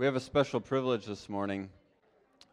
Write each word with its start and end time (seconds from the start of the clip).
We 0.00 0.06
have 0.06 0.16
a 0.16 0.20
special 0.20 0.62
privilege 0.62 1.04
this 1.04 1.28
morning. 1.28 1.68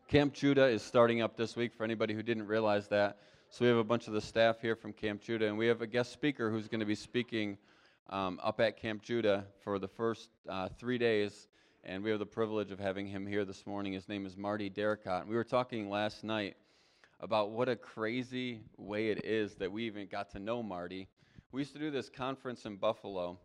Camp 0.09 0.33
Judah 0.33 0.65
is 0.65 0.81
starting 0.81 1.21
up 1.21 1.37
this 1.37 1.55
week 1.55 1.73
for 1.73 1.85
anybody 1.85 2.13
who 2.13 2.21
didn't 2.21 2.45
realize 2.45 2.89
that. 2.89 3.19
So 3.49 3.63
we 3.63 3.69
have 3.69 3.77
a 3.77 3.85
bunch 3.85 4.07
of 4.07 4.13
the 4.13 4.19
staff 4.19 4.59
here 4.59 4.75
from 4.75 4.91
Camp 4.91 5.21
Judah, 5.21 5.47
and 5.47 5.57
we 5.57 5.65
have 5.67 5.81
a 5.81 5.87
guest 5.87 6.11
speaker 6.11 6.51
who's 6.51 6.67
going 6.67 6.81
to 6.81 6.85
be 6.85 6.93
speaking 6.93 7.57
um, 8.09 8.37
up 8.43 8.59
at 8.59 8.75
Camp 8.75 9.01
Judah 9.01 9.45
for 9.63 9.79
the 9.79 9.87
first 9.87 10.29
uh, 10.49 10.67
three 10.77 10.97
days. 10.97 11.47
And 11.85 12.03
we 12.03 12.09
have 12.09 12.19
the 12.19 12.25
privilege 12.25 12.69
of 12.71 12.81
having 12.81 13.07
him 13.07 13.25
here 13.25 13.45
this 13.45 13.65
morning. 13.65 13.93
His 13.93 14.09
name 14.09 14.25
is 14.25 14.35
Marty 14.35 14.69
Darracott. 14.69 15.21
And 15.21 15.29
we 15.29 15.37
were 15.37 15.45
talking 15.45 15.89
last 15.89 16.25
night 16.25 16.57
about 17.21 17.51
what 17.51 17.69
a 17.69 17.77
crazy 17.77 18.59
way 18.75 19.07
it 19.07 19.23
is 19.23 19.55
that 19.55 19.71
we 19.71 19.85
even 19.85 20.07
got 20.07 20.31
to 20.31 20.39
know 20.39 20.61
Marty. 20.61 21.07
We 21.53 21.61
used 21.61 21.71
to 21.71 21.79
do 21.79 21.91
this 21.91 22.09
conference 22.09 22.65
in 22.65 22.75
Buffalo 22.75 23.39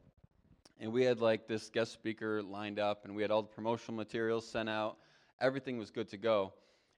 and 0.78 0.92
we 0.92 1.04
had 1.04 1.20
like 1.20 1.46
this 1.46 1.68
guest 1.68 1.92
speaker 1.92 2.42
lined 2.42 2.78
up 2.78 3.04
and 3.04 3.14
we 3.14 3.22
had 3.22 3.30
all 3.30 3.42
the 3.42 3.48
promotional 3.48 3.96
materials 3.96 4.46
sent 4.48 4.68
out. 4.68 4.96
Everything 5.40 5.78
was 5.78 5.90
good 5.90 6.08
to 6.08 6.16
go. 6.16 6.52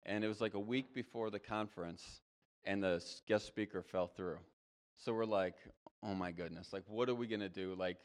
And 0.07 0.25
it 0.25 0.29
was 0.29 0.41
like 0.41 0.55
a 0.55 0.61
week 0.61 0.95
before 0.95 1.31
the 1.31 1.39
conference 1.39 2.21
and 2.65 2.83
the 2.83 3.05
guest 3.27 3.47
speaker 3.47 3.83
fell 3.83 4.07
through. 4.07 4.39
So 4.97 5.13
we're 5.13 5.25
like 5.25 5.57
oh 6.03 6.15
my 6.15 6.31
goodness. 6.31 6.73
Like 6.73 6.85
what 6.87 7.09
are 7.09 7.15
we 7.15 7.27
going 7.27 7.41
to 7.41 7.49
do? 7.49 7.75
Like 7.79 7.99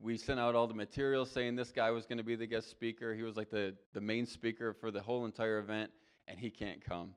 we 0.00 0.16
sent 0.16 0.40
out 0.40 0.54
all 0.54 0.66
the 0.66 0.74
materials 0.74 1.30
saying 1.30 1.54
this 1.54 1.70
guy 1.70 1.90
was 1.90 2.06
going 2.06 2.18
to 2.18 2.24
be 2.24 2.34
the 2.34 2.46
guest 2.46 2.70
speaker. 2.70 3.14
He 3.14 3.22
was 3.22 3.36
like 3.36 3.50
the, 3.50 3.74
the 3.92 4.00
main 4.00 4.26
speaker 4.26 4.72
for 4.72 4.90
the 4.90 5.00
whole 5.00 5.24
entire 5.24 5.58
event 5.58 5.90
and 6.28 6.38
he 6.38 6.50
can't 6.50 6.82
come. 6.84 7.10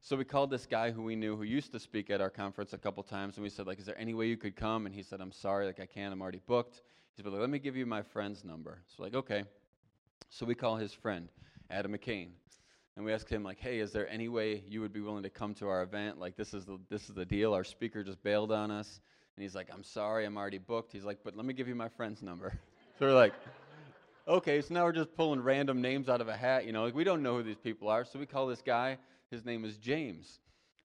So 0.00 0.16
we 0.16 0.24
called 0.24 0.50
this 0.50 0.66
guy 0.66 0.90
who 0.90 1.02
we 1.02 1.16
knew 1.16 1.36
who 1.36 1.44
used 1.44 1.72
to 1.72 1.80
speak 1.80 2.10
at 2.10 2.20
our 2.20 2.28
conference 2.28 2.74
a 2.74 2.78
couple 2.78 3.02
times 3.02 3.36
and 3.36 3.42
we 3.42 3.48
said 3.48 3.66
like 3.66 3.78
is 3.78 3.86
there 3.86 3.98
any 3.98 4.14
way 4.14 4.26
you 4.26 4.36
could 4.36 4.56
come? 4.56 4.86
And 4.86 4.94
he 4.94 5.02
said 5.02 5.20
i'm 5.20 5.32
sorry. 5.32 5.66
Like 5.66 5.80
i 5.80 5.86
can't. 5.86 6.12
I'm 6.12 6.20
already 6.20 6.42
booked 6.46 6.82
He's 7.16 7.24
like, 7.24 7.40
let 7.40 7.50
me 7.50 7.58
give 7.58 7.76
you 7.76 7.86
my 7.86 8.02
friend's 8.02 8.44
number. 8.44 8.78
So 8.96 9.02
like, 9.02 9.14
okay. 9.14 9.44
So 10.30 10.44
we 10.46 10.54
call 10.54 10.76
his 10.76 10.92
friend, 10.92 11.28
Adam 11.70 11.92
McCain. 11.92 12.28
And 12.96 13.04
we 13.04 13.12
ask 13.12 13.28
him, 13.28 13.42
like, 13.42 13.58
hey, 13.58 13.80
is 13.80 13.92
there 13.92 14.08
any 14.08 14.28
way 14.28 14.62
you 14.68 14.80
would 14.80 14.92
be 14.92 15.00
willing 15.00 15.24
to 15.24 15.30
come 15.30 15.52
to 15.54 15.68
our 15.68 15.82
event? 15.82 16.18
Like, 16.18 16.36
this 16.36 16.54
is 16.54 16.64
the, 16.64 16.78
this 16.88 17.08
is 17.08 17.14
the 17.14 17.24
deal. 17.24 17.52
Our 17.52 17.64
speaker 17.64 18.04
just 18.04 18.22
bailed 18.22 18.52
on 18.52 18.70
us. 18.70 19.00
And 19.36 19.42
he's 19.42 19.54
like, 19.54 19.68
I'm 19.72 19.82
sorry, 19.82 20.24
I'm 20.24 20.36
already 20.36 20.58
booked. 20.58 20.92
He's 20.92 21.04
like, 21.04 21.18
but 21.24 21.36
let 21.36 21.44
me 21.44 21.54
give 21.54 21.66
you 21.66 21.74
my 21.74 21.88
friend's 21.88 22.22
number. 22.22 22.52
so 22.98 23.06
we're 23.06 23.12
like, 23.12 23.34
okay, 24.28 24.60
so 24.60 24.74
now 24.74 24.84
we're 24.84 24.92
just 24.92 25.12
pulling 25.16 25.40
random 25.40 25.82
names 25.82 26.08
out 26.08 26.20
of 26.20 26.28
a 26.28 26.36
hat. 26.36 26.66
You 26.66 26.72
know, 26.72 26.84
like, 26.84 26.94
we 26.94 27.02
don't 27.02 27.22
know 27.22 27.36
who 27.36 27.42
these 27.42 27.56
people 27.56 27.88
are. 27.88 28.04
So 28.04 28.20
we 28.20 28.26
call 28.26 28.46
this 28.46 28.62
guy, 28.62 28.98
his 29.28 29.44
name 29.44 29.64
is 29.64 29.76
James. 29.76 30.38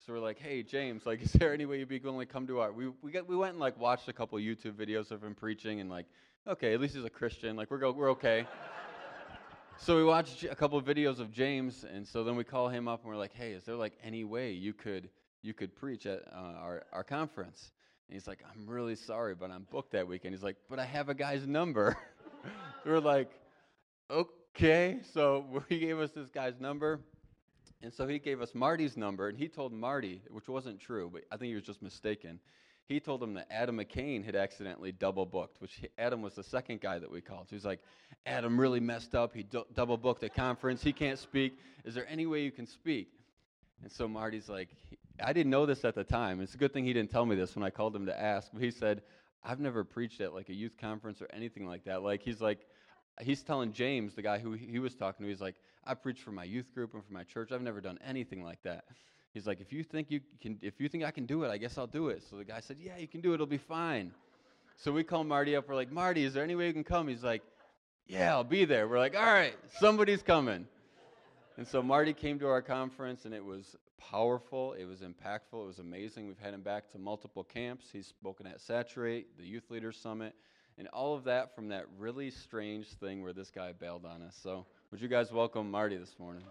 So 0.05 0.13
we're 0.13 0.19
like, 0.19 0.39
hey, 0.39 0.63
James, 0.63 1.05
like, 1.05 1.21
is 1.23 1.33
there 1.33 1.53
any 1.53 1.65
way 1.65 1.79
you'd 1.79 1.89
be 1.89 1.99
willing 1.99 2.25
to 2.25 2.31
come 2.31 2.47
to 2.47 2.59
our? 2.59 2.71
We 2.71 2.89
we 3.01 3.11
got 3.11 3.27
we 3.27 3.35
went 3.35 3.51
and 3.51 3.59
like 3.59 3.77
watched 3.77 4.07
a 4.07 4.13
couple 4.13 4.37
YouTube 4.39 4.73
videos 4.73 5.11
of 5.11 5.23
him 5.23 5.35
preaching, 5.35 5.81
and 5.81 5.89
like, 5.89 6.05
okay, 6.47 6.73
at 6.73 6.79
least 6.79 6.95
he's 6.95 7.03
a 7.03 7.09
Christian. 7.09 7.55
Like, 7.55 7.69
we're 7.69 7.79
go 7.79 7.91
we're 7.91 8.11
okay. 8.11 8.47
so 9.77 9.97
we 9.97 10.03
watched 10.03 10.43
a 10.43 10.55
couple 10.55 10.77
of 10.77 10.85
videos 10.85 11.19
of 11.19 11.31
James, 11.31 11.83
and 11.83 12.07
so 12.07 12.23
then 12.23 12.35
we 12.35 12.43
call 12.43 12.69
him 12.69 12.87
up 12.87 13.01
and 13.03 13.11
we're 13.11 13.19
like, 13.19 13.33
hey, 13.33 13.51
is 13.51 13.63
there 13.65 13.75
like 13.75 13.93
any 14.03 14.23
way 14.23 14.51
you 14.51 14.73
could 14.73 15.09
you 15.41 15.53
could 15.53 15.75
preach 15.75 16.05
at 16.05 16.23
uh, 16.31 16.35
our 16.35 16.83
our 16.93 17.03
conference? 17.03 17.71
And 18.07 18.15
he's 18.15 18.27
like, 18.27 18.39
I'm 18.51 18.67
really 18.67 18.95
sorry, 18.95 19.35
but 19.35 19.51
I'm 19.51 19.67
booked 19.69 19.91
that 19.91 20.07
weekend. 20.07 20.33
He's 20.33 20.43
like, 20.43 20.55
but 20.69 20.79
I 20.79 20.85
have 20.85 21.09
a 21.09 21.13
guy's 21.13 21.45
number. 21.45 21.97
we're 22.85 22.99
like, 22.99 23.31
okay. 24.09 24.99
So 25.13 25.63
he 25.67 25.79
gave 25.79 25.99
us 25.99 26.11
this 26.11 26.29
guy's 26.29 26.59
number. 26.59 27.01
And 27.81 27.93
so 27.93 28.07
he 28.07 28.19
gave 28.19 28.41
us 28.41 28.53
Marty's 28.53 28.97
number, 28.97 29.29
and 29.29 29.37
he 29.37 29.47
told 29.47 29.71
Marty, 29.71 30.21
which 30.29 30.49
wasn't 30.49 30.79
true, 30.79 31.09
but 31.11 31.23
I 31.31 31.37
think 31.37 31.49
he 31.49 31.55
was 31.55 31.63
just 31.63 31.81
mistaken. 31.81 32.39
He 32.87 32.99
told 32.99 33.21
him 33.23 33.35
that 33.35 33.47
Adam 33.51 33.77
McCain 33.77 34.25
had 34.25 34.35
accidentally 34.35 34.91
double 34.91 35.25
booked, 35.25 35.61
which 35.61 35.75
he, 35.75 35.87
Adam 35.97 36.21
was 36.21 36.33
the 36.33 36.43
second 36.43 36.81
guy 36.81 36.99
that 36.99 37.09
we 37.09 37.21
called. 37.21 37.47
So 37.49 37.55
he's 37.55 37.63
like, 37.63 37.81
Adam 38.25 38.59
really 38.59 38.79
messed 38.79 39.15
up. 39.15 39.33
He 39.33 39.45
double 39.73 39.95
booked 39.95 40.23
a 40.23 40.29
conference. 40.29 40.83
He 40.83 40.91
can't 40.91 41.19
speak. 41.19 41.57
Is 41.85 41.93
there 41.93 42.07
any 42.09 42.25
way 42.25 42.41
you 42.41 42.51
can 42.51 42.65
speak? 42.65 43.11
And 43.83 43.91
so 43.91 44.07
Marty's 44.07 44.49
like, 44.49 44.69
I 45.23 45.33
didn't 45.33 45.51
know 45.51 45.65
this 45.65 45.85
at 45.85 45.95
the 45.95 46.03
time. 46.03 46.41
It's 46.41 46.55
a 46.55 46.57
good 46.57 46.73
thing 46.73 46.83
he 46.83 46.93
didn't 46.93 47.11
tell 47.11 47.25
me 47.25 47.35
this 47.35 47.55
when 47.55 47.63
I 47.63 47.69
called 47.69 47.95
him 47.95 48.07
to 48.07 48.19
ask. 48.19 48.49
But 48.51 48.63
he 48.63 48.71
said, 48.71 49.03
I've 49.43 49.59
never 49.59 49.83
preached 49.83 50.19
at 50.19 50.33
like 50.33 50.49
a 50.49 50.53
youth 50.53 50.75
conference 50.79 51.21
or 51.21 51.29
anything 51.31 51.65
like 51.65 51.85
that. 51.85 52.01
Like 52.01 52.23
he's 52.23 52.41
like, 52.41 52.59
he's 53.21 53.43
telling 53.43 53.71
James, 53.71 54.15
the 54.15 54.21
guy 54.21 54.39
who 54.39 54.53
he 54.53 54.79
was 54.79 54.95
talking 54.95 55.25
to, 55.25 55.29
he's 55.29 55.41
like, 55.41 55.55
I 55.89 55.95
preach 55.95 56.21
for 56.21 56.31
my 56.31 56.43
youth 56.43 56.71
group 56.73 56.93
and 56.93 57.03
for 57.03 57.11
my 57.11 57.23
church. 57.23 57.51
I've 57.51 57.63
never 57.63 57.81
done 57.81 57.97
anything 58.05 58.43
like 58.43 58.61
that. 58.61 58.85
He's 59.33 59.47
like, 59.47 59.59
if 59.59 59.73
you 59.73 59.83
think 59.83 60.11
you 60.11 60.21
can, 60.39 60.59
if 60.61 60.79
you 60.79 60.87
think 60.87 61.03
I 61.03 61.09
can 61.09 61.25
do 61.25 61.43
it, 61.43 61.49
I 61.49 61.57
guess 61.57 61.79
I'll 61.79 61.87
do 61.87 62.09
it. 62.09 62.23
So 62.29 62.35
the 62.35 62.45
guy 62.45 62.59
said, 62.59 62.77
yeah, 62.79 62.97
you 62.97 63.07
can 63.07 63.21
do 63.21 63.31
it. 63.31 63.35
It'll 63.35 63.47
be 63.47 63.57
fine. 63.57 64.11
So 64.77 64.91
we 64.91 65.03
call 65.03 65.23
Marty 65.23 65.55
up. 65.55 65.67
We're 65.67 65.75
like, 65.75 65.91
Marty, 65.91 66.23
is 66.23 66.33
there 66.33 66.43
any 66.43 66.53
way 66.53 66.67
you 66.67 66.73
can 66.73 66.83
come? 66.83 67.07
He's 67.07 67.23
like, 67.23 67.41
yeah, 68.07 68.31
I'll 68.31 68.43
be 68.43 68.65
there. 68.65 68.87
We're 68.87 68.99
like, 68.99 69.15
all 69.15 69.25
right, 69.25 69.55
somebody's 69.79 70.21
coming. 70.21 70.67
And 71.57 71.67
so 71.67 71.81
Marty 71.81 72.13
came 72.13 72.39
to 72.39 72.47
our 72.47 72.61
conference, 72.61 73.25
and 73.25 73.33
it 73.33 73.43
was 73.43 73.75
powerful. 73.97 74.73
It 74.73 74.85
was 74.85 74.99
impactful. 74.99 75.63
It 75.63 75.67
was 75.67 75.79
amazing. 75.79 76.27
We've 76.27 76.39
had 76.39 76.53
him 76.53 76.61
back 76.61 76.91
to 76.91 76.99
multiple 76.99 77.43
camps. 77.43 77.87
He's 77.91 78.07
spoken 78.07 78.47
at 78.47 78.61
Saturate, 78.61 79.37
the 79.37 79.45
Youth 79.45 79.69
Leaders 79.69 79.97
Summit, 79.97 80.35
and 80.77 80.87
all 80.89 81.15
of 81.15 81.23
that 81.25 81.55
from 81.55 81.69
that 81.69 81.85
really 81.97 82.31
strange 82.31 82.87
thing 82.87 83.21
where 83.21 83.33
this 83.33 83.49
guy 83.49 83.73
bailed 83.73 84.05
on 84.05 84.21
us. 84.21 84.37
So, 84.41 84.65
would 84.91 85.01
you 85.01 85.07
guys 85.07 85.31
welcome 85.31 85.71
Marty 85.71 85.97
this 85.97 86.15
morning? 86.19 86.43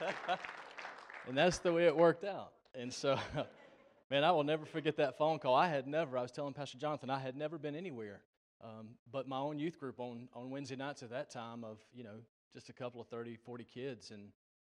and 1.28 1.36
that's 1.36 1.58
the 1.58 1.72
way 1.72 1.86
it 1.86 1.96
worked 1.96 2.24
out. 2.24 2.52
And 2.74 2.92
so, 2.92 3.18
man, 4.10 4.24
I 4.24 4.32
will 4.32 4.44
never 4.44 4.64
forget 4.64 4.96
that 4.96 5.18
phone 5.18 5.38
call. 5.38 5.54
I 5.54 5.68
had 5.68 5.86
never, 5.86 6.16
I 6.16 6.22
was 6.22 6.32
telling 6.32 6.54
Pastor 6.54 6.78
Jonathan, 6.78 7.10
I 7.10 7.18
had 7.18 7.36
never 7.36 7.58
been 7.58 7.76
anywhere 7.76 8.22
um, 8.62 8.88
but 9.10 9.26
my 9.26 9.38
own 9.38 9.58
youth 9.58 9.78
group 9.78 9.98
on, 9.98 10.28
on 10.34 10.50
Wednesday 10.50 10.76
nights 10.76 11.02
at 11.02 11.10
that 11.10 11.30
time 11.30 11.64
of, 11.64 11.78
you 11.94 12.04
know, 12.04 12.16
just 12.52 12.68
a 12.68 12.72
couple 12.72 13.00
of 13.00 13.08
30, 13.08 13.36
40 13.36 13.64
kids. 13.64 14.10
And, 14.10 14.28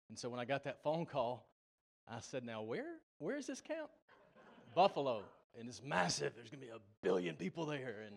and 0.10 0.18
so 0.18 0.30
when 0.30 0.40
I 0.40 0.46
got 0.46 0.64
that 0.66 0.84
phone 0.84 1.06
call, 1.06 1.48
I 2.08 2.20
said, 2.20 2.44
now 2.44 2.62
where, 2.62 2.96
where 3.20 3.38
is 3.38 3.48
this 3.48 3.62
camp? 3.62 3.90
Buffalo. 4.76 5.24
And 5.60 5.68
it's 5.68 5.82
massive. 5.84 6.34
There's 6.36 6.50
going 6.50 6.62
to 6.62 6.68
be 6.68 6.72
a 6.72 6.80
billion 7.02 7.36
people 7.36 7.66
there. 7.66 8.04
And, 8.06 8.16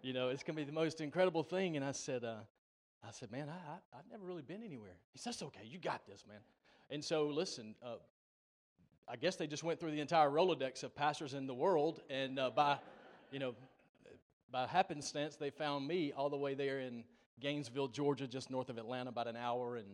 you 0.00 0.12
know, 0.12 0.28
it's 0.28 0.42
going 0.42 0.56
to 0.56 0.62
be 0.62 0.66
the 0.66 0.72
most 0.72 1.00
incredible 1.00 1.42
thing. 1.42 1.76
And 1.76 1.84
I 1.84 1.92
said, 1.92 2.24
uh, 2.24 2.36
I 3.06 3.10
said, 3.10 3.30
man, 3.30 3.48
I, 3.48 3.72
I, 3.92 3.96
have 3.96 4.06
never 4.10 4.24
really 4.24 4.42
been 4.42 4.62
anywhere. 4.62 4.96
He 5.12 5.18
says, 5.18 5.36
that's 5.36 5.42
okay. 5.42 5.66
You 5.66 5.78
got 5.78 6.06
this, 6.06 6.24
man. 6.26 6.38
And 6.90 7.04
so, 7.04 7.26
listen, 7.26 7.74
uh, 7.84 7.96
I 9.08 9.16
guess 9.16 9.36
they 9.36 9.46
just 9.46 9.64
went 9.64 9.80
through 9.80 9.90
the 9.90 10.00
entire 10.00 10.30
Rolodex 10.30 10.82
of 10.82 10.94
pastors 10.94 11.34
in 11.34 11.46
the 11.46 11.54
world. 11.54 12.00
And 12.08 12.38
uh, 12.38 12.50
by, 12.50 12.78
you 13.30 13.38
know, 13.38 13.54
by 14.50 14.66
happenstance, 14.66 15.36
they 15.36 15.50
found 15.50 15.86
me 15.86 16.12
all 16.16 16.30
the 16.30 16.36
way 16.36 16.54
there 16.54 16.80
in 16.80 17.04
Gainesville, 17.40 17.88
Georgia, 17.88 18.26
just 18.26 18.50
north 18.50 18.70
of 18.70 18.78
Atlanta, 18.78 19.10
about 19.10 19.26
an 19.26 19.36
hour. 19.36 19.76
And 19.76 19.88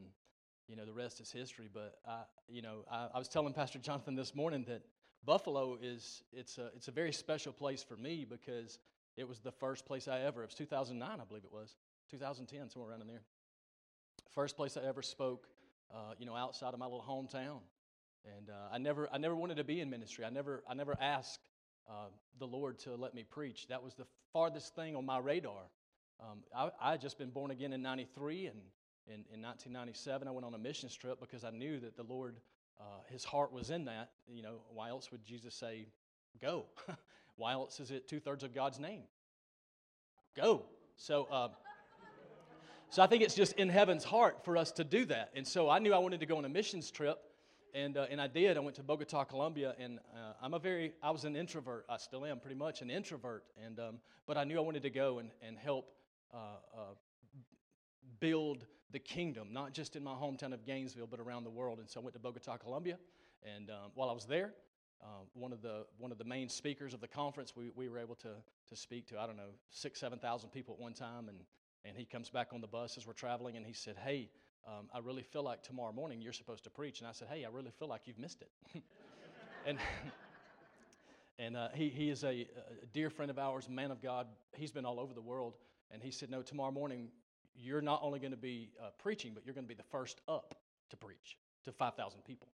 you 0.69 0.77
know, 0.77 0.85
the 0.85 0.93
rest 0.93 1.21
is 1.21 1.33
history. 1.33 1.69
But 1.73 1.99
I, 2.07 2.21
you 2.49 2.63
know, 2.63 2.85
I, 2.91 3.09
I 3.15 3.19
was 3.19 3.29
telling 3.29 3.53
Pastor 3.53 3.79
Jonathan 3.79 4.15
this 4.15 4.35
morning 4.35 4.65
that 4.69 4.83
Buffalo 5.25 5.79
is 5.81 6.23
it's 6.33 6.59
a 6.59 6.71
it's 6.77 6.89
a 6.89 6.93
very 6.93 7.13
special 7.13 7.53
place 7.53 7.83
for 7.83 7.97
me 7.97 8.27
because 8.29 8.79
it 9.17 9.29
was 9.29 9.41
the 9.41 9.53
first 9.53 9.85
place 9.85 10.09
I 10.09 10.21
ever. 10.21 10.43
It 10.43 10.47
was 10.47 10.55
2009, 10.55 11.21
I 11.21 11.25
believe 11.25 11.45
it 11.45 11.53
was 11.53 11.77
2010, 12.11 12.71
somewhere 12.71 12.91
around 12.91 13.03
in 13.03 13.09
there. 13.09 13.23
First 14.31 14.57
place 14.57 14.77
I 14.77 14.87
ever 14.87 15.03
spoke, 15.03 15.47
uh, 15.93 16.15
you 16.19 16.27
know, 16.27 16.37
outside 16.37 16.73
of 16.73 16.79
my 16.79 16.87
little 16.87 17.05
hometown. 17.07 17.61
And 18.37 18.51
uh, 18.51 18.73
I 18.73 18.79
never 18.79 19.09
I 19.13 19.19
never 19.19 19.35
wanted 19.35 19.57
to 19.57 19.65
be 19.65 19.81
in 19.81 19.91
ministry. 19.91 20.25
I 20.25 20.31
never 20.31 20.63
I 20.69 20.75
never 20.75 20.97
asked 21.01 21.49
uh, 21.89 22.09
the 22.39 22.47
Lord 22.47 22.79
to 22.81 22.95
let 22.97 23.15
me 23.15 23.25
preach. 23.25 23.67
That 23.69 23.83
was 23.83 23.95
the 23.95 24.07
farthest 24.33 24.75
thing 24.75 24.97
on 24.97 25.05
my 25.05 25.19
radar. 25.19 25.71
Um, 26.21 26.43
I, 26.55 26.71
I 26.81 26.91
had 26.93 27.01
just 27.01 27.17
been 27.17 27.31
born 27.31 27.51
again 27.51 27.73
in 27.73 27.81
93 27.81 28.47
and 28.47 28.59
in, 29.09 29.25
in 29.33 29.41
1997, 29.41 30.29
I 30.29 30.31
went 30.31 30.45
on 30.45 30.53
a 30.53 30.59
missions 30.59 30.95
trip 30.95 31.19
because 31.19 31.43
I 31.43 31.51
knew 31.51 31.81
that 31.81 31.97
the 31.97 32.03
Lord, 32.03 32.37
uh, 32.81 32.85
His 33.09 33.25
heart 33.25 33.53
was 33.53 33.71
in 33.71 33.85
that. 33.87 34.11
You 34.29 34.43
know, 34.43 34.61
why 34.73 34.89
else 34.89 35.11
would 35.11 35.25
Jesus 35.25 35.55
say, 35.55 35.87
"Go"? 36.41 36.67
why 37.37 37.53
else 37.53 37.81
is 37.81 37.91
it 37.91 38.09
two 38.09 38.21
thirds 38.21 38.45
of 38.45 38.55
God's 38.55 38.79
name? 38.79 39.03
Go. 40.37 40.65
So, 40.97 41.29
uh, 41.31 41.49
so 42.91 43.03
I 43.03 43.07
think 43.07 43.23
it's 43.23 43.35
just 43.35 43.53
in 43.55 43.69
heaven's 43.69 44.05
heart 44.05 44.45
for 44.45 44.57
us 44.57 44.73
to 44.73 44.85
do 44.85 45.05
that. 45.07 45.31
And 45.35 45.47
so 45.47 45.71
I 45.71 45.79
knew 45.79 45.95
I 45.95 45.99
wanted 45.99 46.21
to 46.21 46.27
go 46.27 46.37
on 46.39 46.45
a 46.45 46.49
missions 46.49 46.91
trip, 46.91 47.19
and 47.75 47.97
uh, 47.97 48.07
and 48.11 48.21
I 48.21 48.27
did. 48.27 48.57
I 48.57 48.61
went 48.61 48.77
to 48.77 48.83
Bogota, 48.83 49.25
Colombia, 49.25 49.75
and 49.79 49.99
uh, 50.15 50.33
I'm 50.43 50.55
a 50.55 50.59
very 50.59 50.93
I 51.03 51.11
was 51.11 51.25
an 51.25 51.37
introvert. 51.37 51.87
I 51.89 51.97
still 51.97 52.25
am 52.25 52.41
pretty 52.41 52.57
much 52.57 52.83
an 52.83 52.91
introvert, 52.91 53.45
and 53.65 53.79
um, 53.79 53.99
but 54.27 54.37
I 54.37 54.45
knew 54.45 54.59
I 54.59 54.63
wanted 54.63 54.83
to 54.83 54.91
go 54.91 55.19
and 55.19 55.31
and 55.43 55.57
help 55.57 55.93
uh, 56.35 56.37
uh, 56.75 56.81
build 58.21 58.67
the 58.91 58.99
kingdom, 58.99 59.49
not 59.53 59.73
just 59.73 59.97
in 59.97 60.03
my 60.03 60.13
hometown 60.13 60.53
of 60.53 60.65
Gainesville, 60.65 61.07
but 61.07 61.21
around 61.21 61.45
the 61.45 61.51
world. 61.51 61.79
And 61.79 61.89
so 61.89 62.01
I 62.01 62.03
went 62.03 62.15
to 62.15 62.21
Bogota, 62.21 62.57
Colombia. 62.57 62.99
And 63.43 63.71
um, 63.71 63.93
while 63.95 64.09
I 64.09 64.13
was 64.13 64.25
there, 64.25 64.53
uh, 65.03 65.25
one, 65.35 65.53
of 65.53 65.63
the, 65.63 65.87
one 65.99 66.11
of 66.11 66.19
the 66.19 66.25
main 66.25 66.49
speakers 66.49 66.95
of 66.95 67.01
the 67.01 67.09
conference, 67.09 67.55
we, 67.55 67.71
we 67.75 67.89
were 67.89 67.99
able 67.99 68.17
to, 68.17 68.31
to 68.69 68.77
speak 68.77 69.07
to, 69.09 69.21
I 69.21 69.27
don't 69.27 69.37
know, 69.37 69.51
six, 69.71 70.01
7,000 70.01 70.51
people 70.51 70.75
at 70.75 70.81
one 70.81 70.95
time. 70.95 71.29
And, 71.29 71.39
and 71.85 71.97
he 71.97 72.05
comes 72.05 72.31
back 72.31 72.49
on 72.53 72.61
the 72.61 72.67
bus 72.67 72.97
as 72.97 73.07
we're 73.07 73.13
traveling 73.13 73.57
and 73.57 73.65
he 73.65 73.73
said, 73.73 73.97
Hey, 74.03 74.31
um, 74.67 74.89
I 74.93 74.99
really 74.99 75.23
feel 75.23 75.43
like 75.43 75.63
tomorrow 75.63 75.93
morning 75.93 76.21
you're 76.21 76.33
supposed 76.33 76.65
to 76.65 76.71
preach. 76.71 77.01
And 77.01 77.09
I 77.09 77.13
said, 77.13 77.29
Hey, 77.31 77.45
I 77.45 77.49
really 77.49 77.71
feel 77.79 77.89
like 77.89 78.03
you've 78.07 78.19
missed 78.19 78.43
it. 78.43 78.83
and 79.67 79.79
And 81.39 81.57
uh, 81.57 81.69
he, 81.73 81.89
he 81.89 82.11
is 82.11 82.25
a, 82.25 82.49
a 82.83 82.87
dear 82.93 83.11
friend 83.11 83.31
of 83.31 83.39
ours, 83.39 83.69
man 83.69 83.91
of 83.91 84.03
God. 84.03 84.27
He's 84.57 84.73
been 84.73 84.85
all 84.85 84.99
over 84.99 85.15
the 85.15 85.21
world. 85.21 85.55
And 85.91 86.03
he 86.03 86.11
said, 86.11 86.31
No, 86.31 86.43
tomorrow 86.43 86.73
morning, 86.73 87.09
you're 87.55 87.81
not 87.81 88.01
only 88.03 88.19
going 88.19 88.33
to 88.33 88.37
be 88.37 88.71
uh, 88.81 88.91
preaching, 88.99 89.33
but 89.35 89.45
you're 89.45 89.55
going 89.55 89.65
to 89.65 89.69
be 89.69 89.75
the 89.75 89.89
first 89.91 90.21
up 90.29 90.55
to 90.91 90.97
preach 90.97 91.37
to 91.65 91.73
5,000 91.73 92.25
people. 92.25 92.49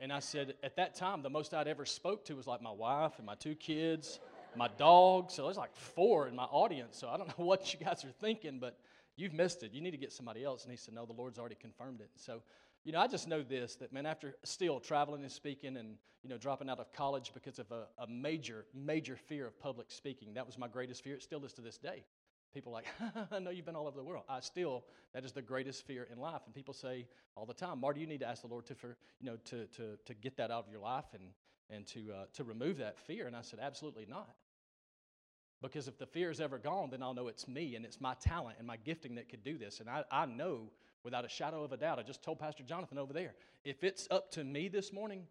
And 0.00 0.12
I 0.12 0.18
said, 0.18 0.54
At 0.62 0.76
that 0.76 0.94
time, 0.94 1.22
the 1.22 1.30
most 1.30 1.54
I'd 1.54 1.68
ever 1.68 1.84
spoke 1.84 2.24
to 2.26 2.34
was 2.34 2.46
like 2.46 2.60
my 2.60 2.72
wife 2.72 3.12
and 3.18 3.26
my 3.26 3.34
two 3.34 3.54
kids, 3.54 4.18
my 4.56 4.68
dog. 4.76 5.30
So 5.30 5.44
there's 5.44 5.56
like 5.56 5.74
four 5.74 6.26
in 6.26 6.34
my 6.34 6.44
audience. 6.44 6.96
So 6.98 7.08
I 7.08 7.16
don't 7.16 7.28
know 7.38 7.44
what 7.44 7.72
you 7.72 7.84
guys 7.84 8.04
are 8.04 8.10
thinking, 8.20 8.58
but 8.58 8.78
you've 9.16 9.32
missed 9.32 9.62
it. 9.62 9.72
You 9.72 9.80
need 9.80 9.92
to 9.92 9.96
get 9.96 10.12
somebody 10.12 10.44
else. 10.44 10.64
And 10.64 10.72
he 10.72 10.76
said, 10.76 10.94
No, 10.94 11.06
the 11.06 11.12
Lord's 11.12 11.38
already 11.38 11.54
confirmed 11.54 12.00
it. 12.00 12.10
So 12.16 12.42
you 12.84 12.92
know, 12.92 13.00
I 13.00 13.06
just 13.06 13.26
know 13.26 13.42
this 13.42 13.76
that, 13.76 13.92
man, 13.92 14.06
after 14.06 14.36
still 14.44 14.78
traveling 14.78 15.22
and 15.22 15.32
speaking 15.32 15.76
and, 15.78 15.96
you 16.22 16.28
know, 16.28 16.36
dropping 16.36 16.68
out 16.68 16.78
of 16.78 16.92
college 16.92 17.32
because 17.32 17.58
of 17.58 17.70
a, 17.72 17.86
a 17.98 18.06
major, 18.06 18.66
major 18.74 19.16
fear 19.16 19.46
of 19.46 19.58
public 19.58 19.90
speaking, 19.90 20.34
that 20.34 20.46
was 20.46 20.58
my 20.58 20.68
greatest 20.68 21.02
fear. 21.02 21.14
It 21.14 21.22
still 21.22 21.44
is 21.44 21.52
to 21.54 21.62
this 21.62 21.78
day. 21.78 22.04
People 22.54 22.72
like, 22.72 22.86
I 23.32 23.40
know 23.40 23.50
you've 23.50 23.66
been 23.66 23.76
all 23.76 23.88
over 23.88 23.96
the 23.96 24.04
world. 24.04 24.24
I 24.28 24.40
still, 24.40 24.84
that 25.12 25.24
is 25.24 25.32
the 25.32 25.42
greatest 25.42 25.86
fear 25.86 26.06
in 26.10 26.18
life. 26.18 26.42
And 26.46 26.54
people 26.54 26.72
say 26.72 27.06
all 27.36 27.44
the 27.44 27.54
time, 27.54 27.80
Marty, 27.80 28.00
you 28.00 28.06
need 28.06 28.20
to 28.20 28.28
ask 28.28 28.42
the 28.42 28.48
Lord 28.48 28.64
to, 28.66 28.74
for, 28.74 28.96
you 29.20 29.26
know, 29.26 29.36
to, 29.46 29.66
to, 29.66 29.98
to 30.04 30.14
get 30.14 30.36
that 30.36 30.50
out 30.50 30.64
of 30.64 30.70
your 30.70 30.80
life 30.80 31.06
and, 31.12 31.24
and 31.68 31.86
to, 31.88 32.12
uh, 32.12 32.24
to 32.34 32.44
remove 32.44 32.78
that 32.78 32.98
fear. 32.98 33.26
And 33.26 33.34
I 33.34 33.42
said, 33.42 33.58
absolutely 33.60 34.06
not. 34.08 34.30
Because 35.60 35.88
if 35.88 35.98
the 35.98 36.06
fear 36.06 36.30
is 36.30 36.40
ever 36.40 36.58
gone, 36.58 36.90
then 36.90 37.02
I'll 37.02 37.14
know 37.14 37.28
it's 37.28 37.48
me 37.48 37.74
and 37.74 37.84
it's 37.84 38.00
my 38.00 38.14
talent 38.14 38.56
and 38.58 38.66
my 38.66 38.76
gifting 38.76 39.16
that 39.16 39.28
could 39.28 39.42
do 39.42 39.58
this. 39.58 39.80
And 39.80 39.88
I, 39.88 40.04
I 40.10 40.26
know 40.26 40.70
without 41.04 41.24
a 41.24 41.28
shadow 41.28 41.62
of 41.62 41.72
a 41.72 41.76
doubt. 41.76 41.98
I 41.98 42.02
just 42.02 42.22
told 42.22 42.38
Pastor 42.38 42.62
Jonathan 42.62 42.98
over 42.98 43.12
there 43.12 43.34
if 43.64 43.84
it's 43.84 44.08
up 44.10 44.30
to 44.32 44.44
me 44.44 44.68
this 44.68 44.92
morning, 44.92 45.22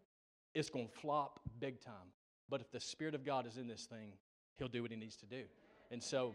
it's 0.54 0.70
going 0.70 0.88
to 0.88 0.94
flop 0.94 1.40
big 1.60 1.82
time. 1.82 2.12
But 2.50 2.62
if 2.62 2.72
the 2.72 2.80
Spirit 2.80 3.16
of 3.16 3.26
God 3.26 3.48
is 3.48 3.58
in 3.58 3.68
this 3.68 3.86
thing, 3.86 4.14
He'll 4.58 4.68
do 4.68 4.82
what 4.82 4.92
He 4.92 4.98
needs 4.98 5.18
to 5.18 5.26
do. 5.26 5.44
And 5.92 6.02
so 6.02 6.34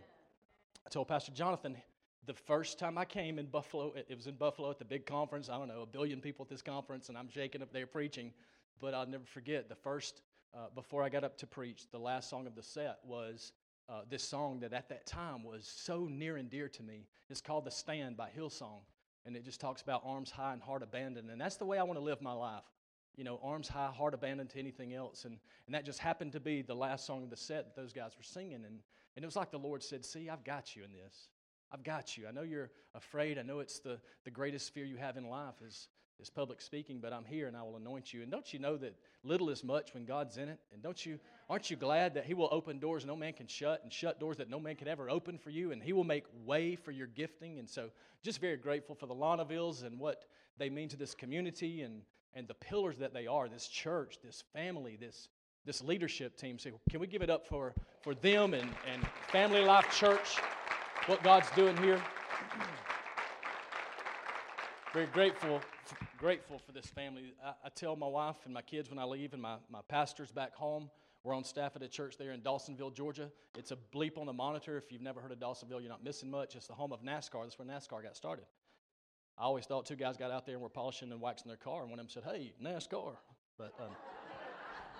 I 0.88 0.90
told 0.90 1.08
Pastor 1.08 1.32
Jonathan 1.32 1.76
the 2.24 2.32
first 2.32 2.78
time 2.78 2.96
I 2.96 3.04
came 3.04 3.38
in 3.38 3.44
Buffalo, 3.44 3.92
it 3.94 4.16
was 4.16 4.26
in 4.26 4.36
Buffalo 4.36 4.70
at 4.70 4.78
the 4.78 4.86
big 4.86 5.04
conference. 5.04 5.50
I 5.50 5.58
don't 5.58 5.68
know, 5.68 5.82
a 5.82 5.86
billion 5.86 6.18
people 6.18 6.46
at 6.46 6.48
this 6.48 6.62
conference, 6.62 7.10
and 7.10 7.18
I'm 7.18 7.28
shaking 7.28 7.60
up 7.60 7.70
there 7.74 7.86
preaching. 7.86 8.32
But 8.80 8.94
I'll 8.94 9.06
never 9.06 9.26
forget 9.26 9.68
the 9.68 9.74
first, 9.74 10.22
uh, 10.54 10.68
before 10.74 11.02
I 11.02 11.10
got 11.10 11.24
up 11.24 11.36
to 11.40 11.46
preach, 11.46 11.90
the 11.92 11.98
last 11.98 12.30
song 12.30 12.46
of 12.46 12.54
the 12.54 12.62
set 12.62 13.00
was 13.04 13.52
uh, 13.86 14.00
this 14.08 14.22
song 14.22 14.60
that 14.60 14.72
at 14.72 14.88
that 14.88 15.04
time 15.04 15.44
was 15.44 15.66
so 15.66 16.08
near 16.10 16.38
and 16.38 16.48
dear 16.48 16.70
to 16.70 16.82
me. 16.82 17.06
It's 17.28 17.42
called 17.42 17.66
The 17.66 17.70
Stand 17.70 18.16
by 18.16 18.30
Hillsong 18.34 18.80
and 19.26 19.36
it 19.36 19.44
just 19.44 19.60
talks 19.60 19.82
about 19.82 20.00
arms 20.06 20.30
high 20.30 20.54
and 20.54 20.62
heart 20.62 20.82
abandoned. 20.82 21.28
And 21.28 21.38
that's 21.38 21.56
the 21.56 21.66
way 21.66 21.76
I 21.76 21.82
want 21.82 21.98
to 21.98 22.04
live 22.04 22.22
my 22.22 22.32
life. 22.32 22.62
You 23.18 23.24
know, 23.24 23.38
arms 23.42 23.68
high, 23.68 23.90
heart 23.90 24.14
abandoned 24.14 24.50
to 24.50 24.58
anything 24.58 24.94
else. 24.94 25.24
And, 25.24 25.36
and 25.66 25.74
that 25.74 25.84
just 25.84 25.98
happened 25.98 26.32
to 26.32 26.40
be 26.40 26.62
the 26.62 26.74
last 26.74 27.04
song 27.04 27.24
of 27.24 27.30
the 27.30 27.36
set 27.36 27.64
that 27.64 27.74
those 27.74 27.92
guys 27.92 28.12
were 28.16 28.22
singing. 28.22 28.64
And, 28.64 28.78
and 29.16 29.22
it 29.22 29.26
was 29.26 29.36
like 29.36 29.50
the 29.50 29.58
Lord 29.58 29.82
said, 29.82 30.04
See, 30.04 30.30
I've 30.30 30.44
got 30.44 30.76
you 30.76 30.84
in 30.84 30.92
this. 30.92 31.28
I've 31.72 31.82
got 31.82 32.16
you. 32.16 32.26
I 32.26 32.30
know 32.30 32.42
you're 32.42 32.70
afraid. 32.94 33.38
I 33.38 33.42
know 33.42 33.58
it's 33.58 33.80
the, 33.80 33.98
the 34.24 34.30
greatest 34.30 34.72
fear 34.72 34.84
you 34.84 34.96
have 34.96 35.16
in 35.16 35.28
life 35.28 35.56
is, 35.66 35.88
is 36.20 36.30
public 36.30 36.60
speaking, 36.60 37.00
but 37.00 37.12
I'm 37.12 37.24
here 37.24 37.46
and 37.46 37.56
I 37.56 37.62
will 37.62 37.76
anoint 37.76 38.14
you. 38.14 38.22
And 38.22 38.30
don't 38.30 38.52
you 38.52 38.58
know 38.58 38.76
that 38.78 38.94
little 39.24 39.50
is 39.50 39.62
much 39.62 39.92
when 39.92 40.04
God's 40.04 40.38
in 40.38 40.48
it? 40.48 40.60
And 40.72 40.82
don't 40.82 41.04
you 41.04 41.18
aren't 41.50 41.70
you 41.70 41.76
glad 41.76 42.14
that 42.14 42.24
He 42.24 42.34
will 42.34 42.48
open 42.52 42.78
doors 42.78 43.04
no 43.04 43.16
man 43.16 43.32
can 43.34 43.46
shut 43.46 43.82
and 43.82 43.92
shut 43.92 44.18
doors 44.18 44.36
that 44.38 44.48
no 44.48 44.60
man 44.60 44.76
can 44.76 44.88
ever 44.88 45.10
open 45.10 45.36
for 45.36 45.50
you? 45.50 45.72
And 45.72 45.82
He 45.82 45.92
will 45.92 46.04
make 46.04 46.24
way 46.44 46.76
for 46.76 46.92
your 46.92 47.08
gifting. 47.08 47.58
And 47.58 47.68
so 47.68 47.90
just 48.22 48.40
very 48.40 48.56
grateful 48.56 48.94
for 48.94 49.06
the 49.06 49.14
Lanavilles 49.14 49.84
and 49.84 49.98
what 49.98 50.24
they 50.56 50.70
mean 50.70 50.88
to 50.88 50.96
this 50.96 51.14
community 51.14 51.82
and, 51.82 52.02
and 52.34 52.46
the 52.46 52.54
pillars 52.54 52.98
that 52.98 53.12
they 53.12 53.26
are, 53.26 53.48
this 53.48 53.68
church, 53.68 54.18
this 54.22 54.44
family, 54.52 54.96
this 55.00 55.28
this 55.64 55.82
leadership 55.82 56.36
team. 56.36 56.58
So 56.58 56.70
can 56.88 56.98
we 56.98 57.06
give 57.06 57.20
it 57.20 57.28
up 57.28 57.46
for, 57.46 57.74
for 58.00 58.14
them 58.14 58.54
and, 58.54 58.70
and 58.90 59.06
Family 59.30 59.62
Life 59.62 59.94
Church, 59.94 60.38
what 61.04 61.22
God's 61.22 61.50
doing 61.50 61.76
here? 61.76 62.00
Very 64.94 65.06
grateful 65.06 65.60
grateful 66.18 66.58
for 66.58 66.72
this 66.72 66.86
family. 66.86 67.32
I, 67.44 67.52
I, 67.64 67.68
tell 67.68 67.94
my 67.94 68.08
wife 68.08 68.36
and 68.44 68.52
my 68.52 68.62
kids 68.62 68.90
when 68.90 68.98
I 68.98 69.04
leave, 69.04 69.32
and 69.32 69.40
my, 69.40 69.56
my 69.70 69.80
pastors 69.88 70.32
back 70.32 70.54
home, 70.54 70.90
we're 71.22 71.34
on 71.34 71.44
staff 71.44 71.76
at 71.76 71.82
a 71.82 71.88
church 71.88 72.16
there 72.18 72.32
in 72.32 72.40
Dawsonville, 72.40 72.92
Georgia. 72.92 73.30
It's 73.56 73.70
a 73.70 73.76
bleep 73.94 74.18
on 74.18 74.26
the 74.26 74.32
monitor. 74.32 74.76
If 74.76 74.90
you've 74.90 75.02
never 75.02 75.20
heard 75.20 75.30
of 75.30 75.38
Dawsonville, 75.38 75.80
you're 75.80 75.88
not 75.88 76.02
missing 76.02 76.30
much. 76.30 76.56
It's 76.56 76.66
the 76.66 76.74
home 76.74 76.92
of 76.92 77.02
NASCAR. 77.02 77.44
That's 77.44 77.58
where 77.58 77.68
NASCAR 77.68 78.02
got 78.02 78.16
started. 78.16 78.46
I 79.38 79.44
always 79.44 79.66
thought 79.66 79.86
two 79.86 79.96
guys 79.96 80.16
got 80.16 80.30
out 80.30 80.46
there 80.46 80.54
and 80.54 80.62
were 80.62 80.68
polishing 80.68 81.12
and 81.12 81.20
waxing 81.20 81.48
their 81.48 81.56
car, 81.56 81.82
and 81.82 81.90
one 81.90 81.98
of 82.00 82.06
them 82.06 82.10
said, 82.10 82.24
Hey, 82.30 82.52
NASCAR. 82.62 83.16
But 83.56 83.72
um, 83.80 83.90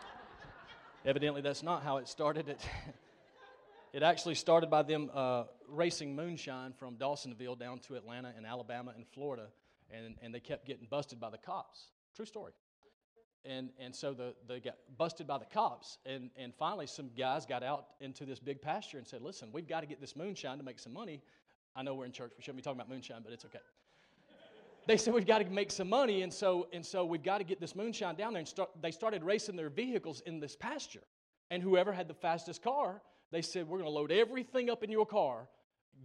evidently, 1.04 1.42
that's 1.42 1.62
not 1.62 1.82
how 1.82 1.98
it 1.98 2.08
started. 2.08 2.48
It, 2.48 2.60
it 3.92 4.02
actually 4.02 4.34
started 4.34 4.70
by 4.70 4.82
them 4.82 5.10
uh, 5.12 5.44
racing 5.68 6.14
moonshine 6.14 6.72
from 6.72 6.96
Dawsonville 6.96 7.58
down 7.58 7.78
to 7.80 7.94
Atlanta 7.96 8.32
and 8.36 8.46
Alabama 8.46 8.92
and 8.96 9.06
Florida 9.08 9.48
and, 9.90 10.14
and 10.22 10.34
they 10.34 10.40
kept 10.40 10.66
getting 10.66 10.86
busted 10.88 11.20
by 11.20 11.30
the 11.30 11.38
cops. 11.38 11.90
True 12.14 12.26
story. 12.26 12.52
And, 13.44 13.70
and 13.78 13.94
so 13.94 14.12
the, 14.12 14.34
they 14.46 14.60
got 14.60 14.74
busted 14.96 15.26
by 15.26 15.38
the 15.38 15.46
cops. 15.46 15.98
And, 16.04 16.30
and 16.36 16.52
finally, 16.54 16.86
some 16.86 17.10
guys 17.16 17.46
got 17.46 17.62
out 17.62 17.86
into 18.00 18.24
this 18.24 18.38
big 18.38 18.60
pasture 18.60 18.98
and 18.98 19.06
said, 19.06 19.22
Listen, 19.22 19.50
we've 19.52 19.68
got 19.68 19.80
to 19.80 19.86
get 19.86 20.00
this 20.00 20.16
moonshine 20.16 20.58
to 20.58 20.64
make 20.64 20.78
some 20.78 20.92
money. 20.92 21.22
I 21.76 21.82
know 21.82 21.94
we're 21.94 22.06
in 22.06 22.12
church. 22.12 22.32
We 22.36 22.42
shouldn't 22.42 22.56
be 22.56 22.62
talking 22.62 22.80
about 22.80 22.90
moonshine, 22.90 23.20
but 23.22 23.32
it's 23.32 23.44
okay. 23.44 23.60
They 24.88 24.96
said, 24.96 25.14
We've 25.14 25.26
got 25.26 25.38
to 25.38 25.44
make 25.44 25.70
some 25.70 25.88
money. 25.88 26.22
And 26.22 26.32
so, 26.32 26.66
and 26.72 26.84
so 26.84 27.04
we've 27.04 27.22
got 27.22 27.38
to 27.38 27.44
get 27.44 27.60
this 27.60 27.76
moonshine 27.76 28.16
down 28.16 28.32
there. 28.32 28.40
And 28.40 28.48
start, 28.48 28.70
they 28.82 28.90
started 28.90 29.22
racing 29.22 29.54
their 29.54 29.70
vehicles 29.70 30.22
in 30.26 30.40
this 30.40 30.56
pasture. 30.56 31.04
And 31.50 31.62
whoever 31.62 31.92
had 31.92 32.08
the 32.08 32.14
fastest 32.14 32.62
car, 32.62 33.00
they 33.30 33.42
said, 33.42 33.68
We're 33.68 33.78
going 33.78 33.90
to 33.90 33.94
load 33.94 34.10
everything 34.10 34.68
up 34.68 34.82
in 34.82 34.90
your 34.90 35.06
car 35.06 35.46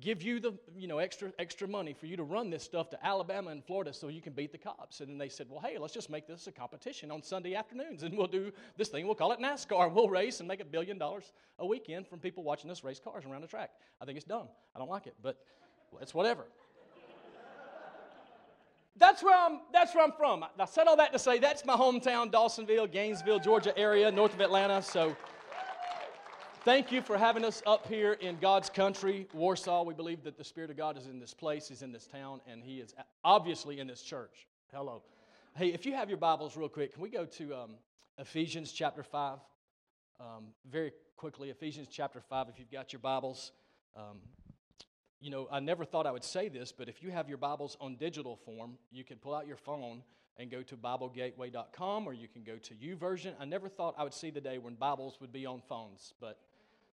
give 0.02 0.22
you 0.22 0.40
the 0.40 0.54
you 0.76 0.88
know 0.88 0.98
extra 0.98 1.32
extra 1.40 1.68
money 1.68 1.94
for 1.94 2.08
you 2.08 2.18
to 2.18 2.24
run 2.24 2.50
this 2.50 2.64
stuff 2.64 2.90
to 2.90 3.06
Alabama 3.06 3.52
and 3.52 3.64
Florida 3.64 3.94
so 3.94 4.08
you 4.08 4.22
can 4.22 4.34
beat 4.34 4.52
the 4.52 4.58
cops. 4.58 5.00
And 5.00 5.10
then 5.10 5.18
they 5.18 5.30
said, 5.30 5.48
well, 5.50 5.62
hey, 5.62 5.78
let's 5.78 5.94
just 5.94 6.10
make 6.10 6.28
this 6.28 6.48
a 6.48 6.52
competition 6.52 7.12
on 7.12 7.22
Sunday 7.22 7.56
afternoons, 7.56 8.04
and 8.04 8.18
we'll 8.18 8.28
do 8.28 8.52
this 8.78 8.90
thing. 8.90 9.06
We'll 9.06 9.16
call 9.16 9.32
it 9.32 9.40
NASCAR. 9.40 9.92
We'll 9.92 10.10
race 10.10 10.40
and 10.40 10.48
make 10.48 10.62
a 10.62 10.66
billion 10.66 10.98
dollars 10.98 11.32
a 11.60 11.66
weekend 11.66 12.08
from 12.08 12.20
people 12.20 12.44
watching 12.44 12.70
us 12.72 12.84
race 12.84 13.00
cars 13.00 13.24
around 13.26 13.42
the 13.42 13.48
track. 13.48 13.72
I 14.02 14.06
think 14.06 14.18
it's 14.18 14.26
dumb. 14.26 14.48
I 14.76 14.80
don't 14.80 14.90
like 14.90 15.08
it, 15.08 15.16
but 15.22 15.38
it's 16.02 16.14
whatever. 16.14 16.46
That's 18.98 19.24
where 19.24 19.38
I'm. 19.38 19.60
That's 19.72 19.96
where 19.96 20.04
I'm 20.04 20.12
from. 20.12 20.46
I 20.60 20.66
said 20.66 20.88
all 20.88 20.98
that 20.98 21.12
to 21.14 21.20
say 21.20 21.40
that's 21.40 21.66
my 21.66 21.76
hometown, 21.76 22.32
Dawsonville, 22.32 22.92
Gainesville, 22.92 23.40
Georgia 23.40 23.78
area, 23.78 24.12
north 24.12 24.34
of 24.34 24.42
Atlanta. 24.42 24.82
So. 24.82 25.16
Thank 26.66 26.94
you 26.94 27.02
for 27.02 27.18
having 27.18 27.44
us 27.44 27.62
up 27.66 27.88
here 27.88 28.14
in 28.14 28.38
God's 28.40 28.70
country, 28.70 29.28
Warsaw. 29.34 29.84
We 29.84 29.94
believe 29.94 30.24
that 30.24 30.38
the 30.38 30.46
Spirit 30.46 30.70
of 30.70 30.78
God 30.78 30.98
is 30.98 31.08
in 31.08 31.20
this 31.20 31.34
place, 31.34 31.68
He's 31.68 31.82
in 31.82 31.92
this 31.92 32.08
town, 32.08 32.40
and 32.50 32.64
He 32.64 32.80
is 32.80 32.96
obviously 33.26 33.82
in 33.82 33.88
this 33.88 34.02
church. 34.02 34.48
Hello. 34.72 35.02
Hey, 35.58 35.74
if 35.74 35.86
you 35.86 35.94
have 35.94 36.08
your 36.08 36.18
Bibles 36.18 36.56
real 36.56 36.70
quick, 36.70 36.94
can 36.94 37.04
we 37.04 37.10
go 37.10 37.26
to 37.26 37.54
um, 37.54 37.72
Ephesians 38.18 38.72
chapter 38.72 39.04
5? 39.04 39.40
Um, 40.22 40.46
very 40.72 40.94
quickly, 41.18 41.50
Ephesians 41.50 41.90
chapter 41.92 42.22
5, 42.22 42.48
if 42.48 42.58
you've 42.58 42.72
got 42.72 42.94
your 42.94 43.02
Bibles. 43.02 43.52
Um, 43.98 44.20
you 45.24 45.30
know, 45.30 45.48
I 45.50 45.62
never 45.62 45.86
thought 45.86 46.06
I 46.06 46.12
would 46.12 46.26
say 46.26 46.50
this, 46.50 46.74
but 46.74 46.90
if 46.90 47.02
you 47.02 47.10
have 47.12 47.30
your 47.30 47.38
Bibles 47.38 47.78
on 47.80 47.96
digital 47.96 48.36
form, 48.36 48.78
you 48.92 49.06
can 49.06 49.16
pull 49.18 49.34
out 49.34 49.48
your 49.48 49.56
phone 49.56 50.04
and 50.38 50.52
go 50.52 50.62
to 50.64 50.76
BibleGateway.com 50.76 52.06
or 52.06 52.14
you 52.14 52.28
can 52.28 52.44
go 52.44 52.58
to 52.58 52.74
YouVersion. 52.74 53.32
I 53.40 53.46
never 53.46 53.70
thought 53.70 53.96
I 53.98 54.04
would 54.04 54.14
see 54.14 54.32
the 54.32 54.42
day 54.42 54.58
when 54.58 54.76
Bibles 54.76 55.22
would 55.22 55.32
be 55.32 55.46
on 55.46 55.62
phones, 55.70 56.14
but 56.20 56.40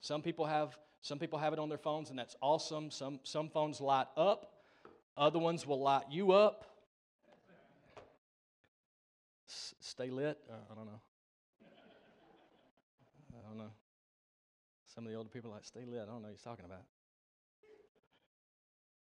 some 0.01 0.21
people 0.21 0.45
have 0.45 0.77
some 1.01 1.19
people 1.19 1.39
have 1.39 1.55
it 1.55 1.59
on 1.59 1.71
their 1.71 1.79
phones, 1.79 2.11
and 2.11 2.19
that's 2.19 2.37
awesome. 2.43 2.91
Some 2.91 3.21
some 3.23 3.49
phones 3.49 3.81
light 3.81 4.09
up, 4.17 4.53
other 5.17 5.39
ones 5.39 5.67
will 5.67 5.81
light 5.81 6.05
you 6.11 6.33
up. 6.33 6.67
S- 9.49 9.75
stay 9.81 10.11
lit. 10.11 10.37
Uh, 10.51 10.55
I 10.71 10.75
don't 10.75 10.87
know. 10.87 11.01
I 13.33 13.49
don't 13.49 13.57
know. 13.57 13.71
Some 14.95 15.07
of 15.07 15.13
the 15.13 15.17
older 15.17 15.31
people 15.31 15.51
like 15.51 15.65
stay 15.65 15.87
lit. 15.87 16.03
I 16.03 16.07
don't 16.07 16.17
know 16.21 16.29
what 16.29 16.33
he's 16.33 16.43
talking 16.43 16.67
about. 16.67 16.83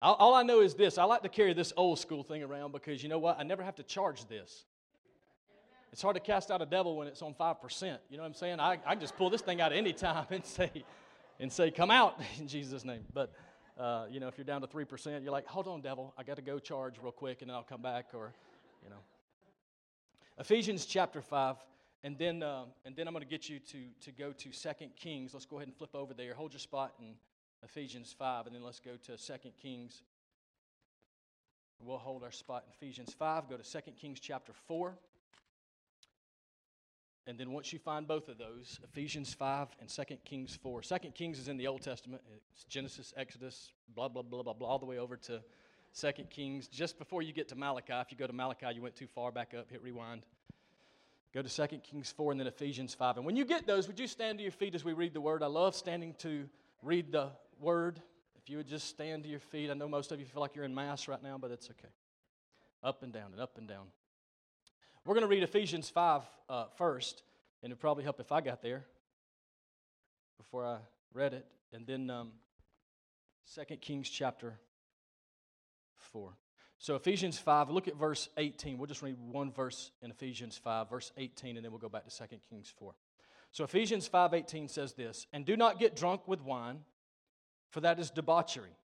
All, 0.02 0.16
all 0.18 0.34
I 0.34 0.42
know 0.42 0.60
is 0.60 0.74
this 0.74 0.98
I 0.98 1.04
like 1.04 1.22
to 1.22 1.28
carry 1.28 1.54
this 1.54 1.72
old 1.76 1.98
school 1.98 2.24
thing 2.24 2.42
around 2.42 2.72
because 2.72 3.02
you 3.02 3.08
know 3.08 3.20
what? 3.20 3.38
I 3.38 3.44
never 3.44 3.62
have 3.62 3.76
to 3.76 3.84
charge 3.84 4.26
this. 4.26 4.64
It's 5.92 6.02
hard 6.02 6.16
to 6.16 6.20
cast 6.20 6.50
out 6.50 6.60
a 6.62 6.66
devil 6.66 6.96
when 6.96 7.06
it's 7.06 7.22
on 7.22 7.34
5%. 7.34 7.98
You 8.08 8.16
know 8.16 8.22
what 8.22 8.28
I'm 8.28 8.34
saying? 8.34 8.60
I, 8.60 8.78
I 8.86 8.94
just 8.94 9.16
pull 9.16 9.28
this 9.28 9.42
thing 9.42 9.60
out 9.60 9.72
any 9.72 9.92
time 9.92 10.26
and 10.30 10.44
say, 10.44 10.70
and 11.38 11.52
say, 11.52 11.70
come 11.70 11.90
out 11.90 12.20
in 12.38 12.48
Jesus' 12.48 12.84
name. 12.84 13.04
But, 13.12 13.32
uh, 13.78 14.06
you 14.10 14.18
know, 14.18 14.26
if 14.26 14.38
you're 14.38 14.44
down 14.44 14.62
to 14.62 14.66
3%, 14.66 15.22
you're 15.22 15.32
like, 15.32 15.46
hold 15.46 15.68
on, 15.68 15.82
devil, 15.82 16.14
I 16.16 16.22
got 16.22 16.36
to 16.36 16.42
go 16.42 16.58
charge 16.58 16.94
real 17.00 17.12
quick 17.12 17.42
and 17.42 17.50
then 17.50 17.56
I'll 17.56 17.62
come 17.62 17.82
back 17.82 18.06
or, 18.14 18.32
you 18.82 18.90
know. 18.90 18.96
Ephesians 20.38 20.86
chapter 20.86 21.20
5, 21.20 21.56
and 22.04 22.16
then, 22.16 22.42
uh, 22.42 22.64
and 22.86 22.96
then 22.96 23.06
I'm 23.06 23.12
going 23.12 23.22
to 23.22 23.30
get 23.30 23.50
you 23.50 23.58
to, 23.58 23.78
to 24.00 24.12
go 24.12 24.32
to 24.32 24.48
2 24.50 24.70
Kings. 24.96 25.34
Let's 25.34 25.44
go 25.44 25.56
ahead 25.56 25.68
and 25.68 25.76
flip 25.76 25.94
over 25.94 26.14
there. 26.14 26.32
Hold 26.34 26.54
your 26.54 26.60
spot 26.60 26.94
in 26.98 27.14
Ephesians 27.64 28.14
5, 28.18 28.46
and 28.46 28.54
then 28.54 28.62
let's 28.62 28.80
go 28.80 28.92
to 29.06 29.16
2 29.16 29.32
Kings. 29.60 30.02
We'll 31.80 31.98
hold 31.98 32.22
our 32.22 32.32
spot 32.32 32.64
in 32.66 32.72
Ephesians 32.72 33.14
5. 33.18 33.48
Go 33.48 33.56
to 33.56 33.62
2 33.62 33.92
Kings 33.92 34.20
chapter 34.20 34.52
4. 34.52 34.94
and 37.26 37.38
then 37.38 37.52
once 37.52 37.72
you 37.72 37.78
find 37.78 38.06
both 38.06 38.28
of 38.28 38.36
those, 38.38 38.80
Ephesians 38.84 39.32
5 39.34 39.68
and 39.80 39.88
2 39.88 40.02
Kings 40.24 40.58
4. 40.62 40.82
2 40.82 40.96
Kings 41.14 41.38
is 41.38 41.48
in 41.48 41.56
the 41.56 41.66
Old 41.66 41.82
Testament. 41.82 42.22
It's 42.52 42.64
Genesis, 42.64 43.14
Exodus, 43.16 43.72
blah, 43.94 44.08
blah, 44.08 44.22
blah, 44.22 44.42
blah, 44.42 44.52
blah, 44.52 44.68
all 44.68 44.78
the 44.78 44.86
way 44.86 44.98
over 44.98 45.16
to 45.16 45.40
2 45.98 46.12
Kings. 46.30 46.68
Just 46.68 46.98
before 46.98 47.22
you 47.22 47.32
get 47.32 47.48
to 47.48 47.56
Malachi, 47.56 47.92
if 47.94 48.10
you 48.10 48.16
go 48.16 48.26
to 48.26 48.32
Malachi, 48.32 48.66
you 48.74 48.82
went 48.82 48.96
too 48.96 49.06
far, 49.06 49.30
back 49.30 49.54
up, 49.56 49.70
hit 49.70 49.82
rewind. 49.82 50.22
Go 51.32 51.42
to 51.42 51.48
2 51.48 51.78
Kings 51.78 52.12
4 52.12 52.32
and 52.32 52.40
then 52.40 52.46
Ephesians 52.46 52.92
5. 52.94 53.18
And 53.18 53.26
when 53.26 53.36
you 53.36 53.44
get 53.44 53.66
those, 53.66 53.86
would 53.86 53.98
you 53.98 54.06
stand 54.06 54.38
to 54.38 54.42
your 54.42 54.52
feet 54.52 54.74
as 54.74 54.84
we 54.84 54.92
read 54.92 55.14
the 55.14 55.20
word? 55.20 55.42
I 55.42 55.46
love 55.46 55.74
standing 55.74 56.14
to 56.18 56.48
read 56.82 57.12
the 57.12 57.30
word. 57.62 58.00
If 58.42 58.50
you 58.50 58.56
would 58.56 58.66
just 58.66 58.88
stand 58.88 59.22
to 59.22 59.28
your 59.28 59.40
feet. 59.40 59.70
I 59.70 59.74
know 59.74 59.88
most 59.88 60.10
of 60.10 60.18
you 60.18 60.26
feel 60.26 60.42
like 60.42 60.56
you're 60.56 60.64
in 60.64 60.74
Mass 60.74 61.06
right 61.06 61.22
now, 61.22 61.38
but 61.38 61.52
it's 61.52 61.70
okay. 61.70 61.92
Up 62.82 63.02
and 63.02 63.12
down 63.12 63.30
and 63.32 63.40
up 63.40 63.56
and 63.56 63.68
down. 63.68 63.86
We're 65.04 65.14
going 65.14 65.22
to 65.22 65.28
read 65.28 65.44
Ephesians 65.44 65.88
5 65.88 66.22
uh, 66.48 66.64
first, 66.76 67.22
and 67.62 67.70
it'd 67.70 67.80
probably 67.80 68.04
help 68.04 68.20
if 68.20 68.32
I 68.32 68.40
got 68.40 68.62
there 68.62 68.84
before 70.38 70.64
I 70.64 70.78
read 71.14 71.34
it. 71.34 71.46
And 71.72 71.86
then 71.86 72.10
um, 72.10 72.32
2 73.54 73.76
Kings 73.76 74.08
chapter 74.08 74.58
4. 76.12 76.32
So, 76.78 76.96
Ephesians 76.96 77.38
5, 77.38 77.70
look 77.70 77.86
at 77.86 77.96
verse 77.96 78.28
18. 78.36 78.76
We'll 78.76 78.88
just 78.88 79.02
read 79.02 79.16
one 79.18 79.52
verse 79.52 79.92
in 80.02 80.10
Ephesians 80.10 80.58
5, 80.58 80.90
verse 80.90 81.12
18, 81.16 81.56
and 81.56 81.64
then 81.64 81.70
we'll 81.70 81.78
go 81.78 81.88
back 81.88 82.08
to 82.08 82.16
2 82.16 82.24
Kings 82.50 82.72
4. 82.76 82.92
So, 83.52 83.62
Ephesians 83.62 84.08
5 84.08 84.34
18 84.34 84.66
says 84.66 84.94
this 84.94 85.28
And 85.32 85.46
do 85.46 85.56
not 85.56 85.78
get 85.78 85.94
drunk 85.94 86.26
with 86.26 86.42
wine 86.42 86.80
for 87.72 87.80
that 87.80 87.98
is 87.98 88.10
debauchery. 88.10 88.76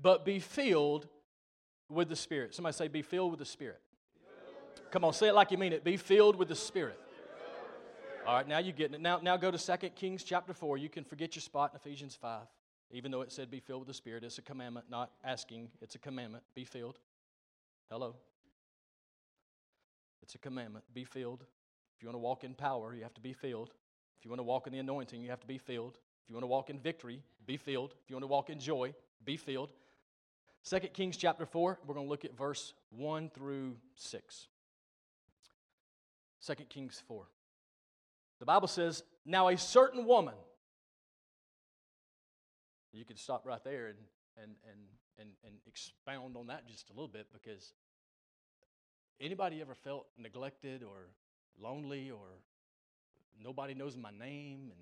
But 0.00 0.24
be 0.24 0.40
filled 0.40 1.06
with 1.88 2.08
the 2.08 2.16
Spirit. 2.16 2.54
Somebody 2.54 2.74
say, 2.74 2.88
be 2.88 3.02
filled 3.02 3.30
with 3.30 3.38
the 3.38 3.46
Spirit. 3.46 3.80
Come 4.90 5.04
on, 5.04 5.12
say 5.12 5.28
it 5.28 5.34
like 5.34 5.50
you 5.50 5.58
mean 5.58 5.72
it. 5.72 5.84
Be 5.84 5.96
filled 5.96 6.36
with 6.36 6.48
the 6.48 6.56
Spirit. 6.56 7.00
All 8.26 8.34
right, 8.34 8.46
now 8.46 8.58
you're 8.58 8.72
getting 8.72 8.94
it. 8.94 9.00
Now, 9.00 9.20
now 9.22 9.36
go 9.36 9.50
to 9.50 9.78
2 9.78 9.88
Kings 9.90 10.24
chapter 10.24 10.52
4. 10.52 10.78
You 10.78 10.88
can 10.88 11.04
forget 11.04 11.36
your 11.36 11.42
spot 11.42 11.70
in 11.72 11.76
Ephesians 11.76 12.16
5. 12.20 12.42
Even 12.90 13.10
though 13.10 13.22
it 13.22 13.32
said 13.32 13.50
be 13.50 13.60
filled 13.60 13.80
with 13.80 13.88
the 13.88 13.94
Spirit, 13.94 14.24
it's 14.24 14.38
a 14.38 14.42
commandment, 14.42 14.86
not 14.90 15.10
asking. 15.22 15.68
It's 15.80 15.94
a 15.94 15.98
commandment. 15.98 16.42
Be 16.54 16.64
filled. 16.64 16.98
Hello. 17.90 18.16
It's 20.22 20.34
a 20.34 20.38
commandment. 20.38 20.84
Be 20.92 21.04
filled. 21.04 21.44
If 21.96 22.02
you 22.02 22.08
want 22.08 22.16
to 22.16 22.20
walk 22.20 22.44
in 22.44 22.54
power, 22.54 22.94
you 22.94 23.02
have 23.02 23.14
to 23.14 23.20
be 23.20 23.32
filled. 23.32 23.70
If 24.18 24.24
you 24.24 24.30
want 24.30 24.40
to 24.40 24.44
walk 24.44 24.66
in 24.66 24.72
the 24.72 24.78
anointing, 24.78 25.20
you 25.20 25.30
have 25.30 25.40
to 25.40 25.46
be 25.46 25.58
filled. 25.58 25.98
If 26.24 26.30
you 26.30 26.34
want 26.36 26.44
to 26.44 26.48
walk 26.48 26.70
in 26.70 26.78
victory, 26.78 27.22
be 27.46 27.56
filled. 27.58 27.94
If 28.02 28.10
you 28.10 28.16
want 28.16 28.22
to 28.22 28.28
walk 28.28 28.48
in 28.48 28.58
joy, 28.58 28.94
be 29.24 29.36
filled. 29.36 29.70
2 30.68 30.78
Kings 30.94 31.18
chapter 31.18 31.44
4, 31.44 31.80
we're 31.86 31.94
going 31.94 32.06
to 32.06 32.10
look 32.10 32.24
at 32.24 32.34
verse 32.34 32.72
1 32.90 33.28
through 33.28 33.76
6. 33.96 34.48
2 36.46 36.54
Kings 36.70 37.02
4. 37.06 37.26
The 38.40 38.46
Bible 38.46 38.68
says, 38.68 39.02
Now 39.26 39.48
a 39.48 39.58
certain 39.58 40.06
woman, 40.06 40.34
you 42.92 43.04
could 43.04 43.18
stop 43.18 43.44
right 43.44 43.62
there 43.62 43.88
and, 43.88 43.98
and, 44.42 44.52
and, 44.70 44.78
and, 45.18 45.28
and 45.44 45.54
expound 45.66 46.36
on 46.36 46.46
that 46.46 46.66
just 46.66 46.88
a 46.88 46.92
little 46.92 47.08
bit 47.08 47.26
because 47.32 47.74
anybody 49.20 49.60
ever 49.60 49.74
felt 49.74 50.06
neglected 50.16 50.82
or 50.82 51.08
lonely 51.60 52.10
or 52.10 52.40
nobody 53.42 53.74
knows 53.74 53.96
my 53.96 54.10
name 54.10 54.70
and 54.70 54.80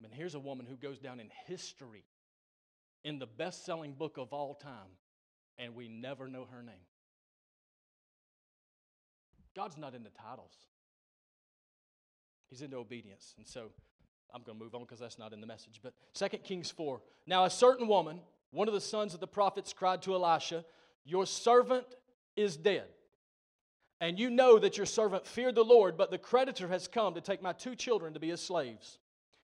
I 0.00 0.04
mean, 0.04 0.12
here's 0.12 0.34
a 0.34 0.40
woman 0.40 0.66
who 0.66 0.76
goes 0.76 0.98
down 0.98 1.20
in 1.20 1.28
history 1.46 2.04
in 3.04 3.18
the 3.18 3.26
best 3.26 3.64
selling 3.64 3.92
book 3.92 4.16
of 4.16 4.32
all 4.32 4.54
time, 4.54 4.96
and 5.58 5.74
we 5.74 5.88
never 5.88 6.28
know 6.28 6.46
her 6.50 6.62
name. 6.62 6.74
God's 9.56 9.76
not 9.76 9.94
into 9.94 10.10
titles, 10.10 10.52
He's 12.48 12.62
into 12.62 12.76
obedience. 12.76 13.34
And 13.36 13.46
so 13.46 13.70
I'm 14.32 14.42
going 14.42 14.58
to 14.58 14.64
move 14.64 14.74
on 14.74 14.82
because 14.82 15.00
that's 15.00 15.18
not 15.18 15.32
in 15.32 15.40
the 15.40 15.46
message. 15.46 15.80
But 15.82 15.94
2 16.14 16.38
Kings 16.38 16.70
4. 16.70 17.00
Now, 17.26 17.44
a 17.44 17.50
certain 17.50 17.88
woman, 17.88 18.20
one 18.52 18.68
of 18.68 18.74
the 18.74 18.80
sons 18.80 19.14
of 19.14 19.20
the 19.20 19.26
prophets, 19.26 19.72
cried 19.72 20.02
to 20.02 20.14
Elisha, 20.14 20.64
Your 21.04 21.26
servant 21.26 21.86
is 22.36 22.56
dead. 22.56 22.86
And 24.00 24.18
you 24.18 24.30
know 24.30 24.58
that 24.60 24.76
your 24.76 24.86
servant 24.86 25.26
feared 25.26 25.56
the 25.56 25.64
Lord, 25.64 25.96
but 25.96 26.10
the 26.10 26.18
creditor 26.18 26.68
has 26.68 26.86
come 26.86 27.14
to 27.14 27.20
take 27.20 27.42
my 27.42 27.52
two 27.52 27.74
children 27.74 28.14
to 28.14 28.20
be 28.20 28.28
his 28.28 28.40
slaves. 28.40 28.98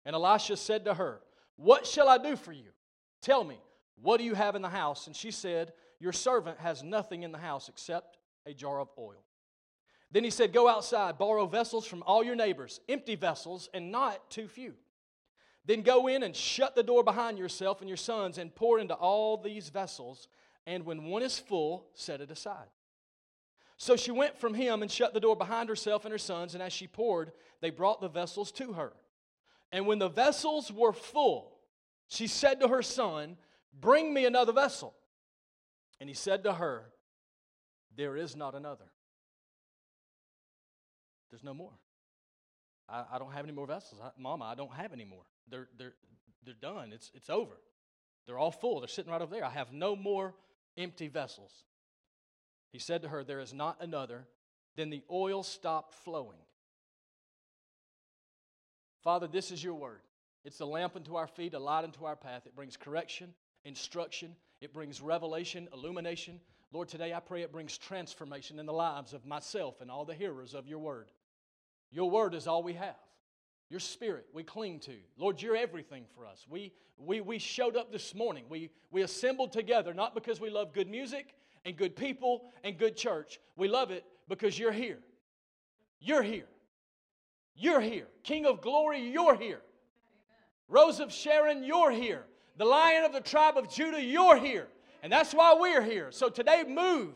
And 0.05 0.15
Elisha 0.15 0.57
said 0.57 0.85
to 0.85 0.95
her, 0.95 1.21
What 1.57 1.87
shall 1.87 2.09
I 2.09 2.19
do 2.19 2.37
for 2.37 2.53
you? 2.53 2.71
Tell 3.23 3.45
me, 3.45 3.59
what 4.01 4.19
do 4.19 4.25
you 4.25 4.35
have 4.35 4.55
in 4.55 4.63
the 4.63 4.69
house? 4.69 5.07
And 5.07 5.17
she 5.17 5.31
said, 5.31 5.73
Your 6.01 6.13
servant 6.13 6.59
has 6.59 6.83
nothing 6.83 7.23
in 7.23 7.33
the 7.33 7.39
house 7.39 7.69
except 7.69 8.19
a 8.47 8.53
jar 8.53 8.81
of 8.81 8.89
oil. 8.99 9.25
Then 10.11 10.25
he 10.25 10.31
said, 10.31 10.53
Go 10.53 10.69
outside, 10.69 11.19
borrow 11.19 11.47
vessels 11.47 11.87
from 11.87 12.03
all 12.07 12.23
your 12.23 12.37
neighbors, 12.37 12.81
empty 12.89 13.17
vessels, 13.17 13.69
and 13.73 13.91
not 13.91 14.31
too 14.31 14.47
few. 14.47 14.75
Then 15.67 15.83
go 15.83 16.09
in 16.09 16.23
and 16.23 16.37
shut 16.37 16.75
the 16.75 16.83
door 16.83 17.03
behind 17.03 17.39
yourself 17.39 17.81
and 17.81 17.89
your 17.89 17.97
sons, 17.97 18.39
and 18.39 18.55
pour 18.55 18.79
into 18.79 18.95
all 18.95 19.37
these 19.37 19.71
vessels. 19.71 20.29
And 20.67 20.85
when 20.85 21.05
one 21.05 21.23
is 21.23 21.39
full, 21.39 21.87
set 21.95 22.21
it 22.21 22.31
aside. 22.31 22.69
So 23.77 23.97
she 23.97 24.11
went 24.11 24.39
from 24.39 24.55
him 24.55 24.83
and 24.83 24.91
shut 24.91 25.15
the 25.15 25.21
door 25.21 25.37
behind 25.37 25.69
herself 25.69 26.05
and 26.05 26.13
her 26.13 26.19
sons, 26.19 26.55
and 26.55 26.63
as 26.63 26.73
she 26.73 26.87
poured, 26.87 27.33
they 27.61 27.71
brought 27.71 28.01
the 28.01 28.09
vessels 28.09 28.53
to 28.53 28.75
her. 28.75 28.93
And 29.75 29.89
when 29.89 29.99
the 29.99 30.09
vessels 30.09 30.71
were 30.71 30.93
full, 30.93 31.51
she 32.07 32.29
said 32.29 32.61
to 32.61 32.69
her 32.69 32.81
son, 32.81 33.37
Bring 33.81 34.15
me 34.15 34.25
another 34.25 34.53
vessel. 34.53 34.95
And 35.99 36.09
he 36.09 36.15
said 36.15 36.45
to 36.45 36.53
her, 36.53 36.93
There 37.97 38.17
is 38.17 38.37
not 38.37 38.55
another. 38.55 38.85
There's 41.31 41.43
no 41.43 41.55
more. 41.55 41.73
I, 42.89 43.03
I 43.15 43.19
don't 43.19 43.33
have 43.33 43.45
any 43.45 43.53
more 43.53 43.67
vessels. 43.67 44.01
I, 44.01 44.11
Mama, 44.17 44.45
I 44.45 44.55
don't 44.55 44.73
have 44.73 44.93
any 44.93 45.05
more. 45.05 45.25
They're, 45.51 45.67
they're, 45.77 45.95
they're 46.45 46.55
done. 46.55 46.93
It's, 46.93 47.11
it's 47.13 47.29
over. 47.29 47.55
They're 48.29 48.39
all 48.39 48.53
full. 48.53 48.79
They're 48.79 48.87
sitting 48.87 49.11
right 49.11 49.21
over 49.21 49.35
there. 49.35 49.45
I 49.45 49.51
have 49.51 49.73
no 49.73 49.97
more 49.97 50.37
empty 50.79 51.09
vessels. 51.09 51.65
He 52.71 52.79
said 52.79 53.03
to 53.03 53.09
her, 53.09 53.25
There 53.25 53.41
is 53.41 53.53
not 53.53 53.79
another. 53.81 54.29
Then 54.77 54.91
the 54.91 55.03
oil 55.11 55.43
stopped 55.43 55.95
flowing. 55.95 56.39
Father, 59.05 59.27
this 59.27 59.51
is 59.51 59.63
your 59.63 59.75
word. 59.75 60.01
It's 60.45 60.61
a 60.61 60.67
lamp 60.67 60.97
unto 60.97 61.15
our 61.17 61.27
feet, 61.27 61.53
a 61.53 61.59
light 61.59 61.85
unto 61.85 62.07
our 62.07 62.17
path. 62.17 62.47
It 62.47 62.57
brings 62.57 62.77
correction, 62.77 63.35
instruction, 63.65 64.35
it 64.63 64.73
brings 64.73 65.03
revelation, 65.03 65.69
illumination. 65.75 66.41
Lord, 66.73 66.89
today 66.89 67.13
I 67.13 67.21
pray 67.21 67.43
it 67.43 67.53
brings 67.53 67.77
transformation 67.77 68.59
in 68.59 68.67
the 68.67 68.73
lives 68.73 69.13
of 69.13 69.27
myself 69.27 69.83
and 69.83 69.91
all 69.91 70.07
the 70.07 70.15
hearers 70.15 70.55
of 70.55 70.67
your 70.67 70.79
word. 70.79 71.13
Your 71.93 72.11
word 72.11 72.35
is 72.35 72.47
all 72.47 72.63
we 72.63 72.73
have. 72.73 72.97
Your 73.69 73.81
spirit 73.81 74.27
we 74.33 74.43
cling 74.43 74.81
to. 74.81 74.97
Lord, 75.19 75.41
you're 75.41 75.57
everything 75.57 76.05
for 76.17 76.27
us. 76.27 76.47
We, 76.49 76.73
we, 76.97 77.21
we 77.21 77.39
showed 77.39 77.77
up 77.77 77.93
this 77.93 78.15
morning. 78.15 78.45
We, 78.49 78.71
we 78.91 79.03
assembled 79.03 79.53
together 79.53 79.93
not 79.95 80.15
because 80.15 80.41
we 80.41 80.51
love 80.51 80.73
good 80.73 80.89
music 80.89 81.35
and 81.65 81.77
good 81.77 81.95
people 81.95 82.43
and 82.63 82.79
good 82.79 82.97
church. 82.97 83.39
We 83.57 83.69
love 83.69 83.91
it 83.91 84.05
because 84.29 84.59
you're 84.59 84.73
here. 84.73 84.99
You're 86.01 86.23
here. 86.23 86.47
You're 87.57 87.81
here. 87.81 88.07
King 88.23 88.47
of 88.47 88.61
glory, 88.61 89.01
you're 89.11 89.37
here. 89.37 89.61
Rose 90.69 91.01
of 91.01 91.13
Sharon, 91.13 91.63
you're 91.63 91.91
here. 91.91 92.25
The 92.57 92.65
lion 92.65 93.05
of 93.05 93.13
the 93.13 93.21
tribe 93.21 93.57
of 93.57 93.69
Judah, 93.69 94.03
you're 94.03 94.39
here. 94.39 94.69
And 95.03 95.13
that's 95.13 95.35
why 95.35 95.55
we're 95.59 95.83
here. 95.83 96.11
So 96.11 96.29
today, 96.29 96.65
move 96.67 97.15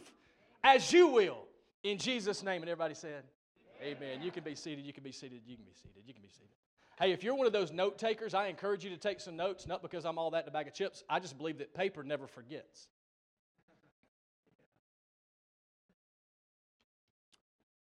as 0.62 0.92
you 0.92 1.08
will 1.08 1.38
in 1.82 1.98
Jesus' 1.98 2.42
name. 2.42 2.62
And 2.62 2.70
everybody 2.70 2.94
said, 2.94 3.24
Amen. 3.82 4.22
You 4.22 4.30
can 4.30 4.42
be 4.42 4.54
seated. 4.54 4.84
You 4.84 4.92
can 4.92 5.04
be 5.04 5.12
seated. 5.12 5.40
You 5.46 5.56
can 5.56 5.64
be 5.64 5.72
seated. 5.72 6.02
You 6.04 6.12
can 6.12 6.22
be 6.22 6.28
seated. 6.28 6.48
Hey, 6.98 7.12
if 7.12 7.22
you're 7.22 7.36
one 7.36 7.46
of 7.46 7.52
those 7.52 7.70
note 7.70 7.96
takers, 7.96 8.34
I 8.34 8.48
encourage 8.48 8.82
you 8.82 8.90
to 8.90 8.96
take 8.96 9.20
some 9.20 9.36
notes, 9.36 9.68
not 9.68 9.82
because 9.82 10.04
I'm 10.04 10.18
all 10.18 10.32
that 10.32 10.42
in 10.42 10.48
a 10.48 10.52
bag 10.52 10.66
of 10.66 10.74
chips. 10.74 11.04
I 11.08 11.20
just 11.20 11.38
believe 11.38 11.58
that 11.58 11.72
paper 11.72 12.02
never 12.02 12.26
forgets. 12.26 12.88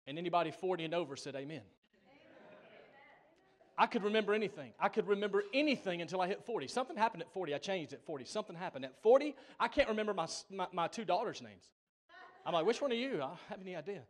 And 0.07 0.19
anybody 0.19 0.51
40 0.51 0.87
and 0.87 0.95
over 0.95 1.15
said, 1.15 1.37
Amen. 1.37 1.61
I 3.83 3.87
could 3.87 4.05
remember 4.05 4.33
anything. 4.33 4.75
I 4.79 4.89
could 4.89 5.09
remember 5.09 5.43
anything 5.53 6.03
until 6.03 6.21
I 6.21 6.29
hit 6.29 6.47
40. 6.47 6.69
Something 6.69 6.97
happened 6.97 7.25
at 7.25 7.33
40. 7.33 7.53
I 7.53 7.59
changed 7.59 7.93
at 7.93 8.07
40. 8.07 8.25
Something 8.27 8.55
happened. 8.55 8.85
At 8.85 9.03
40, 9.03 9.35
I 9.59 9.67
can't 9.67 9.89
remember 9.89 10.15
my, 10.15 10.29
my, 10.53 10.69
my 10.73 10.87
two 10.87 11.05
daughters' 11.05 11.43
names. 11.43 11.65
I'm 12.47 12.53
like, 12.53 12.65
which 12.65 12.81
one 12.81 12.93
are 12.93 12.95
you? 12.95 13.15
I 13.15 13.27
don't 13.27 13.39
have 13.49 13.61
any 13.61 13.75
idea. 13.75 14.03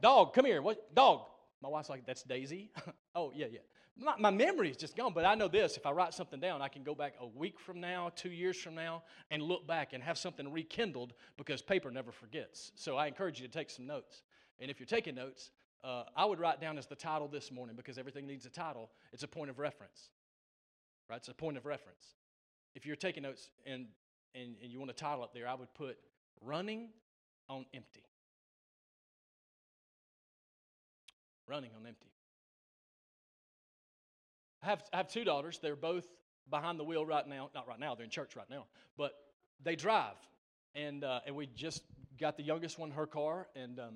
Dog, 0.00 0.32
come 0.32 0.46
here. 0.46 0.62
What? 0.62 0.94
Dog. 0.94 1.20
My 1.60 1.68
wife's 1.68 1.90
like, 1.90 2.06
that's 2.06 2.22
Daisy. 2.22 2.70
oh, 3.14 3.30
yeah, 3.36 3.48
yeah. 3.52 3.58
My, 3.98 4.14
my 4.18 4.30
memory 4.30 4.70
is 4.70 4.78
just 4.78 4.96
gone, 4.96 5.12
but 5.12 5.26
I 5.26 5.34
know 5.34 5.48
this. 5.48 5.76
If 5.76 5.84
I 5.84 5.90
write 5.90 6.14
something 6.14 6.40
down, 6.40 6.62
I 6.62 6.68
can 6.68 6.82
go 6.82 6.94
back 6.94 7.12
a 7.20 7.26
week 7.26 7.60
from 7.60 7.82
now, 7.82 8.10
two 8.16 8.30
years 8.30 8.56
from 8.56 8.74
now, 8.74 9.02
and 9.30 9.42
look 9.42 9.66
back 9.66 9.92
and 9.92 10.02
have 10.02 10.16
something 10.16 10.50
rekindled 10.50 11.12
because 11.36 11.60
paper 11.60 11.90
never 11.90 12.10
forgets. 12.10 12.72
So 12.74 12.96
I 12.96 13.06
encourage 13.06 13.38
you 13.38 13.48
to 13.48 13.52
take 13.52 13.68
some 13.68 13.86
notes. 13.86 14.22
And 14.60 14.70
if 14.70 14.80
you're 14.80 14.86
taking 14.86 15.14
notes, 15.14 15.50
uh, 15.84 16.04
I 16.16 16.24
would 16.24 16.40
write 16.40 16.60
down 16.60 16.78
as 16.78 16.86
the 16.86 16.96
title 16.96 17.28
this 17.28 17.52
morning 17.52 17.76
because 17.76 17.98
everything 17.98 18.26
needs 18.26 18.46
a 18.46 18.50
title. 18.50 18.90
It's 19.12 19.22
a 19.22 19.28
point 19.28 19.50
of 19.50 19.58
reference, 19.58 20.10
right? 21.08 21.16
It's 21.16 21.28
a 21.28 21.34
point 21.34 21.56
of 21.56 21.66
reference. 21.66 22.14
If 22.74 22.84
you're 22.84 22.96
taking 22.96 23.22
notes 23.22 23.50
and, 23.66 23.86
and, 24.34 24.56
and 24.62 24.72
you 24.72 24.78
want 24.78 24.90
a 24.90 24.94
title 24.94 25.22
up 25.22 25.32
there, 25.32 25.46
I 25.46 25.54
would 25.54 25.72
put 25.74 25.96
Running 26.40 26.88
on 27.48 27.64
Empty. 27.74 28.04
Running 31.48 31.70
on 31.78 31.86
Empty. 31.86 32.10
I 34.62 34.66
have, 34.66 34.82
I 34.92 34.96
have 34.98 35.08
two 35.08 35.24
daughters. 35.24 35.60
They're 35.62 35.76
both 35.76 36.06
behind 36.50 36.78
the 36.78 36.84
wheel 36.84 37.06
right 37.06 37.26
now. 37.26 37.50
Not 37.54 37.68
right 37.68 37.78
now, 37.78 37.94
they're 37.94 38.04
in 38.04 38.10
church 38.10 38.36
right 38.36 38.50
now. 38.50 38.66
But 38.96 39.12
they 39.62 39.76
drive. 39.76 40.16
And, 40.74 41.04
uh, 41.04 41.20
and 41.26 41.34
we 41.34 41.46
just 41.46 41.82
got 42.20 42.36
the 42.36 42.42
youngest 42.42 42.78
one 42.78 42.90
her 42.90 43.06
car. 43.06 43.48
And, 43.54 43.78
um, 43.78 43.94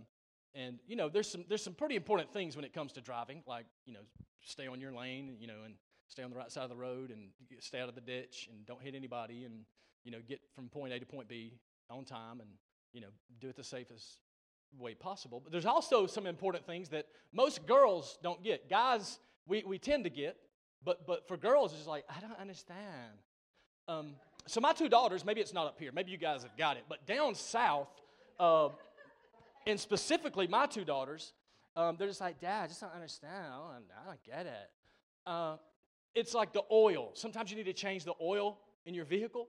and 0.54 0.78
you 0.86 0.96
know, 0.96 1.08
there's 1.08 1.30
some, 1.30 1.44
there's 1.48 1.62
some 1.62 1.74
pretty 1.74 1.96
important 1.96 2.32
things 2.32 2.56
when 2.56 2.64
it 2.64 2.72
comes 2.72 2.92
to 2.92 3.00
driving, 3.00 3.42
like, 3.46 3.66
you 3.86 3.94
know, 3.94 4.00
stay 4.42 4.66
on 4.66 4.80
your 4.80 4.92
lane, 4.92 5.36
you 5.40 5.46
know, 5.46 5.62
and 5.64 5.74
stay 6.08 6.22
on 6.22 6.30
the 6.30 6.36
right 6.36 6.50
side 6.50 6.64
of 6.64 6.70
the 6.70 6.76
road 6.76 7.10
and 7.10 7.30
stay 7.60 7.80
out 7.80 7.88
of 7.88 7.94
the 7.94 8.00
ditch 8.00 8.48
and 8.50 8.66
don't 8.66 8.82
hit 8.82 8.94
anybody 8.94 9.44
and, 9.44 9.64
you 10.04 10.10
know, 10.10 10.18
get 10.28 10.40
from 10.54 10.68
point 10.68 10.92
A 10.92 10.98
to 10.98 11.06
point 11.06 11.28
B 11.28 11.54
on 11.88 12.04
time 12.04 12.40
and, 12.40 12.50
you 12.92 13.00
know, 13.00 13.08
do 13.40 13.48
it 13.48 13.56
the 13.56 13.64
safest 13.64 14.18
way 14.78 14.94
possible. 14.94 15.40
But 15.42 15.52
there's 15.52 15.66
also 15.66 16.06
some 16.06 16.26
important 16.26 16.66
things 16.66 16.90
that 16.90 17.06
most 17.32 17.66
girls 17.66 18.18
don't 18.22 18.42
get. 18.42 18.68
Guys, 18.68 19.18
we, 19.46 19.62
we 19.66 19.78
tend 19.78 20.04
to 20.04 20.10
get, 20.10 20.36
but, 20.84 21.06
but 21.06 21.26
for 21.28 21.36
girls, 21.36 21.72
it's 21.72 21.86
like, 21.86 22.04
I 22.10 22.20
don't 22.20 22.38
understand. 22.38 23.12
Um, 23.88 24.14
so 24.46 24.60
my 24.60 24.72
two 24.72 24.88
daughters, 24.88 25.24
maybe 25.24 25.40
it's 25.40 25.54
not 25.54 25.66
up 25.66 25.78
here, 25.78 25.92
maybe 25.92 26.10
you 26.10 26.18
guys 26.18 26.42
have 26.42 26.56
got 26.56 26.76
it, 26.76 26.84
but 26.88 27.06
down 27.06 27.34
south, 27.34 27.88
uh, 28.38 28.68
and 29.66 29.78
specifically 29.78 30.46
my 30.46 30.66
two 30.66 30.84
daughters, 30.84 31.32
um, 31.76 31.96
they're 31.98 32.08
just 32.08 32.20
like, 32.20 32.40
Dad, 32.40 32.64
I 32.64 32.66
just 32.66 32.80
don't 32.80 32.94
understand. 32.94 33.46
I 33.46 33.56
don't, 33.56 33.84
I 34.02 34.06
don't 34.06 34.24
get 34.24 34.46
it. 34.46 34.70
Uh, 35.26 35.56
it's 36.14 36.34
like 36.34 36.52
the 36.52 36.62
oil. 36.70 37.10
Sometimes 37.14 37.50
you 37.50 37.56
need 37.56 37.66
to 37.66 37.72
change 37.72 38.04
the 38.04 38.14
oil 38.20 38.58
in 38.84 38.94
your 38.94 39.04
vehicle. 39.04 39.48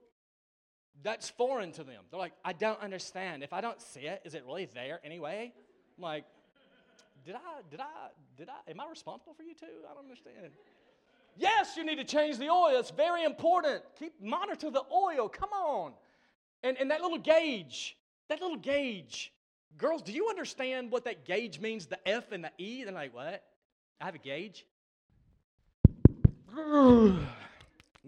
That's 1.02 1.28
foreign 1.28 1.72
to 1.72 1.84
them. 1.84 2.04
They're 2.10 2.20
like, 2.20 2.32
I 2.44 2.52
don't 2.52 2.80
understand. 2.80 3.42
If 3.42 3.52
I 3.52 3.60
don't 3.60 3.80
see 3.80 4.00
it, 4.00 4.22
is 4.24 4.34
it 4.34 4.44
really 4.46 4.66
there 4.72 5.00
anyway? 5.04 5.52
I'm 5.98 6.02
like, 6.02 6.24
did 7.24 7.34
I, 7.34 7.62
did 7.70 7.80
I, 7.80 7.84
did 8.36 8.48
I, 8.48 8.70
am 8.70 8.80
I 8.80 8.88
responsible 8.88 9.34
for 9.34 9.42
you 9.42 9.54
too? 9.54 9.66
I 9.90 9.94
don't 9.94 10.04
understand. 10.04 10.52
Yes, 11.36 11.76
you 11.76 11.84
need 11.84 11.96
to 11.96 12.04
change 12.04 12.38
the 12.38 12.48
oil. 12.48 12.78
It's 12.78 12.90
very 12.90 13.24
important. 13.24 13.82
Keep 13.98 14.22
monitor 14.22 14.70
the 14.70 14.84
oil. 14.92 15.28
Come 15.28 15.50
on. 15.50 15.92
And, 16.62 16.78
and 16.78 16.90
that 16.90 17.00
little 17.02 17.18
gauge, 17.18 17.96
that 18.28 18.40
little 18.40 18.56
gauge. 18.56 19.32
Girls, 19.76 20.02
do 20.02 20.12
you 20.12 20.28
understand 20.28 20.90
what 20.92 21.04
that 21.04 21.24
gauge 21.24 21.58
means? 21.60 21.86
The 21.86 22.08
F 22.08 22.30
and 22.32 22.44
the 22.44 22.52
E? 22.58 22.84
They're 22.84 22.92
like, 22.92 23.14
what? 23.14 23.42
I 24.00 24.04
have 24.04 24.14
a 24.14 24.18
gauge? 24.18 24.66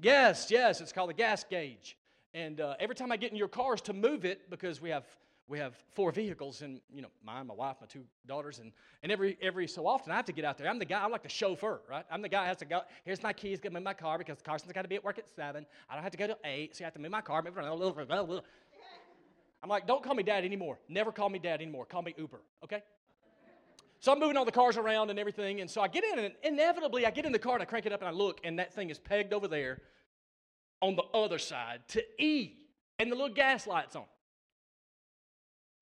yes, 0.00 0.46
yes, 0.50 0.80
it's 0.80 0.92
called 0.92 1.10
a 1.10 1.14
gas 1.14 1.44
gauge. 1.48 1.96
And 2.34 2.60
uh, 2.60 2.74
every 2.78 2.94
time 2.94 3.10
I 3.10 3.16
get 3.16 3.32
in 3.32 3.36
your 3.36 3.48
cars 3.48 3.80
to 3.82 3.92
move 3.92 4.24
it, 4.24 4.48
because 4.50 4.80
we 4.80 4.90
have 4.90 5.04
we 5.48 5.60
have 5.60 5.76
four 5.94 6.10
vehicles, 6.10 6.62
and 6.62 6.80
you 6.92 7.02
know, 7.02 7.08
mine, 7.24 7.46
my 7.46 7.54
wife, 7.54 7.76
my 7.80 7.86
two 7.86 8.02
daughters, 8.26 8.58
and, 8.58 8.72
and 9.02 9.12
every 9.12 9.38
every 9.40 9.68
so 9.68 9.86
often 9.86 10.12
I 10.12 10.16
have 10.16 10.24
to 10.26 10.32
get 10.32 10.44
out 10.44 10.58
there. 10.58 10.68
I'm 10.68 10.78
the 10.78 10.84
guy, 10.84 11.02
I'm 11.02 11.12
like 11.12 11.22
the 11.22 11.28
chauffeur, 11.28 11.80
right? 11.88 12.04
I'm 12.10 12.20
the 12.20 12.28
guy 12.28 12.42
who 12.42 12.48
has 12.48 12.56
to 12.58 12.64
go, 12.64 12.80
here's 13.04 13.22
my 13.22 13.32
keys, 13.32 13.60
get 13.60 13.72
me 13.72 13.80
my 13.80 13.94
car 13.94 14.18
because 14.18 14.38
Carson's 14.42 14.72
got 14.72 14.82
to 14.82 14.88
be 14.88 14.96
at 14.96 15.04
work 15.04 15.18
at 15.18 15.26
seven. 15.36 15.64
I 15.88 15.94
don't 15.94 16.02
have 16.02 16.12
to 16.12 16.18
go 16.18 16.26
to 16.26 16.36
eight, 16.44 16.74
so 16.76 16.82
you 16.82 16.84
have 16.84 16.94
to 16.94 17.00
move 17.00 17.12
my 17.12 17.20
car. 17.20 17.42
I'm 19.66 19.70
like, 19.70 19.84
don't 19.84 20.00
call 20.00 20.14
me 20.14 20.22
dad 20.22 20.44
anymore. 20.44 20.78
Never 20.88 21.10
call 21.10 21.28
me 21.28 21.40
dad 21.40 21.60
anymore. 21.60 21.86
Call 21.86 22.00
me 22.00 22.14
Uber, 22.16 22.40
okay? 22.62 22.84
So 23.98 24.12
I'm 24.12 24.20
moving 24.20 24.36
all 24.36 24.44
the 24.44 24.52
cars 24.52 24.76
around 24.76 25.10
and 25.10 25.18
everything, 25.18 25.60
and 25.60 25.68
so 25.68 25.80
I 25.80 25.88
get 25.88 26.04
in, 26.04 26.20
and 26.20 26.34
inevitably 26.44 27.04
I 27.04 27.10
get 27.10 27.26
in 27.26 27.32
the 27.32 27.38
car 27.40 27.54
and 27.54 27.62
I 27.62 27.64
crank 27.64 27.84
it 27.84 27.92
up 27.92 28.00
and 28.00 28.08
I 28.08 28.12
look, 28.12 28.40
and 28.44 28.60
that 28.60 28.72
thing 28.72 28.90
is 28.90 29.00
pegged 29.00 29.32
over 29.32 29.48
there 29.48 29.80
on 30.80 30.94
the 30.94 31.02
other 31.12 31.40
side 31.40 31.80
to 31.88 32.04
E, 32.22 32.52
and 33.00 33.10
the 33.10 33.16
little 33.16 33.34
gas 33.34 33.66
light's 33.66 33.96
on. 33.96 34.04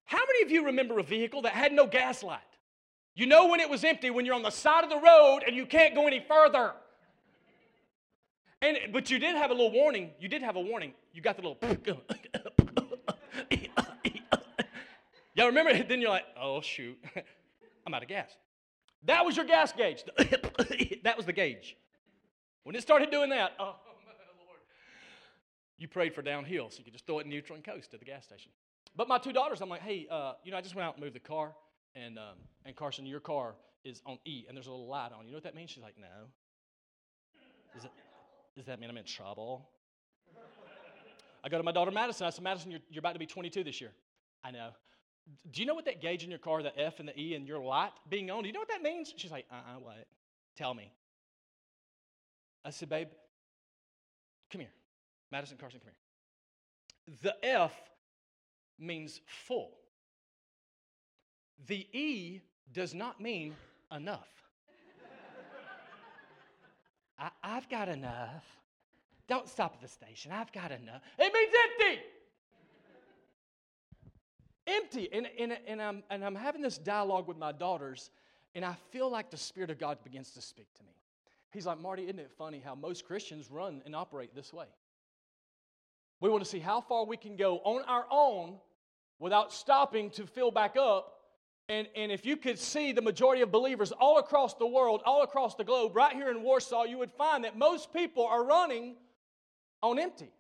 How 0.07 0.17
many 0.17 0.45
of 0.45 0.51
you 0.51 0.65
remember 0.65 0.99
a 0.99 1.03
vehicle 1.03 1.43
that 1.43 1.53
had 1.53 1.71
no 1.71 1.87
gas 1.87 2.23
light? 2.23 2.41
You 3.15 3.27
know 3.27 3.49
when 3.49 3.61
it 3.61 3.69
was 3.69 3.85
empty 3.85 4.09
when 4.09 4.25
you're 4.25 4.35
on 4.35 4.43
the 4.43 4.49
side 4.49 4.85
of 4.85 4.89
the 4.89 4.99
road 4.99 5.41
and 5.47 5.55
you 5.55 5.67
can't 5.67 5.95
go 5.95 6.07
any 6.07 6.25
further. 6.27 6.73
And 8.63 8.79
but 8.95 9.11
you 9.11 9.19
did 9.19 9.37
have 9.37 9.51
a 9.51 9.55
little 9.55 9.73
warning. 9.73 10.13
You 10.19 10.29
did 10.29 10.41
have 10.41 10.57
a 10.57 10.61
warning. 10.61 10.95
You 11.13 11.21
got 11.21 11.37
the 11.37 11.43
little 11.43 11.59
Y'all 15.35 15.47
remember 15.47 15.71
it? 15.71 15.89
Then 15.89 16.01
you're 16.01 16.11
like, 16.11 16.27
oh 16.41 16.61
shoot, 16.61 16.97
I'm 17.87 17.95
out 17.95 18.03
of 18.03 18.09
gas. 18.09 18.31
That 19.05 19.25
was 19.25 19.37
your 19.37 19.45
gas 19.45 19.73
gauge. 19.73 20.05
that 21.03 21.17
was 21.17 21.27
the 21.27 21.33
gauge. 21.33 21.77
When 22.63 22.75
it 22.75 22.83
started 22.83 23.11
doing 23.11 23.31
that, 23.31 23.53
oh 23.59 23.75
my 24.07 24.13
Lord. 24.47 24.61
you 25.79 25.89
prayed 25.89 26.15
for 26.15 26.23
downhill, 26.23 26.71
so 26.71 26.79
you 26.79 26.85
could 26.85 26.95
just 26.95 27.07
throw 27.07 27.19
it 27.19 27.25
in 27.25 27.31
neutral 27.31 27.57
and 27.57 27.65
coast 27.65 27.91
to 27.91 27.99
the 27.99 28.05
gas 28.05 28.25
station. 28.25 28.51
But 28.97 29.09
my 29.09 29.19
two 29.19 29.33
daughters, 29.33 29.61
I'm 29.61 29.69
like, 29.69 29.83
hey, 29.83 30.07
uh, 30.11 30.35
you 30.45 30.53
know, 30.53 30.57
I 30.57 30.61
just 30.61 30.75
went 30.75 30.87
out 30.87 30.95
and 30.95 31.03
moved 31.03 31.17
the 31.17 31.21
car, 31.21 31.53
and 31.97 32.19
um, 32.19 32.37
and 32.65 32.75
Carson, 32.77 33.05
your 33.05 33.21
car 33.21 33.57
is 33.85 34.01
on 34.07 34.19
E, 34.25 34.45
and 34.49 34.57
there's 34.57 34.69
a 34.69 34.71
little 34.71 34.87
light 34.87 35.11
on. 35.13 35.27
You 35.27 35.33
know 35.33 35.37
what 35.37 35.45
that 35.45 35.55
means? 35.55 35.71
She's 35.71 35.83
like, 35.83 35.97
no. 35.99 36.29
Does 38.57 38.67
that 38.67 38.79
mean 38.79 38.89
I'm 38.89 38.97
in 38.97 39.05
trouble? 39.05 39.69
I 41.45 41.51
go 41.51 41.59
to 41.59 41.63
my 41.63 41.73
daughter 41.73 41.91
Madison. 41.91 42.27
I 42.27 42.31
said, 42.31 42.43
Madison, 42.43 42.71
you're, 42.71 42.81
you're 42.89 43.01
about 43.01 43.13
to 43.13 43.19
be 43.19 43.27
22 43.27 43.65
this 43.65 43.81
year. 43.81 43.93
I 44.43 44.51
know. 44.51 44.71
Do 45.51 45.61
you 45.61 45.67
know 45.67 45.75
what 45.75 45.85
that 45.85 46.01
gauge 46.01 46.25
in 46.25 46.31
your 46.31 46.39
car, 46.39 46.63
the 46.63 46.77
F 46.79 47.01
and 47.01 47.09
the 47.09 47.19
E, 47.19 47.35
and 47.35 47.47
your 47.47 47.63
light 47.63 47.93
being 48.09 48.31
on? 48.31 48.43
Do 48.43 48.47
you 48.47 48.53
know 48.53 48.61
what 48.61 48.69
that 48.69 48.83
means? 48.83 49.13
She's 49.17 49.31
like, 49.31 49.47
uh 49.51 49.55
uh-uh, 49.55 49.81
what? 49.81 50.07
Tell 50.57 50.73
me. 50.75 50.91
I 52.65 52.71
said, 52.71 52.89
babe, 52.89 53.09
come 54.51 54.63
here. 54.63 54.71
Madison 55.31 55.59
Carson, 55.59 55.81
come 55.81 55.93
here. 55.93 57.17
The 57.23 57.47
F 57.47 57.73
means 58.79 59.21
full. 59.27 59.73
The 61.67 61.87
E 61.93 62.41
does 62.73 62.95
not 62.95 63.21
mean 63.21 63.55
enough. 63.95 64.29
I, 67.19 67.31
have 67.43 67.69
got 67.69 67.89
enough. 67.89 68.45
Don't 69.29 69.49
stop 69.49 69.75
at 69.75 69.81
the 69.81 69.89
station. 69.89 70.33
I've 70.33 70.53
got 70.53 70.71
enough. 70.71 71.01
It 71.19 71.33
means 71.33 71.53
empty. 71.65 72.03
Empty. 74.67 75.09
And, 75.13 75.29
and, 75.39 75.59
and, 75.67 75.83
I'm, 75.83 76.03
and 76.11 76.25
I'm 76.25 76.35
having 76.35 76.63
this 76.63 76.79
dialogue 76.79 77.27
with 77.27 77.39
my 77.39 77.53
daughters, 77.53 78.11
and 78.55 78.65
I 78.65 78.77
feel 78.91 79.11
like 79.11 79.31
the 79.31 79.37
Spirit 79.37 79.71
of 79.71 79.79
God 79.79 79.99
begins 80.05 80.31
to 80.33 80.43
speak 80.43 80.73
to 80.75 80.83
me. 80.83 80.91
He's 81.53 81.67
like, 81.67 81.81
Marty, 81.81 82.05
isn't 82.05 82.19
it 82.19 82.33
funny 82.37 82.61
how 82.65 82.75
most 82.75 83.07
Christians 83.07 83.51
run 83.51 83.81
and 83.87 83.95
operate 83.95 84.35
this 84.35 84.53
way? 84.53 84.67
We 86.21 86.29
want 86.29 86.43
to 86.43 86.49
see 86.49 86.59
how 86.59 86.81
far 86.81 87.05
we 87.05 87.17
can 87.17 87.37
go 87.37 87.59
on 87.59 87.83
our 87.85 88.07
own 88.11 88.57
without 89.19 89.53
stopping 89.53 90.11
to 90.11 90.27
fill 90.27 90.51
back 90.51 90.77
up. 90.77 91.13
And, 91.69 91.87
and 91.97 92.13
if 92.13 92.27
you 92.27 92.37
could 92.37 92.59
see 92.59 92.93
the 92.93 93.01
majority 93.01 93.43
of 93.43 93.51
believers 93.51 93.93
all 93.93 94.19
across 94.19 94.55
the 94.55 94.67
world, 94.67 95.03
all 95.07 95.23
across 95.23 95.55
the 95.55 95.65
globe, 95.65 95.97
right 95.97 96.15
here 96.15 96.31
in 96.31 96.43
Warsaw, 96.43 96.85
you 96.85 96.99
would 96.99 97.13
find 97.13 97.45
that 97.45 97.57
most 97.57 97.93
people 97.93 98.27
are 98.27 98.45
running 98.45 98.97
on 99.85 99.99
empty. 99.99 100.31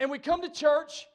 And 0.00 0.10
we 0.10 0.18
come 0.18 0.42
to 0.42 0.50
church 0.50 1.06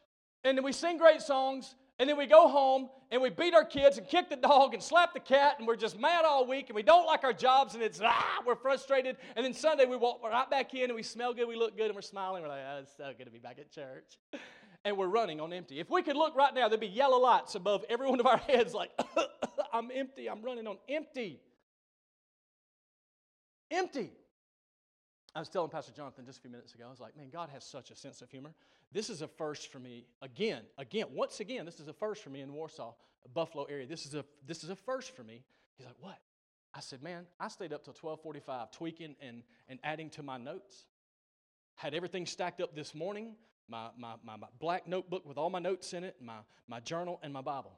and 0.43 0.57
then 0.57 0.63
we 0.63 0.71
sing 0.71 0.97
great 0.97 1.21
songs 1.21 1.75
and 1.99 2.09
then 2.09 2.17
we 2.17 2.25
go 2.25 2.47
home 2.47 2.89
and 3.11 3.21
we 3.21 3.29
beat 3.29 3.53
our 3.53 3.65
kids 3.65 3.97
and 3.97 4.07
kick 4.07 4.29
the 4.29 4.35
dog 4.35 4.73
and 4.73 4.81
slap 4.81 5.13
the 5.13 5.19
cat 5.19 5.55
and 5.59 5.67
we're 5.67 5.75
just 5.75 5.99
mad 5.99 6.25
all 6.25 6.47
week 6.47 6.69
and 6.69 6.75
we 6.75 6.83
don't 6.83 7.05
like 7.05 7.23
our 7.23 7.33
jobs 7.33 7.73
and 7.73 7.83
it's 7.83 7.99
ah, 8.03 8.41
we're 8.45 8.55
frustrated. 8.55 9.17
And 9.35 9.45
then 9.45 9.53
Sunday 9.53 9.85
we 9.85 9.97
walk 9.97 10.23
right 10.23 10.49
back 10.49 10.73
in 10.73 10.85
and 10.85 10.95
we 10.95 11.03
smell 11.03 11.33
good, 11.33 11.47
we 11.47 11.55
look 11.55 11.75
good, 11.75 11.87
and 11.87 11.95
we're 11.95 12.01
smiling. 12.01 12.43
We're 12.43 12.49
like, 12.49 12.61
oh, 12.69 12.79
it's 12.81 12.95
so 12.95 13.11
good 13.17 13.25
to 13.25 13.31
be 13.31 13.39
back 13.39 13.57
at 13.59 13.71
church. 13.71 14.17
And 14.85 14.95
we're 14.95 15.07
running 15.07 15.41
on 15.41 15.51
empty. 15.51 15.81
If 15.81 15.89
we 15.89 16.01
could 16.01 16.15
look 16.15 16.33
right 16.37 16.53
now, 16.53 16.69
there'd 16.69 16.79
be 16.79 16.87
yellow 16.87 17.17
lights 17.19 17.55
above 17.55 17.83
every 17.89 18.07
one 18.07 18.21
of 18.21 18.25
our 18.25 18.37
heads, 18.47 18.73
like, 18.73 18.91
I'm 19.73 19.89
empty, 19.93 20.29
I'm 20.29 20.41
running 20.41 20.65
on 20.65 20.77
empty. 20.87 21.41
Empty. 23.69 24.11
I 25.37 25.39
was 25.39 25.49
telling 25.49 25.69
Pastor 25.69 25.91
Jonathan 25.95 26.25
just 26.25 26.39
a 26.39 26.41
few 26.41 26.49
minutes 26.49 26.73
ago, 26.73 26.85
I 26.87 26.89
was 26.89 26.99
like, 26.99 27.15
man, 27.15 27.29
God 27.31 27.49
has 27.53 27.63
such 27.63 27.91
a 27.91 27.95
sense 27.95 28.23
of 28.23 28.31
humor. 28.31 28.55
This 28.91 29.07
is 29.11 29.21
a 29.21 29.27
first 29.27 29.71
for 29.71 29.77
me. 29.77 30.07
Again, 30.23 30.63
again, 30.79 31.05
once 31.13 31.41
again, 31.41 31.63
this 31.63 31.79
is 31.79 31.87
a 31.87 31.93
first 31.93 32.23
for 32.23 32.31
me 32.31 32.41
in 32.41 32.51
Warsaw, 32.51 32.95
Buffalo 33.35 33.65
area. 33.65 33.85
This 33.85 34.07
is 34.07 34.15
a 34.15 34.25
this 34.47 34.63
is 34.63 34.71
a 34.71 34.75
first 34.75 35.15
for 35.15 35.23
me. 35.23 35.43
He's 35.77 35.85
like, 35.85 35.95
what? 35.99 36.17
I 36.73 36.79
said, 36.79 37.03
man, 37.03 37.27
I 37.39 37.49
stayed 37.49 37.71
up 37.71 37.83
till 37.83 37.93
1245 37.93 38.71
tweaking 38.71 39.15
and, 39.21 39.43
and 39.69 39.77
adding 39.83 40.09
to 40.11 40.23
my 40.23 40.37
notes. 40.37 40.85
Had 41.75 41.93
everything 41.93 42.25
stacked 42.25 42.59
up 42.59 42.75
this 42.75 42.95
morning, 42.95 43.35
my, 43.69 43.89
my, 43.95 44.15
my, 44.23 44.37
my 44.37 44.47
black 44.59 44.87
notebook 44.87 45.23
with 45.23 45.37
all 45.37 45.51
my 45.51 45.59
notes 45.59 45.93
in 45.93 46.03
it, 46.03 46.15
my, 46.19 46.37
my 46.67 46.79
journal, 46.79 47.19
and 47.21 47.31
my 47.31 47.41
Bible. 47.41 47.77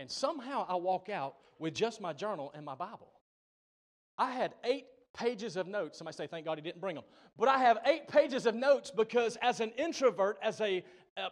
And 0.00 0.10
somehow 0.10 0.66
I 0.68 0.74
walk 0.74 1.08
out 1.08 1.36
with 1.60 1.72
just 1.72 2.00
my 2.00 2.12
journal 2.12 2.50
and 2.52 2.64
my 2.64 2.74
Bible. 2.74 3.12
I 4.18 4.32
had 4.32 4.54
eight 4.64 4.86
pages 5.16 5.56
of 5.56 5.66
notes. 5.66 5.98
Somebody 5.98 6.16
say, 6.16 6.26
thank 6.26 6.44
God 6.44 6.58
he 6.58 6.62
didn't 6.62 6.80
bring 6.80 6.94
them. 6.94 7.04
But 7.38 7.48
I 7.48 7.58
have 7.58 7.78
eight 7.86 8.08
pages 8.08 8.46
of 8.46 8.54
notes 8.54 8.90
because 8.90 9.36
as 9.42 9.60
an 9.60 9.70
introvert, 9.78 10.38
as 10.42 10.60
a, 10.60 10.84
a 11.16 11.28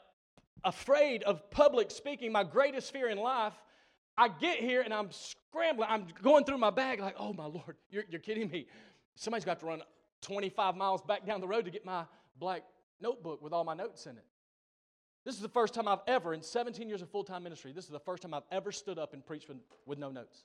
afraid 0.64 1.22
of 1.24 1.50
public 1.50 1.90
speaking, 1.90 2.32
my 2.32 2.44
greatest 2.44 2.92
fear 2.92 3.08
in 3.08 3.18
life, 3.18 3.52
I 4.16 4.28
get 4.28 4.58
here 4.58 4.82
and 4.82 4.94
I'm 4.94 5.10
scrambling. 5.10 5.88
I'm 5.90 6.06
going 6.22 6.44
through 6.44 6.58
my 6.58 6.70
bag 6.70 7.00
like, 7.00 7.16
oh 7.18 7.32
my 7.32 7.46
Lord, 7.46 7.76
you're, 7.90 8.04
you're 8.08 8.20
kidding 8.20 8.48
me. 8.50 8.66
Somebody's 9.14 9.44
got 9.44 9.60
to 9.60 9.66
run 9.66 9.82
25 10.22 10.76
miles 10.76 11.02
back 11.02 11.26
down 11.26 11.40
the 11.40 11.48
road 11.48 11.64
to 11.66 11.70
get 11.70 11.84
my 11.84 12.04
black 12.38 12.62
notebook 13.00 13.42
with 13.42 13.52
all 13.52 13.64
my 13.64 13.74
notes 13.74 14.06
in 14.06 14.16
it. 14.16 14.24
This 15.24 15.34
is 15.34 15.40
the 15.40 15.48
first 15.48 15.72
time 15.74 15.88
I've 15.88 16.02
ever, 16.06 16.34
in 16.34 16.42
17 16.42 16.88
years 16.88 17.00
of 17.02 17.10
full 17.10 17.24
time 17.24 17.42
ministry, 17.42 17.72
this 17.72 17.84
is 17.84 17.90
the 17.90 18.00
first 18.00 18.22
time 18.22 18.34
I've 18.34 18.42
ever 18.50 18.72
stood 18.72 18.98
up 18.98 19.14
and 19.14 19.24
preached 19.24 19.48
with, 19.48 19.58
with 19.86 19.98
no 19.98 20.10
notes. 20.10 20.44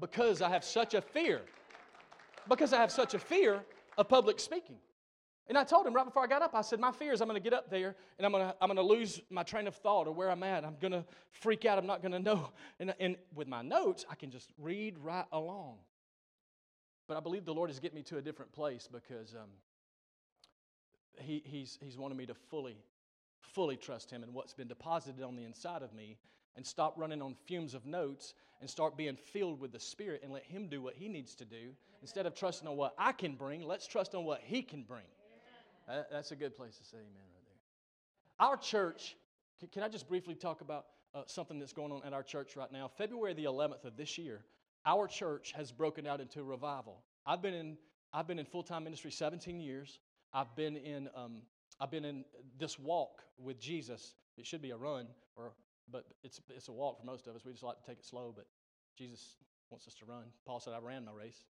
Because 0.00 0.42
I 0.42 0.48
have 0.50 0.64
such 0.64 0.94
a 0.94 1.00
fear 1.00 1.42
because 2.48 2.72
I 2.72 2.80
have 2.80 2.90
such 2.90 3.14
a 3.14 3.18
fear 3.18 3.62
of 3.98 4.08
public 4.08 4.40
speaking. 4.40 4.76
And 5.48 5.56
I 5.56 5.62
told 5.62 5.86
him 5.86 5.94
right 5.94 6.04
before 6.04 6.24
I 6.24 6.26
got 6.26 6.42
up, 6.42 6.54
I 6.54 6.60
said, 6.62 6.80
My 6.80 6.90
fear 6.90 7.12
is 7.12 7.20
I'm 7.20 7.28
going 7.28 7.40
to 7.40 7.44
get 7.44 7.56
up 7.56 7.70
there 7.70 7.94
and 8.18 8.26
I'm 8.26 8.32
going 8.32 8.48
to, 8.48 8.54
I'm 8.60 8.68
going 8.68 8.76
to 8.76 8.82
lose 8.82 9.20
my 9.30 9.44
train 9.44 9.68
of 9.68 9.76
thought 9.76 10.08
or 10.08 10.12
where 10.12 10.28
I'm 10.30 10.42
at. 10.42 10.64
I'm 10.64 10.76
going 10.80 10.92
to 10.92 11.04
freak 11.30 11.64
out. 11.64 11.78
I'm 11.78 11.86
not 11.86 12.02
going 12.02 12.12
to 12.12 12.18
know. 12.18 12.50
And, 12.80 12.92
and 12.98 13.16
with 13.34 13.46
my 13.46 13.62
notes, 13.62 14.04
I 14.10 14.16
can 14.16 14.30
just 14.30 14.50
read 14.58 14.98
right 14.98 15.24
along. 15.30 15.76
But 17.06 17.16
I 17.16 17.20
believe 17.20 17.44
the 17.44 17.54
Lord 17.54 17.70
is 17.70 17.78
getting 17.78 17.94
me 17.94 18.02
to 18.04 18.18
a 18.18 18.22
different 18.22 18.50
place 18.52 18.88
because 18.92 19.34
um, 19.34 19.48
he, 21.20 21.42
he's, 21.44 21.78
he's 21.80 21.96
wanted 21.96 22.18
me 22.18 22.26
to 22.26 22.34
fully, 22.34 22.76
fully 23.40 23.76
trust 23.76 24.10
Him 24.10 24.24
and 24.24 24.34
what's 24.34 24.52
been 24.52 24.66
deposited 24.66 25.22
on 25.22 25.36
the 25.36 25.44
inside 25.44 25.82
of 25.82 25.94
me 25.94 26.16
and 26.56 26.66
stop 26.66 26.94
running 26.96 27.22
on 27.22 27.34
fumes 27.46 27.74
of 27.74 27.86
notes 27.86 28.34
and 28.60 28.68
start 28.68 28.96
being 28.96 29.16
filled 29.16 29.60
with 29.60 29.72
the 29.72 29.80
Spirit 29.80 30.22
and 30.22 30.32
let 30.32 30.44
Him 30.44 30.68
do 30.68 30.80
what 30.80 30.94
He 30.94 31.08
needs 31.08 31.34
to 31.36 31.44
do. 31.44 31.72
Instead 32.02 32.26
of 32.26 32.34
trusting 32.34 32.66
on 32.68 32.76
what 32.76 32.94
I 32.98 33.12
can 33.12 33.34
bring, 33.34 33.62
let's 33.66 33.86
trust 33.86 34.14
on 34.14 34.24
what 34.24 34.40
He 34.42 34.62
can 34.62 34.82
bring. 34.82 35.04
That, 35.88 36.10
that's 36.10 36.32
a 36.32 36.36
good 36.36 36.56
place 36.56 36.76
to 36.78 36.84
say 36.84 36.96
amen 36.96 37.08
right 37.32 37.44
there. 37.46 38.46
Our 38.46 38.56
church, 38.56 39.16
can, 39.60 39.68
can 39.68 39.82
I 39.82 39.88
just 39.88 40.08
briefly 40.08 40.34
talk 40.34 40.60
about 40.60 40.86
uh, 41.14 41.22
something 41.26 41.58
that's 41.58 41.72
going 41.72 41.92
on 41.92 42.02
at 42.04 42.12
our 42.12 42.22
church 42.22 42.56
right 42.56 42.70
now? 42.72 42.88
February 42.88 43.34
the 43.34 43.44
11th 43.44 43.84
of 43.84 43.96
this 43.96 44.18
year, 44.18 44.40
our 44.84 45.06
church 45.06 45.52
has 45.56 45.72
broken 45.72 46.06
out 46.06 46.20
into 46.20 46.40
a 46.40 46.44
revival. 46.44 47.02
I've 47.26 47.42
been 47.42 47.54
in, 47.54 47.76
I've 48.12 48.26
been 48.26 48.38
in 48.38 48.46
full 48.46 48.62
time 48.62 48.84
ministry 48.84 49.10
17 49.10 49.60
years. 49.60 49.98
I've 50.32 50.54
been 50.56 50.76
in, 50.76 51.08
um, 51.14 51.38
I've 51.80 51.90
been 51.90 52.04
in 52.04 52.24
this 52.58 52.78
walk 52.78 53.22
with 53.38 53.60
Jesus. 53.60 54.14
It 54.36 54.46
should 54.46 54.62
be 54.62 54.70
a 54.70 54.76
run, 54.76 55.06
or, 55.36 55.52
but 55.90 56.04
it's, 56.22 56.40
it's 56.48 56.68
a 56.68 56.72
walk 56.72 56.98
for 56.98 57.06
most 57.06 57.26
of 57.26 57.34
us. 57.34 57.44
We 57.44 57.52
just 57.52 57.62
like 57.62 57.78
to 57.80 57.86
take 57.86 57.98
it 57.98 58.04
slow, 58.04 58.32
but 58.34 58.46
Jesus 58.96 59.36
wants 59.70 59.86
us 59.86 59.94
to 59.94 60.04
run. 60.04 60.24
Paul 60.44 60.60
said, 60.60 60.72
I 60.74 60.78
ran 60.78 61.04
my 61.04 61.12
race. 61.12 61.44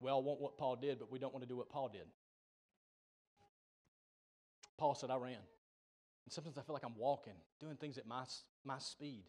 We 0.00 0.10
all 0.10 0.22
want 0.22 0.40
what 0.40 0.58
Paul 0.58 0.76
did, 0.76 0.98
but 0.98 1.10
we 1.10 1.18
don't 1.18 1.32
want 1.32 1.42
to 1.42 1.48
do 1.48 1.56
what 1.56 1.68
Paul 1.68 1.88
did. 1.88 2.06
Paul 4.76 4.94
said, 4.94 5.10
I 5.10 5.16
ran. 5.16 5.38
And 6.24 6.32
sometimes 6.32 6.58
I 6.58 6.62
feel 6.62 6.74
like 6.74 6.84
I'm 6.84 6.96
walking, 6.96 7.34
doing 7.60 7.76
things 7.76 7.98
at 7.98 8.06
my, 8.06 8.24
my 8.64 8.78
speed. 8.78 9.24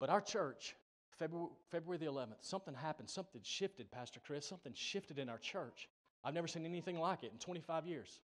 But 0.00 0.10
our 0.10 0.20
church, 0.20 0.74
February, 1.18 1.48
February 1.70 1.98
the 1.98 2.06
11th, 2.06 2.36
something 2.40 2.74
happened. 2.74 3.10
Something 3.10 3.40
shifted, 3.44 3.90
Pastor 3.90 4.20
Chris. 4.24 4.46
Something 4.46 4.72
shifted 4.74 5.18
in 5.18 5.28
our 5.28 5.38
church. 5.38 5.88
I've 6.24 6.34
never 6.34 6.48
seen 6.48 6.64
anything 6.64 6.98
like 6.98 7.22
it 7.22 7.30
in 7.32 7.38
25 7.38 7.86
years. 7.86 8.20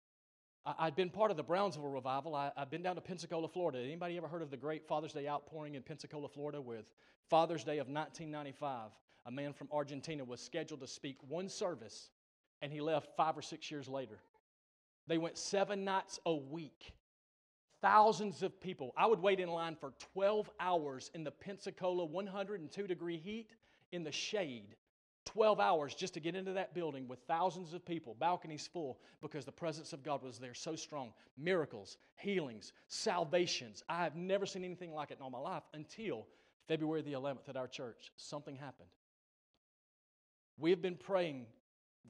I, 0.64 0.84
had 0.84 0.96
been 0.96 1.10
part 1.10 1.30
of 1.30 1.36
the 1.36 1.42
Brownsville 1.42 1.88
revival. 1.88 2.34
I, 2.34 2.52
have 2.56 2.70
been 2.70 2.82
down 2.82 2.96
to 2.96 3.00
Pensacola, 3.00 3.48
Florida. 3.48 3.78
Anybody 3.78 4.16
ever 4.16 4.28
heard 4.28 4.42
of 4.42 4.50
the 4.50 4.56
great 4.56 4.86
Father's 4.86 5.12
Day 5.12 5.26
outpouring 5.26 5.74
in 5.74 5.82
Pensacola, 5.82 6.28
Florida? 6.28 6.60
With 6.60 6.84
Father's 7.28 7.64
Day 7.64 7.78
of 7.78 7.88
1995, 7.88 8.90
a 9.26 9.30
man 9.30 9.52
from 9.52 9.68
Argentina 9.72 10.24
was 10.24 10.40
scheduled 10.40 10.80
to 10.80 10.86
speak 10.86 11.16
one 11.28 11.48
service, 11.48 12.10
and 12.60 12.70
he 12.70 12.80
left 12.80 13.16
five 13.16 13.38
or 13.38 13.42
six 13.42 13.70
years 13.70 13.88
later. 13.88 14.18
They 15.06 15.18
went 15.18 15.38
seven 15.38 15.84
nights 15.84 16.20
a 16.26 16.34
week. 16.34 16.92
Thousands 17.80 18.42
of 18.42 18.60
people. 18.60 18.92
I 18.96 19.06
would 19.06 19.20
wait 19.20 19.40
in 19.40 19.48
line 19.48 19.74
for 19.74 19.94
12 20.12 20.50
hours 20.60 21.10
in 21.14 21.24
the 21.24 21.30
Pensacola 21.30 22.04
102 22.04 22.86
degree 22.86 23.16
heat 23.16 23.52
in 23.92 24.04
the 24.04 24.12
shade. 24.12 24.76
12 25.26 25.60
hours 25.60 25.94
just 25.94 26.14
to 26.14 26.20
get 26.20 26.34
into 26.34 26.52
that 26.52 26.74
building 26.74 27.06
with 27.06 27.18
thousands 27.28 27.74
of 27.74 27.84
people, 27.84 28.16
balconies 28.18 28.66
full, 28.66 28.98
because 29.20 29.44
the 29.44 29.52
presence 29.52 29.92
of 29.92 30.02
God 30.02 30.22
was 30.22 30.38
there 30.38 30.54
so 30.54 30.74
strong. 30.74 31.12
Miracles, 31.36 31.98
healings, 32.16 32.72
salvations. 32.88 33.82
I 33.88 34.02
have 34.04 34.16
never 34.16 34.46
seen 34.46 34.64
anything 34.64 34.92
like 34.92 35.10
it 35.10 35.18
in 35.18 35.22
all 35.22 35.30
my 35.30 35.38
life 35.38 35.62
until 35.74 36.26
February 36.68 37.02
the 37.02 37.12
11th 37.12 37.48
at 37.48 37.56
our 37.56 37.68
church. 37.68 38.10
Something 38.16 38.56
happened. 38.56 38.88
We 40.58 40.70
have 40.70 40.82
been 40.82 40.96
praying. 40.96 41.46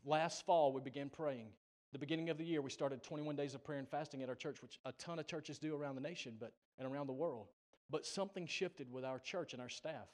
Last 0.04 0.46
fall, 0.46 0.72
we 0.72 0.80
began 0.80 1.08
praying 1.08 1.48
the 1.92 1.98
beginning 1.98 2.30
of 2.30 2.38
the 2.38 2.44
year, 2.44 2.62
we 2.62 2.70
started 2.70 3.02
21 3.02 3.34
days 3.34 3.54
of 3.54 3.64
prayer 3.64 3.78
and 3.78 3.88
fasting 3.88 4.22
at 4.22 4.28
our 4.28 4.34
church, 4.34 4.62
which 4.62 4.78
a 4.84 4.92
ton 4.92 5.18
of 5.18 5.26
churches 5.26 5.58
do 5.58 5.74
around 5.74 5.96
the 5.96 6.00
nation 6.00 6.36
but, 6.38 6.52
and 6.78 6.86
around 6.86 7.08
the 7.08 7.12
world. 7.12 7.48
But 7.90 8.06
something 8.06 8.46
shifted 8.46 8.92
with 8.92 9.04
our 9.04 9.18
church 9.18 9.52
and 9.52 9.60
our 9.60 9.68
staff. 9.68 10.08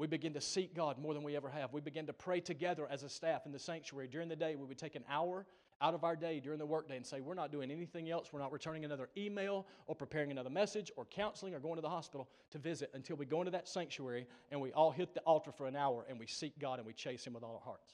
We 0.00 0.06
begin 0.06 0.32
to 0.32 0.40
seek 0.40 0.74
God 0.74 0.98
more 0.98 1.12
than 1.12 1.22
we 1.22 1.36
ever 1.36 1.50
have. 1.50 1.74
We 1.74 1.82
begin 1.82 2.06
to 2.06 2.14
pray 2.14 2.40
together 2.40 2.88
as 2.90 3.02
a 3.02 3.08
staff 3.10 3.44
in 3.44 3.52
the 3.52 3.58
sanctuary. 3.58 4.08
During 4.08 4.30
the 4.30 4.34
day, 4.34 4.56
we 4.56 4.64
would 4.64 4.78
take 4.78 4.94
an 4.94 5.04
hour 5.10 5.44
out 5.82 5.92
of 5.92 6.04
our 6.04 6.16
day 6.16 6.40
during 6.40 6.58
the 6.58 6.64
workday 6.64 6.96
and 6.96 7.04
say, 7.04 7.20
We're 7.20 7.34
not 7.34 7.52
doing 7.52 7.70
anything 7.70 8.08
else. 8.08 8.32
We're 8.32 8.40
not 8.40 8.50
returning 8.50 8.86
another 8.86 9.10
email 9.14 9.66
or 9.86 9.94
preparing 9.94 10.30
another 10.30 10.48
message 10.48 10.90
or 10.96 11.04
counseling 11.04 11.52
or 11.52 11.60
going 11.60 11.74
to 11.76 11.82
the 11.82 11.90
hospital 11.90 12.30
to 12.50 12.56
visit 12.56 12.90
until 12.94 13.16
we 13.16 13.26
go 13.26 13.42
into 13.42 13.50
that 13.50 13.68
sanctuary 13.68 14.26
and 14.50 14.58
we 14.58 14.72
all 14.72 14.90
hit 14.90 15.12
the 15.12 15.20
altar 15.20 15.52
for 15.52 15.66
an 15.66 15.76
hour 15.76 16.06
and 16.08 16.18
we 16.18 16.26
seek 16.26 16.58
God 16.58 16.78
and 16.78 16.86
we 16.86 16.94
chase 16.94 17.26
Him 17.26 17.34
with 17.34 17.42
all 17.42 17.56
our 17.56 17.60
hearts. 17.62 17.92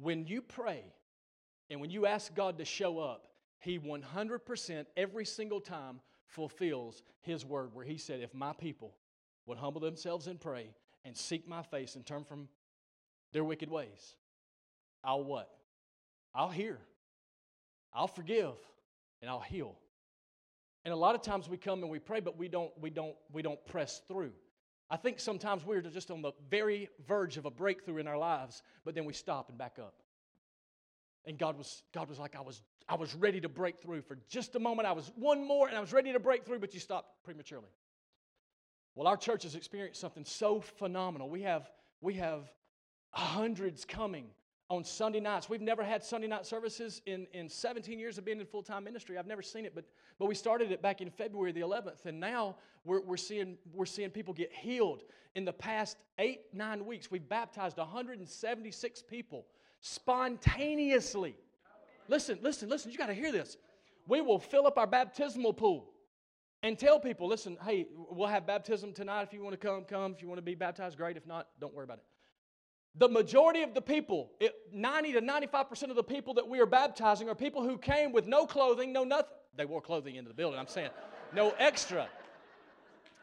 When 0.00 0.26
you 0.26 0.42
pray, 0.42 0.84
and 1.70 1.80
when 1.80 1.90
you 1.90 2.06
ask 2.06 2.32
God 2.36 2.56
to 2.58 2.64
show 2.64 3.00
up, 3.00 3.26
He 3.58 3.80
100% 3.80 4.86
every 4.96 5.24
single 5.24 5.60
time 5.60 5.98
fulfills 6.28 7.02
His 7.22 7.44
word, 7.44 7.74
where 7.74 7.84
He 7.84 7.98
said, 7.98 8.20
If 8.20 8.32
my 8.32 8.52
people 8.52 8.94
would 9.46 9.58
humble 9.58 9.80
themselves 9.80 10.26
and 10.26 10.40
pray 10.40 10.70
and 11.04 11.16
seek 11.16 11.48
my 11.48 11.62
face 11.62 11.94
and 11.94 12.04
turn 12.04 12.24
from 12.24 12.48
their 13.32 13.44
wicked 13.44 13.70
ways, 13.70 14.16
I'll 15.04 15.24
what? 15.24 15.50
I'll 16.34 16.50
hear, 16.50 16.78
I'll 17.92 18.08
forgive, 18.08 18.54
and 19.22 19.30
I'll 19.30 19.40
heal. 19.40 19.76
And 20.84 20.92
a 20.92 20.96
lot 20.96 21.14
of 21.14 21.22
times 21.22 21.48
we 21.48 21.56
come 21.56 21.82
and 21.82 21.90
we 21.90 21.98
pray, 21.98 22.20
but 22.20 22.38
we 22.38 22.48
don't, 22.48 22.70
we 22.80 22.90
don't, 22.90 23.16
we 23.32 23.42
don't 23.42 23.64
press 23.66 24.02
through. 24.06 24.32
I 24.88 24.96
think 24.96 25.18
sometimes 25.18 25.64
we're 25.64 25.80
just 25.80 26.10
on 26.10 26.22
the 26.22 26.32
very 26.48 26.88
verge 27.08 27.38
of 27.38 27.44
a 27.44 27.50
breakthrough 27.50 27.96
in 27.96 28.06
our 28.06 28.18
lives, 28.18 28.62
but 28.84 28.94
then 28.94 29.04
we 29.04 29.12
stop 29.12 29.48
and 29.48 29.58
back 29.58 29.78
up. 29.80 29.94
And 31.24 31.36
God 31.38 31.58
was, 31.58 31.82
God 31.92 32.08
was 32.08 32.20
like, 32.20 32.36
I 32.36 32.40
was, 32.40 32.62
I 32.88 32.94
was 32.94 33.14
ready 33.14 33.40
to 33.40 33.48
break 33.48 33.80
through 33.80 34.02
for 34.02 34.16
just 34.28 34.54
a 34.54 34.60
moment. 34.60 34.86
I 34.86 34.92
was 34.92 35.10
one 35.16 35.44
more 35.44 35.66
and 35.66 35.76
I 35.76 35.80
was 35.80 35.92
ready 35.92 36.12
to 36.12 36.20
break 36.20 36.44
through, 36.44 36.60
but 36.60 36.72
you 36.72 36.78
stopped 36.78 37.24
prematurely. 37.24 37.70
Well, 38.96 39.06
our 39.06 39.18
church 39.18 39.42
has 39.42 39.54
experienced 39.54 40.00
something 40.00 40.24
so 40.24 40.58
phenomenal. 40.58 41.28
We 41.28 41.42
have, 41.42 41.70
we 42.00 42.14
have 42.14 42.50
hundreds 43.10 43.84
coming 43.84 44.24
on 44.70 44.84
Sunday 44.84 45.20
nights. 45.20 45.50
We've 45.50 45.60
never 45.60 45.84
had 45.84 46.02
Sunday 46.02 46.26
night 46.26 46.46
services 46.46 47.02
in, 47.04 47.26
in 47.34 47.50
17 47.50 47.98
years 47.98 48.16
of 48.16 48.24
being 48.24 48.40
in 48.40 48.46
full 48.46 48.62
time 48.62 48.84
ministry. 48.84 49.18
I've 49.18 49.26
never 49.26 49.42
seen 49.42 49.66
it, 49.66 49.74
but, 49.74 49.84
but 50.18 50.26
we 50.26 50.34
started 50.34 50.72
it 50.72 50.80
back 50.80 51.02
in 51.02 51.10
February 51.10 51.52
the 51.52 51.60
11th, 51.60 52.06
and 52.06 52.18
now 52.18 52.56
we're, 52.86 53.02
we're, 53.02 53.18
seeing, 53.18 53.58
we're 53.74 53.84
seeing 53.84 54.08
people 54.08 54.32
get 54.32 54.50
healed. 54.50 55.02
In 55.34 55.44
the 55.44 55.52
past 55.52 55.98
eight, 56.18 56.40
nine 56.54 56.86
weeks, 56.86 57.10
we've 57.10 57.28
baptized 57.28 57.76
176 57.76 59.02
people 59.02 59.44
spontaneously. 59.82 61.36
Listen, 62.08 62.38
listen, 62.40 62.70
listen, 62.70 62.90
you 62.90 62.96
got 62.96 63.08
to 63.08 63.14
hear 63.14 63.30
this. 63.30 63.58
We 64.08 64.22
will 64.22 64.38
fill 64.38 64.66
up 64.66 64.78
our 64.78 64.86
baptismal 64.86 65.52
pool 65.52 65.90
and 66.66 66.76
tell 66.76 66.98
people, 66.98 67.28
listen, 67.28 67.56
hey, 67.64 67.86
we'll 68.10 68.26
have 68.26 68.44
baptism 68.44 68.92
tonight. 68.92 69.22
If 69.22 69.32
you 69.32 69.40
want 69.40 69.52
to 69.52 69.56
come, 69.56 69.84
come. 69.84 70.12
If 70.12 70.20
you 70.20 70.26
want 70.26 70.38
to 70.38 70.42
be 70.42 70.56
baptized, 70.56 70.96
great. 70.96 71.16
If 71.16 71.24
not, 71.24 71.46
don't 71.60 71.72
worry 71.72 71.84
about 71.84 71.98
it. 71.98 72.04
The 72.98 73.08
majority 73.08 73.62
of 73.62 73.72
the 73.72 73.80
people, 73.80 74.32
90 74.72 75.12
to 75.12 75.20
95% 75.20 75.90
of 75.90 75.94
the 75.94 76.02
people 76.02 76.34
that 76.34 76.48
we 76.48 76.58
are 76.58 76.66
baptizing 76.66 77.28
are 77.28 77.36
people 77.36 77.62
who 77.62 77.78
came 77.78 78.10
with 78.10 78.26
no 78.26 78.46
clothing, 78.46 78.92
no 78.92 79.04
nothing. 79.04 79.36
They 79.54 79.64
wore 79.64 79.80
clothing 79.80 80.16
into 80.16 80.26
the 80.26 80.34
building, 80.34 80.58
I'm 80.58 80.66
saying. 80.66 80.90
No 81.32 81.54
extra. 81.56 82.08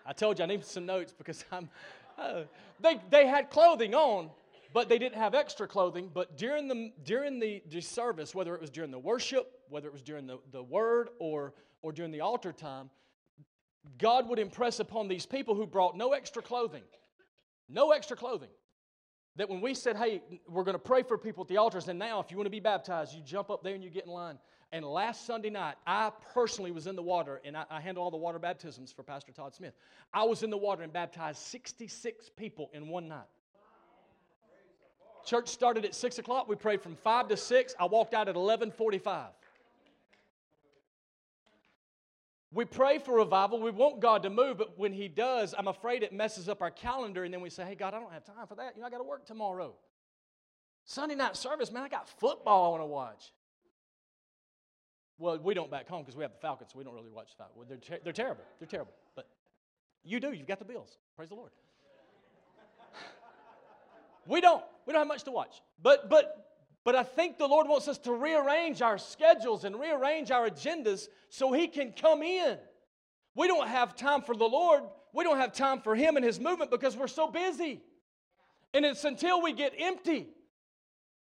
I 0.06 0.13
told 0.13 0.39
you 0.39 0.45
I 0.45 0.47
needed 0.47 0.65
some 0.65 0.86
notes 0.86 1.13
because 1.17 1.43
I'm, 1.51 1.69
uh, 2.17 2.43
they, 2.79 3.01
they 3.10 3.27
had 3.27 3.49
clothing 3.49 3.93
on, 3.93 4.29
but 4.73 4.88
they 4.88 4.97
didn't 4.97 5.15
have 5.15 5.36
extra 5.36 5.67
clothing. 5.67 6.10
But 6.13 6.38
during 6.38 6.69
the, 6.69 6.93
during 7.03 7.39
the, 7.41 7.62
the 7.69 7.82
service, 7.82 8.34
whether 8.34 8.56
it 8.56 8.62
was 8.62 8.69
during 8.69 8.91
the 8.91 8.99
worship, 8.99 9.51
whether 9.67 9.88
it 9.88 9.93
was 9.93 10.01
during 10.01 10.27
the, 10.27 10.38
the 10.53 10.63
word, 10.63 11.10
or, 11.19 11.56
or 11.82 11.91
during 11.91 12.12
the 12.12 12.21
altar 12.21 12.53
time, 12.53 12.89
God 13.98 14.28
would 14.30 14.39
impress 14.39 14.80
upon 14.80 15.08
these 15.08 15.26
people 15.26 15.56
who 15.56 15.65
brought 15.65 15.98
no 15.98 16.13
extra 16.13 16.41
clothing, 16.41 16.84
no 17.69 17.91
extra 17.91 18.15
clothing, 18.15 18.50
that 19.36 19.50
when 19.50 19.62
we 19.62 19.74
said, 19.74 19.96
hey, 19.96 20.22
we're 20.48 20.63
going 20.63 20.76
to 20.76 20.80
pray 20.80 21.04
for 21.04 21.17
people 21.17 21.43
at 21.43 21.48
the 21.48 21.58
altars, 21.58 21.88
and 21.88 21.98
now 21.98 22.19
if 22.19 22.30
you 22.30 22.38
want 22.38 22.46
to 22.46 22.52
be 22.52 22.60
baptized, 22.60 23.13
you 23.13 23.22
jump 23.22 23.50
up 23.50 23.63
there 23.63 23.74
and 23.74 23.84
you 23.84 23.89
get 23.89 24.06
in 24.06 24.12
line. 24.12 24.38
And 24.72 24.86
last 24.86 25.28
Sunday 25.28 25.50
night, 25.50 25.76
I 25.86 26.12
personally 26.34 26.72
was 26.72 26.88
in 26.88 26.96
the 26.96 27.04
water, 27.04 27.41
and 27.46 27.56
I, 27.56 27.65
I 27.69 27.80
handle 27.80 28.04
all 28.04 28.12
the 28.12 28.17
water 28.17 28.39
baptisms 28.39 28.91
for 28.91 29.04
Pastor 29.04 29.32
Todd 29.32 29.54
Smith. 29.54 29.74
I 30.13 30.24
was 30.24 30.43
in 30.43 30.50
the 30.50 30.58
water 30.58 30.84
and 30.84 30.91
baptized 30.91 31.39
66 31.39 32.32
people 32.38 32.69
in 32.74 32.88
one 32.88 33.08
night. 33.08 33.28
Church 35.26 35.48
started 35.48 35.86
at 35.86 35.96
6 35.96 36.19
o'clock. 36.19 36.48
We 36.48 36.56
prayed 36.56 36.82
from 36.82 36.96
5 36.96 37.30
to 37.30 37.38
6. 37.38 37.76
I 37.80 37.86
walked 37.86 38.13
out 38.13 38.28
at 38.28 38.36
1145. 38.36 39.28
We 42.54 42.66
pray 42.66 43.00
for 43.00 43.16
revival. 43.16 43.60
We 43.60 43.72
want 43.72 44.00
God 44.00 44.24
to 44.24 44.30
move, 44.30 44.58
but 44.58 44.78
when 44.78 44.94
He 44.94 45.08
does, 45.08 45.56
I'm 45.58 45.68
afraid 45.68 46.04
it 46.04 46.13
messes 46.13 46.48
up 46.48 46.62
our 46.62 46.70
calendar. 46.70 47.24
And 47.24 47.34
then 47.34 47.42
we 47.42 47.50
say, 47.50 47.66
hey, 47.66 47.76
God, 47.76 47.94
I 47.94 48.00
don't 48.00 48.13
have 48.13 48.24
time 48.24 48.46
for 48.48 48.56
that. 48.56 48.76
You 48.76 48.82
know, 48.82 48.88
I 48.88 48.92
got 48.92 49.00
to 49.00 49.04
work 49.04 49.26
tomorrow. 49.26 49.74
Sunday 50.86 51.16
night 51.16 51.36
service, 51.36 51.72
man, 51.72 51.84
I 51.84 51.89
got 51.89 52.08
football 52.08 52.66
I 52.66 52.70
want 52.70 52.82
to 52.82 52.88
watch. 52.88 53.34
Well, 55.18 55.39
we 55.39 55.54
don't 55.54 55.72
back 55.72 55.88
home 55.88 56.02
because 56.02 56.16
we 56.16 56.24
have 56.24 56.34
the 56.34 56.39
Falcons, 56.39 56.72
so 56.74 56.78
we 56.78 56.84
don't 56.84 56.94
really 56.94 57.10
watch 57.10 57.32
the 57.32 57.38
Falcons. 57.38 57.66
They're, 57.68 57.78
ter- 57.78 58.04
they're 58.04 58.13
terrible. 58.13 58.44
They're 58.60 58.68
terrible. 58.68 58.94
But 59.16 59.28
you 60.04 60.20
do. 60.20 60.34
You've 60.34 60.48
got 60.48 60.60
the 60.60 60.66
Bills. 60.66 60.98
Praise 61.16 61.30
the 61.30 61.36
Lord. 61.36 61.52
We 64.26 64.39
don't. 64.39 64.63
We 64.86 64.94
don't 64.94 65.02
have 65.02 65.08
much 65.08 65.24
to 65.24 65.32
watch. 65.32 65.62
But 65.82 66.10
but 66.10 66.53
but 66.86 66.96
I 66.96 67.04
think 67.04 67.38
the 67.38 67.48
Lord 67.48 67.67
wants 67.67 67.88
us 67.88 67.98
to 68.00 68.13
rearrange 68.13 68.82
our 68.82 68.98
schedules 68.98 69.63
and 69.63 69.80
rearrange 69.80 70.32
our 70.32 70.50
agendas 70.50 71.08
so 71.30 71.54
He 71.54 71.67
can 71.67 71.93
come 71.93 72.22
in. 72.22 72.58
We 73.36 73.48
don't 73.48 73.67
have 73.67 73.96
time 73.96 74.22
for 74.22 74.36
the 74.36 74.46
Lord. 74.46 74.84
We 75.13 75.24
don't 75.24 75.38
have 75.38 75.54
time 75.54 75.82
for 75.82 75.96
Him 75.96 76.17
and 76.17 76.26
His 76.26 76.39
movement 76.39 76.72
because 76.72 76.98
we're 76.98 77.08
so 77.08 77.30
busy. 77.30 77.82
And 78.74 78.86
it's 78.86 79.06
until 79.06 79.41
we 79.41 79.54
get 79.54 79.74
empty. 79.78 80.28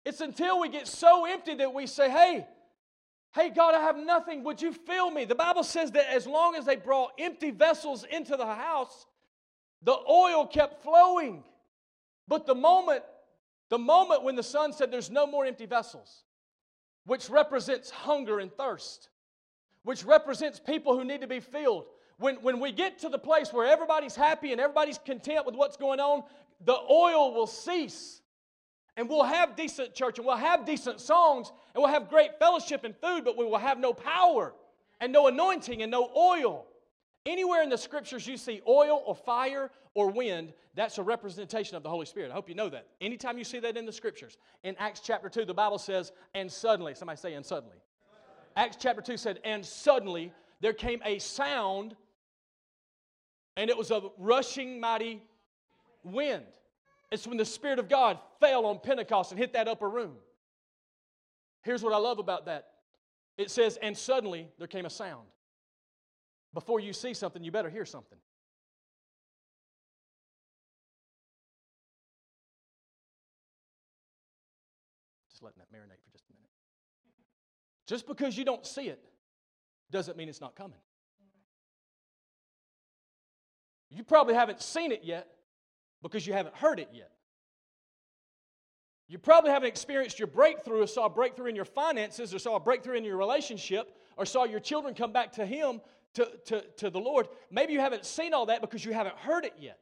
It's 0.06 0.22
until 0.22 0.60
we 0.60 0.70
get 0.70 0.88
so 0.88 1.26
empty 1.26 1.56
that 1.56 1.74
we 1.74 1.88
say, 1.88 2.10
hey, 2.10 2.48
hey, 3.36 3.50
God, 3.50 3.76
I 3.76 3.82
have 3.82 3.98
nothing. 3.98 4.44
Would 4.44 4.62
you 4.62 4.72
fill 4.72 5.12
me? 5.12 5.26
The 5.26 5.36
Bible 5.36 5.64
says 5.64 5.92
that 5.92 6.12
as 6.14 6.26
long 6.26 6.56
as 6.56 6.66
they 6.66 6.78
brought 6.78 7.12
empty 7.20 7.52
vessels 7.52 8.06
into 8.10 8.38
the 8.38 8.46
house, 8.46 9.06
the 9.82 9.98
oil 10.10 10.48
kept 10.48 10.84
flowing. 10.84 11.44
But 12.28 12.46
the 12.46 12.56
moment, 12.56 13.04
the 13.70 13.78
moment 13.78 14.24
when 14.24 14.36
the 14.36 14.44
son 14.44 14.74
said 14.74 14.92
there's 14.92 15.12
no 15.12 15.28
more 15.28 15.46
empty 15.46 15.66
vessels, 15.66 16.24
which 17.06 17.30
represents 17.30 17.90
hunger 17.90 18.40
and 18.40 18.52
thirst, 18.52 19.10
which 19.84 20.04
represents 20.04 20.60
people 20.60 20.98
who 20.98 21.06
need 21.06 21.22
to 21.22 21.28
be 21.28 21.40
filled. 21.40 21.86
When, 22.18 22.36
when 22.42 22.60
we 22.60 22.72
get 22.72 23.00
to 23.00 23.10
the 23.10 23.20
place 23.20 23.54
where 23.54 23.66
everybody's 23.66 24.16
happy 24.16 24.52
and 24.52 24.60
everybody's 24.60 24.98
content 24.98 25.46
with 25.46 25.56
what's 25.56 25.78
going 25.78 26.00
on, 26.00 26.24
the 26.66 26.78
oil 26.90 27.34
will 27.34 27.48
cease. 27.48 28.22
And 28.98 29.08
we'll 29.08 29.24
have 29.24 29.56
decent 29.56 29.96
church 29.96 30.18
and 30.18 30.28
we'll 30.28 30.36
have 30.36 30.66
decent 30.66 31.00
songs 31.00 31.52
and 31.74 31.82
we'll 31.82 31.94
have 31.94 32.10
great 32.10 32.38
fellowship 32.38 32.84
and 32.84 32.94
food, 32.98 33.24
but 33.24 33.38
we 33.38 33.46
will 33.46 33.58
have 33.58 33.80
no 33.80 33.94
power 33.94 34.54
and 35.00 35.14
no 35.14 35.28
anointing 35.28 35.82
and 35.82 35.90
no 35.90 36.12
oil. 36.18 36.66
Anywhere 37.26 37.62
in 37.62 37.70
the 37.70 37.78
scriptures 37.78 38.26
you 38.26 38.38
see 38.38 38.62
oil 38.68 39.04
or 39.06 39.16
fire 39.16 39.72
or 39.94 40.10
wind, 40.10 40.54
that's 40.76 40.98
a 40.98 41.04
representation 41.04 41.76
of 41.76 41.84
the 41.84 41.90
Holy 41.90 42.06
Spirit. 42.06 42.32
I 42.32 42.34
hope 42.34 42.48
you 42.48 42.56
know 42.56 42.70
that. 42.70 42.88
Anytime 43.02 43.38
you 43.38 43.44
see 43.44 43.60
that 43.60 43.76
in 43.76 43.86
the 43.86 43.92
scriptures. 43.92 44.38
In 44.64 44.76
Acts 44.80 45.02
chapter 45.02 45.30
2, 45.30 45.46
the 45.46 45.54
Bible 45.54 45.78
says, 45.78 46.12
and 46.34 46.52
suddenly, 46.52 46.96
somebody 46.96 47.18
say, 47.18 47.34
and 47.34 47.46
suddenly. 47.46 47.78
Acts 48.56 48.78
chapter 48.80 49.02
2 49.02 49.18
said, 49.18 49.40
and 49.44 49.66
suddenly 49.66 50.32
there 50.62 50.74
came 50.74 51.02
a 51.06 51.20
sound, 51.20 51.96
and 53.58 53.70
it 53.70 53.78
was 53.78 53.92
a 53.92 54.02
rushing 54.18 54.80
mighty 54.80 55.22
wind. 56.04 56.46
It's 57.12 57.28
when 57.28 57.38
the 57.38 57.46
Spirit 57.46 57.80
of 57.80 57.90
God 57.90 58.20
fell 58.40 58.66
on 58.66 58.80
Pentecost 58.80 59.32
and 59.32 59.40
hit 59.40 59.54
that 59.54 59.68
upper 59.68 59.90
room. 59.90 60.16
Here's 61.64 61.84
what 61.84 61.94
I 61.94 61.98
love 61.98 62.20
about 62.20 62.46
that 62.46 62.68
it 63.38 63.50
says, 63.50 63.78
and 63.82 63.98
suddenly 63.98 64.50
there 64.58 64.68
came 64.68 64.86
a 64.86 64.90
sound. 64.90 65.28
Before 66.54 66.80
you 66.80 66.94
see 66.94 67.14
something, 67.14 67.44
you 67.44 67.52
better 67.52 67.70
hear 67.70 67.86
something. 67.86 68.18
Just 75.30 75.44
letting 75.44 75.60
that 75.60 75.76
marinate 75.76 76.02
for 76.04 76.12
just 76.12 76.26
a 76.30 76.34
minute. 76.34 76.50
Just 77.88 78.08
because 78.08 78.38
you 78.38 78.46
don't 78.46 78.66
see 78.66 78.88
it 78.88 79.04
doesn't 79.92 80.18
mean 80.18 80.30
it's 80.30 80.42
not 80.42 80.56
coming. 80.56 80.80
You 83.90 84.04
probably 84.04 84.36
haven't 84.36 84.62
seen 84.62 84.92
it 84.92 85.02
yet 85.04 85.28
because 86.02 86.26
you 86.26 86.34
haven't 86.34 86.56
heard 86.56 86.80
it 86.80 86.90
yet. 86.94 87.12
You 89.08 89.18
probably 89.18 89.50
haven't 89.50 89.70
experienced 89.70 90.20
your 90.20 90.28
breakthrough 90.28 90.84
or 90.84 90.88
saw 90.88 91.06
a 91.06 91.10
breakthrough 91.10 91.48
in 91.48 91.56
your 91.56 91.66
finances 91.66 92.34
or 92.34 92.38
saw 92.38 92.58
a 92.58 92.60
breakthrough 92.60 92.96
in 92.96 93.04
your 93.04 93.18
relationship 93.18 93.96
or 94.18 94.26
saw 94.26 94.44
your 94.44 94.60
children 94.60 94.94
come 94.94 95.12
back 95.12 95.32
to 95.34 95.46
Him, 95.46 95.82
to, 96.16 96.30
to, 96.46 96.62
to 96.78 96.90
the 96.90 97.00
Lord. 97.00 97.28
Maybe 97.52 97.74
you 97.74 97.80
haven't 97.80 98.06
seen 98.06 98.34
all 98.34 98.48
that 98.48 98.62
because 98.62 98.84
you 98.84 98.94
haven't 98.94 99.18
heard 99.18 99.46
it 99.46 99.54
yet. 99.60 99.80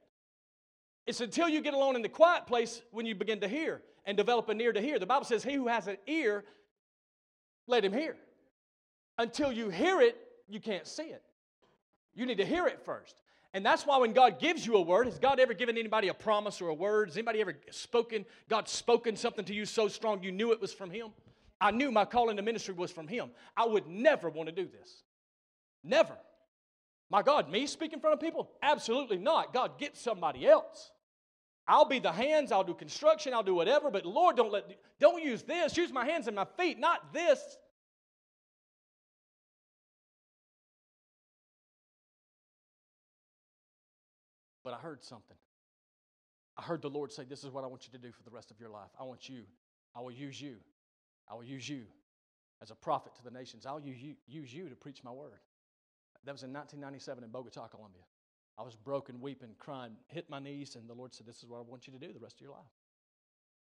It's 1.06 1.22
until 1.22 1.48
you 1.48 1.62
get 1.62 1.74
alone 1.74 1.96
in 1.96 2.02
the 2.02 2.10
quiet 2.10 2.48
place 2.48 2.82
when 2.92 3.06
you 3.06 3.16
begin 3.16 3.40
to 3.40 3.48
hear 3.48 3.82
and 4.06 4.18
develop 4.18 4.50
an 4.50 4.60
ear 4.60 4.74
to 4.74 4.82
hear. 4.82 5.00
The 5.00 5.06
Bible 5.06 5.26
says, 5.26 5.44
He 5.44 5.54
who 5.54 5.68
has 5.68 5.88
an 5.88 5.98
ear, 6.06 6.44
let 7.68 7.84
him 7.84 7.94
hear. 7.94 8.18
Until 9.18 9.52
you 9.52 9.70
hear 9.70 10.02
it, 10.02 10.18
you 10.48 10.60
can't 10.60 10.86
see 10.86 11.04
it. 11.04 11.24
You 12.14 12.26
need 12.26 12.38
to 12.38 12.46
hear 12.46 12.68
it 12.68 12.82
first. 12.84 13.22
And 13.54 13.66
that's 13.66 13.86
why 13.86 13.98
when 13.98 14.14
God 14.14 14.40
gives 14.40 14.66
you 14.66 14.76
a 14.76 14.82
word, 14.82 15.06
has 15.06 15.18
God 15.18 15.40
ever 15.40 15.54
given 15.54 15.78
anybody 15.78 16.10
a 16.10 16.14
promise 16.14 16.62
or 16.62 16.70
a 16.70 16.74
word? 16.74 17.10
Has 17.10 17.18
anybody 17.18 17.42
ever 17.42 17.56
spoken, 17.72 18.26
God 18.50 18.68
spoken 18.68 19.16
something 19.16 19.46
to 19.46 19.54
you 19.54 19.66
so 19.66 19.88
strong 19.88 20.22
you 20.22 20.32
knew 20.32 20.52
it 20.52 20.62
was 20.62 20.74
from 20.74 20.92
Him? 20.92 21.10
I 21.60 21.72
knew 21.72 21.92
my 21.92 22.06
calling 22.06 22.38
to 22.38 22.44
ministry 22.44 22.74
was 22.74 22.92
from 22.92 23.08
Him. 23.08 23.32
I 23.56 23.66
would 23.66 23.88
never 23.88 24.30
want 24.30 24.50
to 24.50 24.54
do 24.54 24.68
this. 24.68 25.04
Never. 25.88 26.18
My 27.10 27.22
God, 27.22 27.50
me 27.50 27.66
speak 27.66 27.94
in 27.94 28.00
front 28.00 28.14
of 28.14 28.20
people? 28.20 28.52
Absolutely 28.62 29.18
not. 29.18 29.54
God, 29.54 29.80
get 29.80 29.96
somebody 29.96 30.46
else. 30.46 30.92
I'll 31.68 31.86
be 31.86 32.00
the 32.00 32.12
hands, 32.12 32.52
I'll 32.52 32.64
do 32.64 32.74
construction, 32.74 33.34
I'll 33.34 33.44
do 33.44 33.56
whatever, 33.56 33.90
but 33.90 34.06
Lord, 34.06 34.38
don't 34.38 34.52
let 34.52 34.66
don't 35.00 35.22
use 35.22 35.44
this. 35.44 35.76
Use 35.76 35.92
my 35.92 36.06
hands 36.06 36.28
and 36.28 36.36
my 36.36 36.46
feet, 36.58 36.80
not 36.80 37.14
this. 37.14 37.58
But 44.64 44.74
I 44.74 44.78
heard 44.78 45.04
something. 45.04 45.38
I 46.58 46.62
heard 46.62 46.82
the 46.82 46.90
Lord 46.90 47.12
say, 47.12 47.24
This 47.24 47.44
is 47.44 47.52
what 47.52 47.64
I 47.64 47.68
want 47.68 47.86
you 47.86 47.98
to 47.98 48.06
do 48.06 48.12
for 48.12 48.24
the 48.24 48.32
rest 48.32 48.50
of 48.52 48.60
your 48.60 48.70
life. 48.70 48.90
I 49.00 49.04
want 49.04 49.28
you, 49.30 49.44
I 49.96 50.02
will 50.02 50.12
use 50.12 50.42
you. 50.42 50.56
I 51.30 51.36
will 51.36 51.44
use 51.44 51.68
you 51.68 51.84
as 52.62 52.72
a 52.72 52.76
prophet 52.76 53.14
to 53.16 53.24
the 53.24 53.32
nations. 53.32 53.66
I'll 53.66 53.80
use 53.80 54.02
you, 54.02 54.16
use 54.28 54.54
you 54.54 54.70
to 54.70 54.76
preach 54.76 55.04
my 55.04 55.12
word. 55.12 55.40
That 56.28 56.34
was 56.34 56.44
in 56.44 56.52
1997 56.52 57.24
in 57.24 57.30
Bogota, 57.30 57.68
Colombia. 57.70 58.02
I 58.60 58.64
was 58.64 58.76
broken, 58.76 59.22
weeping, 59.22 59.52
crying, 59.60 59.94
hit 60.08 60.30
my 60.30 60.40
knees, 60.40 60.76
and 60.76 60.90
the 60.90 60.94
Lord 60.94 61.16
said, 61.16 61.26
This 61.26 61.38
is 61.38 61.46
what 61.46 61.60
I 61.60 61.62
want 61.62 61.88
you 61.88 61.94
to 61.94 62.00
do 62.00 62.12
the 62.12 62.20
rest 62.20 62.36
of 62.36 62.42
your 62.42 62.52
life. 62.52 62.68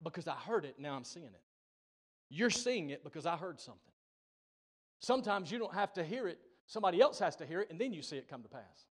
Because 0.03 0.27
I 0.27 0.33
heard 0.33 0.65
it, 0.65 0.77
now 0.79 0.95
I'm 0.95 1.05
seeing 1.05 1.27
it. 1.27 1.43
You're 2.31 2.49
seeing 2.49 2.89
it 2.89 3.05
because 3.05 3.27
I 3.27 3.37
heard 3.37 3.61
something. 3.61 3.93
Sometimes 5.01 5.53
you 5.53 5.59
don't 5.59 5.75
have 5.75 5.93
to 5.93 6.05
hear 6.05 6.27
it, 6.27 6.39
somebody 6.67 7.03
else 7.03 7.19
has 7.19 7.37
to 7.37 7.45
hear 7.45 7.61
it, 7.61 7.71
and 7.71 7.79
then 7.79 7.93
you 7.93 8.01
see 8.01 8.17
it 8.17 8.29
come 8.29 8.43
to 8.43 8.49
pass. 8.49 8.87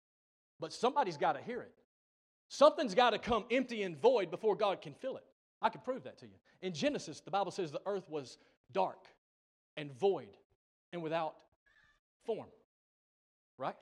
But 0.59 0.73
somebody's 0.73 1.19
got 1.19 1.35
to 1.35 1.43
hear 1.43 1.61
it. 1.61 1.75
Something's 2.49 2.95
got 2.95 3.11
to 3.11 3.19
come 3.19 3.45
empty 3.51 3.83
and 3.83 4.01
void 4.01 4.31
before 4.31 4.57
God 4.57 4.81
can 4.81 4.95
fill 4.95 5.19
it. 5.19 5.25
I 5.61 5.69
can 5.69 5.83
prove 5.83 6.05
that 6.05 6.17
to 6.21 6.27
you. 6.27 6.37
In 6.62 6.73
Genesis, 6.73 7.21
the 7.21 7.31
Bible 7.31 7.51
says 7.51 7.71
the 7.71 7.83
earth 7.85 8.09
was 8.09 8.38
dark 8.73 9.09
and 9.77 9.93
void 9.93 10.38
and 10.95 11.03
without 11.03 11.35
form. 12.25 12.49
Right? 13.62 13.77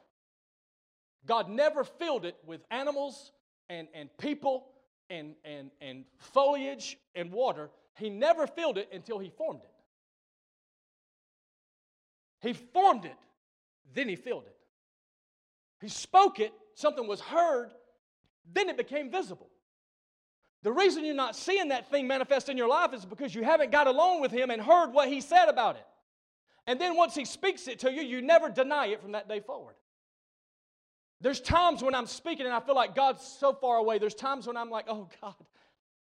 God 1.26 1.48
never 1.48 1.84
filled 1.84 2.26
it 2.26 2.36
with 2.44 2.60
animals 2.70 3.32
and, 3.70 3.88
and 3.94 4.10
people 4.18 4.66
and, 5.08 5.34
and, 5.42 5.70
and 5.80 6.04
foliage 6.18 6.98
and 7.14 7.32
water. 7.32 7.70
He 7.96 8.10
never 8.10 8.46
filled 8.46 8.76
it 8.76 8.90
until 8.92 9.18
He 9.18 9.30
formed 9.30 9.62
it. 9.62 9.70
He 12.46 12.52
formed 12.52 13.06
it, 13.06 13.16
then 13.94 14.06
He 14.06 14.16
filled 14.16 14.44
it. 14.44 14.56
He 15.80 15.88
spoke 15.88 16.40
it, 16.40 16.52
something 16.74 17.06
was 17.06 17.22
heard, 17.22 17.70
then 18.52 18.68
it 18.68 18.76
became 18.76 19.10
visible. 19.10 19.48
The 20.62 20.72
reason 20.72 21.06
you're 21.06 21.14
not 21.14 21.36
seeing 21.36 21.68
that 21.68 21.90
thing 21.90 22.06
manifest 22.06 22.50
in 22.50 22.58
your 22.58 22.68
life 22.68 22.92
is 22.92 23.06
because 23.06 23.34
you 23.34 23.44
haven't 23.44 23.72
got 23.72 23.86
alone 23.86 24.20
with 24.20 24.30
Him 24.30 24.50
and 24.50 24.60
heard 24.60 24.92
what 24.92 25.08
He 25.08 25.22
said 25.22 25.46
about 25.46 25.76
it. 25.76 25.86
And 26.66 26.80
then 26.80 26.96
once 26.96 27.14
He 27.14 27.24
speaks 27.24 27.68
it 27.68 27.80
to 27.80 27.92
you, 27.92 28.02
you 28.02 28.22
never 28.22 28.48
deny 28.48 28.86
it 28.86 29.00
from 29.00 29.12
that 29.12 29.28
day 29.28 29.40
forward. 29.40 29.74
There's 31.20 31.40
times 31.40 31.82
when 31.82 31.94
I'm 31.94 32.06
speaking 32.06 32.46
and 32.46 32.54
I 32.54 32.60
feel 32.60 32.74
like 32.74 32.94
God's 32.94 33.22
so 33.22 33.52
far 33.52 33.76
away. 33.76 33.98
There's 33.98 34.14
times 34.14 34.46
when 34.46 34.56
I'm 34.56 34.70
like, 34.70 34.86
oh 34.88 35.08
God, 35.20 35.34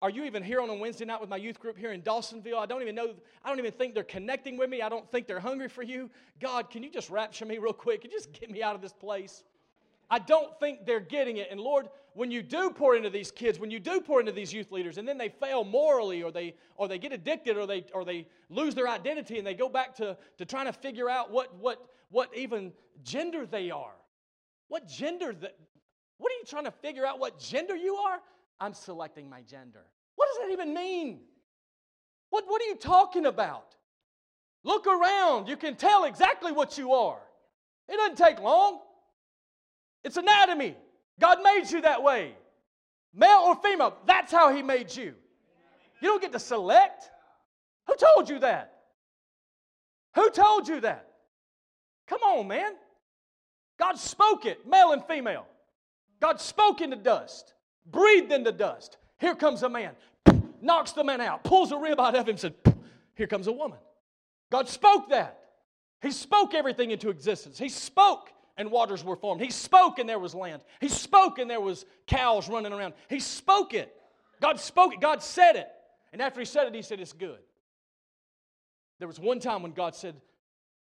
are 0.02 0.10
you 0.10 0.24
even 0.24 0.44
here 0.44 0.62
on 0.62 0.70
a 0.70 0.74
Wednesday 0.74 1.04
night 1.04 1.20
with 1.20 1.30
my 1.30 1.36
youth 1.36 1.60
group 1.60 1.78
here 1.78 1.92
in 1.92 2.02
Dawsonville? 2.02 2.58
I 2.58 2.66
don't 2.66 2.82
even 2.82 2.96
know, 2.96 3.14
I 3.44 3.50
don't 3.50 3.60
even 3.60 3.74
think 3.74 3.94
they're 3.94 4.04
connecting 4.04 4.58
with 4.58 4.70
me. 4.70 4.82
I 4.82 4.88
don't 4.88 5.10
think 5.12 5.28
they're 5.28 5.42
hungry 5.42 5.68
for 5.68 5.84
you. 5.84 6.10
God, 6.40 6.70
can 6.70 6.84
you 6.84 6.90
just 6.90 7.10
rapture 7.10 7.46
me 7.46 7.58
real 7.58 7.74
quick 7.74 8.06
and 8.06 8.14
just 8.14 8.32
get 8.32 8.50
me 8.50 8.64
out 8.64 8.76
of 8.76 8.82
this 8.82 8.94
place? 8.94 9.44
I 10.10 10.20
don't 10.20 10.58
think 10.60 10.86
they're 10.86 11.02
getting 11.02 11.38
it. 11.38 11.50
And 11.52 11.60
Lord, 11.60 11.90
when 12.20 12.32
you 12.32 12.44
do 12.44 12.70
pour 12.70 12.98
into 12.98 13.10
these 13.10 13.32
kids, 13.32 13.60
when 13.60 13.72
you 13.72 13.80
do 13.80 14.02
pour 14.02 14.20
into 14.20 14.34
these 14.34 14.52
youth 14.52 14.74
leaders, 14.74 14.98
and 14.98 15.08
then 15.08 15.18
they 15.18 15.30
fail 15.30 15.64
morally, 15.64 16.22
or 16.22 16.34
they 16.34 16.54
or 16.76 16.90
they 16.90 17.00
get 17.00 17.14
addicted, 17.14 17.56
or 17.56 17.66
they 17.66 17.86
or 17.94 18.04
they 18.04 18.28
lose 18.50 18.76
their 18.76 18.90
identity, 18.90 19.38
and 19.38 19.48
they 19.48 19.54
go 19.54 19.70
back 19.70 19.96
to, 19.96 20.18
to 20.38 20.44
trying 20.44 20.66
to 20.66 20.74
figure 20.74 21.10
out 21.10 21.32
what 21.32 21.56
what 21.56 21.82
what 22.10 22.30
even 22.36 22.74
gender 23.04 23.46
they 23.46 23.72
are. 23.72 23.96
What 24.68 24.86
gender 24.86 25.34
that 25.40 25.56
what 26.18 26.30
are 26.34 26.36
you 26.36 26.44
trying 26.46 26.66
to 26.66 26.72
figure 26.72 27.06
out 27.06 27.20
what 27.20 27.40
gender 27.40 27.78
you 27.78 27.96
are? 27.96 28.20
I'm 28.60 28.74
selecting 28.74 29.30
my 29.30 29.40
gender. 29.44 29.86
What 30.18 30.28
does 30.28 30.40
that 30.40 30.52
even 30.52 30.74
mean? 30.74 31.22
What, 32.32 32.44
what 32.48 32.62
are 32.62 32.66
you 32.66 32.76
talking 32.76 33.28
about? 33.28 33.78
Look 34.66 34.88
around. 34.88 35.48
You 35.48 35.56
can 35.56 35.78
tell 35.78 36.04
exactly 36.04 36.52
what 36.52 36.78
you 36.78 36.92
are. 36.92 37.22
It 37.88 37.96
doesn't 37.96 38.18
take 38.18 38.42
long. 38.42 38.82
It's 40.04 40.18
anatomy. 40.18 40.76
God 41.20 41.40
made 41.44 41.70
you 41.70 41.82
that 41.82 42.02
way. 42.02 42.34
Male 43.14 43.44
or 43.46 43.56
female, 43.56 43.96
that's 44.06 44.32
how 44.32 44.54
He 44.54 44.62
made 44.62 44.96
you. 44.96 45.14
You 46.02 46.10
don't 46.10 46.22
get 46.22 46.32
to 46.32 46.40
select. 46.40 47.10
Who 47.88 47.96
told 47.96 48.30
you 48.30 48.40
that? 48.40 48.74
Who 50.16 50.30
told 50.30 50.68
you 50.68 50.82
that? 50.82 51.08
Come 52.08 52.22
on, 52.22 52.48
man. 52.48 52.74
God 53.78 53.98
spoke 53.98 54.46
it, 54.46 54.68
male 54.68 54.92
and 54.92 55.04
female. 55.06 55.46
God 56.20 56.42
spoke 56.42 56.82
into 56.82 56.98
dust, 56.98 57.54
breathed 57.86 58.32
into 58.32 58.52
dust. 58.52 58.98
Here 59.20 59.36
comes 59.36 59.64
a 59.64 59.70
man. 59.70 59.92
knocks 60.62 60.92
the 60.92 61.04
man 61.04 61.22
out, 61.22 61.44
pulls 61.44 61.72
a 61.72 61.78
rib 61.78 62.00
out 62.00 62.16
of 62.16 62.28
him, 62.28 62.38
said, 62.38 62.54
Here 63.16 63.28
comes 63.28 63.48
a 63.48 63.52
woman. 63.52 63.80
God 64.52 64.68
spoke 64.68 65.10
that. 65.10 65.40
He 66.02 66.12
spoke 66.12 66.54
everything 66.54 66.92
into 66.92 67.10
existence. 67.10 67.58
He 67.58 67.70
spoke 67.70 68.30
and 68.60 68.70
waters 68.70 69.06
were 69.06 69.16
formed. 69.16 69.42
He 69.42 69.50
spoke 69.50 69.98
and 70.00 70.08
there 70.08 70.20
was 70.20 70.36
land. 70.36 70.62
He 70.82 70.90
spoke 70.90 71.40
and 71.40 71.50
there 71.50 71.62
was 71.62 71.86
cows 72.06 72.50
running 72.50 72.74
around. 72.74 72.94
He 73.10 73.22
spoke 73.22 73.74
it. 73.74 73.96
God 74.42 74.60
spoke 74.60 74.94
it. 74.94 75.00
God 75.00 75.24
said 75.24 75.56
it. 75.56 75.70
And 76.12 76.22
after 76.22 76.42
he 76.42 76.46
said 76.46 76.68
it, 76.68 76.76
he 76.76 76.82
said, 76.82 77.00
It's 77.00 77.14
good. 77.14 77.40
There 79.00 79.08
was 79.08 79.18
one 79.18 79.40
time 79.40 79.64
when 79.64 79.72
God 79.72 79.96
said, 79.96 80.16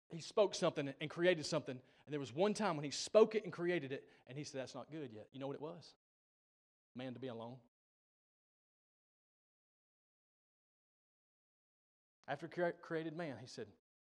He 0.09 0.23
spoke 0.23 0.55
something 0.55 0.93
and 0.99 1.11
created 1.11 1.45
something. 1.45 1.79
And 2.07 2.13
there 2.13 2.19
was 2.19 2.35
one 2.35 2.55
time 2.55 2.75
when 2.75 2.85
He 2.85 2.91
spoke 2.91 3.35
it 3.35 3.45
and 3.45 3.53
created 3.53 3.93
it, 3.93 4.03
and 4.29 4.39
He 4.39 4.45
said, 4.45 4.63
That's 4.63 4.75
not 4.75 4.91
good 4.91 5.11
yet. 5.13 5.27
You 5.33 5.41
know 5.41 5.47
what 5.47 5.57
it 5.57 5.63
was? 5.63 5.93
Man 6.97 7.13
to 7.13 7.21
be 7.21 7.29
alone. 7.29 7.57
After 12.27 12.49
created 12.83 13.17
man, 13.17 13.37
he 13.41 13.47
said, 13.47 13.67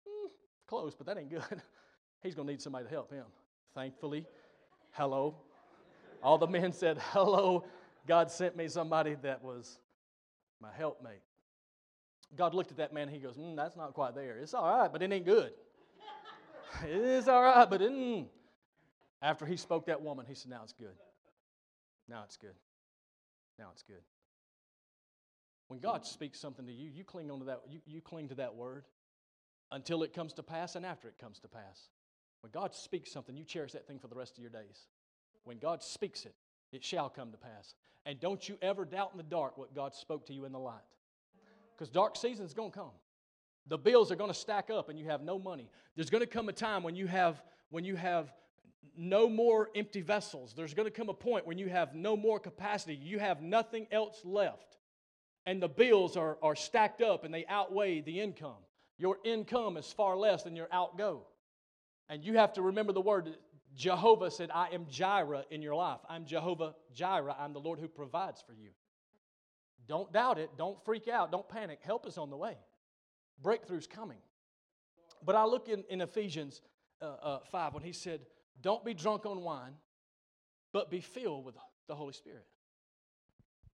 mm, 0.06 0.30
close, 0.66 0.94
but 0.94 1.06
that 1.06 1.16
ain't 1.16 1.30
good. 1.30 1.62
He's 2.22 2.34
going 2.34 2.46
to 2.46 2.52
need 2.52 2.60
somebody 2.60 2.84
to 2.84 2.90
help 2.90 3.10
him. 3.10 3.24
Thankfully, 3.74 4.26
hello. 4.92 5.36
All 6.22 6.38
the 6.38 6.46
men 6.46 6.72
said, 6.72 6.98
hello. 7.10 7.64
God 8.06 8.30
sent 8.30 8.56
me 8.56 8.68
somebody 8.68 9.16
that 9.22 9.42
was 9.42 9.78
my 10.60 10.70
helpmate. 10.76 11.22
God 12.36 12.54
looked 12.54 12.70
at 12.70 12.78
that 12.78 12.92
man 12.92 13.08
and 13.08 13.16
he 13.16 13.22
goes, 13.22 13.36
mm, 13.36 13.56
That's 13.56 13.76
not 13.76 13.92
quite 13.94 14.14
there. 14.14 14.38
It's 14.38 14.54
all 14.54 14.78
right, 14.78 14.90
but 14.90 15.02
it 15.02 15.12
ain't 15.12 15.26
good. 15.26 15.52
it 16.84 16.90
is 16.90 17.28
all 17.28 17.42
right, 17.42 17.68
but 17.68 17.82
it, 17.82 17.92
mm. 17.92 18.26
after 19.20 19.44
he 19.44 19.56
spoke 19.56 19.86
that 19.86 20.00
woman, 20.00 20.24
he 20.26 20.34
said, 20.34 20.50
Now 20.50 20.60
it's 20.62 20.72
good. 20.72 20.96
Now 22.08 22.22
it's 22.24 22.36
good. 22.36 22.54
Now 23.58 23.68
it's 23.72 23.82
good. 23.82 24.02
When 25.68 25.80
God 25.80 26.06
speaks 26.06 26.38
something 26.38 26.66
to 26.66 26.72
you, 26.72 26.88
you 26.88 27.04
cling 27.04 27.30
onto 27.30 27.46
that, 27.46 27.60
you, 27.68 27.80
you 27.86 28.00
cling 28.00 28.28
to 28.28 28.34
that 28.36 28.54
word 28.54 28.84
until 29.70 30.02
it 30.02 30.12
comes 30.12 30.32
to 30.34 30.42
pass 30.42 30.74
and 30.74 30.84
after 30.84 31.08
it 31.08 31.18
comes 31.18 31.38
to 31.40 31.48
pass. 31.48 31.88
When 32.42 32.50
God 32.52 32.74
speaks 32.74 33.10
something, 33.10 33.36
you 33.36 33.44
cherish 33.44 33.72
that 33.72 33.86
thing 33.86 33.98
for 33.98 34.08
the 34.08 34.14
rest 34.14 34.36
of 34.36 34.42
your 34.42 34.50
days. 34.50 34.86
When 35.44 35.58
God 35.58 35.82
speaks 35.82 36.24
it, 36.26 36.34
it 36.72 36.84
shall 36.84 37.08
come 37.08 37.30
to 37.30 37.38
pass. 37.38 37.74
And 38.04 38.20
don't 38.20 38.46
you 38.48 38.58
ever 38.60 38.84
doubt 38.84 39.10
in 39.12 39.16
the 39.16 39.22
dark 39.22 39.56
what 39.56 39.74
God 39.74 39.94
spoke 39.94 40.26
to 40.26 40.34
you 40.34 40.44
in 40.44 40.52
the 40.52 40.58
light. 40.58 40.80
Because 41.74 41.88
dark 41.88 42.16
season's 42.16 42.52
going 42.52 42.72
to 42.72 42.78
come. 42.78 42.90
The 43.68 43.78
bills 43.78 44.10
are 44.10 44.16
going 44.16 44.30
to 44.30 44.38
stack 44.38 44.70
up 44.70 44.88
and 44.88 44.98
you 44.98 45.06
have 45.06 45.22
no 45.22 45.38
money. 45.38 45.70
There's 45.94 46.10
going 46.10 46.22
to 46.22 46.26
come 46.26 46.48
a 46.48 46.52
time 46.52 46.82
when 46.82 46.96
you 46.96 47.06
have 47.06 47.42
when 47.70 47.84
you 47.84 47.96
have 47.96 48.32
no 48.96 49.28
more 49.28 49.70
empty 49.74 50.02
vessels. 50.02 50.52
There's 50.54 50.74
going 50.74 50.86
to 50.86 50.90
come 50.90 51.08
a 51.08 51.14
point 51.14 51.46
when 51.46 51.58
you 51.58 51.68
have 51.68 51.94
no 51.94 52.16
more 52.16 52.38
capacity. 52.38 52.94
You 52.94 53.18
have 53.18 53.40
nothing 53.40 53.86
else 53.90 54.20
left. 54.24 54.76
And 55.46 55.62
the 55.62 55.68
bills 55.68 56.16
are, 56.16 56.38
are 56.42 56.54
stacked 56.54 57.00
up 57.00 57.24
and 57.24 57.32
they 57.32 57.46
outweigh 57.46 58.00
the 58.00 58.20
income. 58.20 58.60
Your 58.98 59.18
income 59.24 59.76
is 59.76 59.90
far 59.92 60.16
less 60.16 60.42
than 60.42 60.54
your 60.54 60.68
outgo. 60.70 61.22
And 62.08 62.24
you 62.24 62.34
have 62.34 62.52
to 62.54 62.62
remember 62.62 62.92
the 62.92 63.00
word 63.00 63.36
Jehovah 63.74 64.30
said, 64.30 64.50
I 64.52 64.68
am 64.72 64.86
Jireh 64.88 65.44
in 65.50 65.62
your 65.62 65.74
life. 65.74 66.00
I'm 66.08 66.26
Jehovah 66.26 66.74
Jireh. 66.92 67.34
I'm 67.38 67.52
the 67.52 67.60
Lord 67.60 67.78
who 67.78 67.88
provides 67.88 68.42
for 68.46 68.52
you. 68.52 68.70
Don't 69.88 70.12
doubt 70.12 70.38
it. 70.38 70.50
Don't 70.56 70.82
freak 70.84 71.08
out. 71.08 71.32
Don't 71.32 71.48
panic. 71.48 71.80
Help 71.82 72.06
is 72.06 72.18
on 72.18 72.30
the 72.30 72.36
way. 72.36 72.56
Breakthrough's 73.42 73.86
coming. 73.86 74.18
But 75.24 75.36
I 75.36 75.44
look 75.44 75.68
in, 75.68 75.84
in 75.88 76.00
Ephesians 76.00 76.60
uh, 77.00 77.06
uh, 77.22 77.38
5 77.50 77.74
when 77.74 77.82
he 77.82 77.92
said, 77.92 78.20
Don't 78.60 78.84
be 78.84 78.94
drunk 78.94 79.26
on 79.26 79.40
wine, 79.40 79.72
but 80.72 80.90
be 80.90 81.00
filled 81.00 81.44
with 81.44 81.56
the 81.88 81.94
Holy 81.94 82.12
Spirit. 82.12 82.46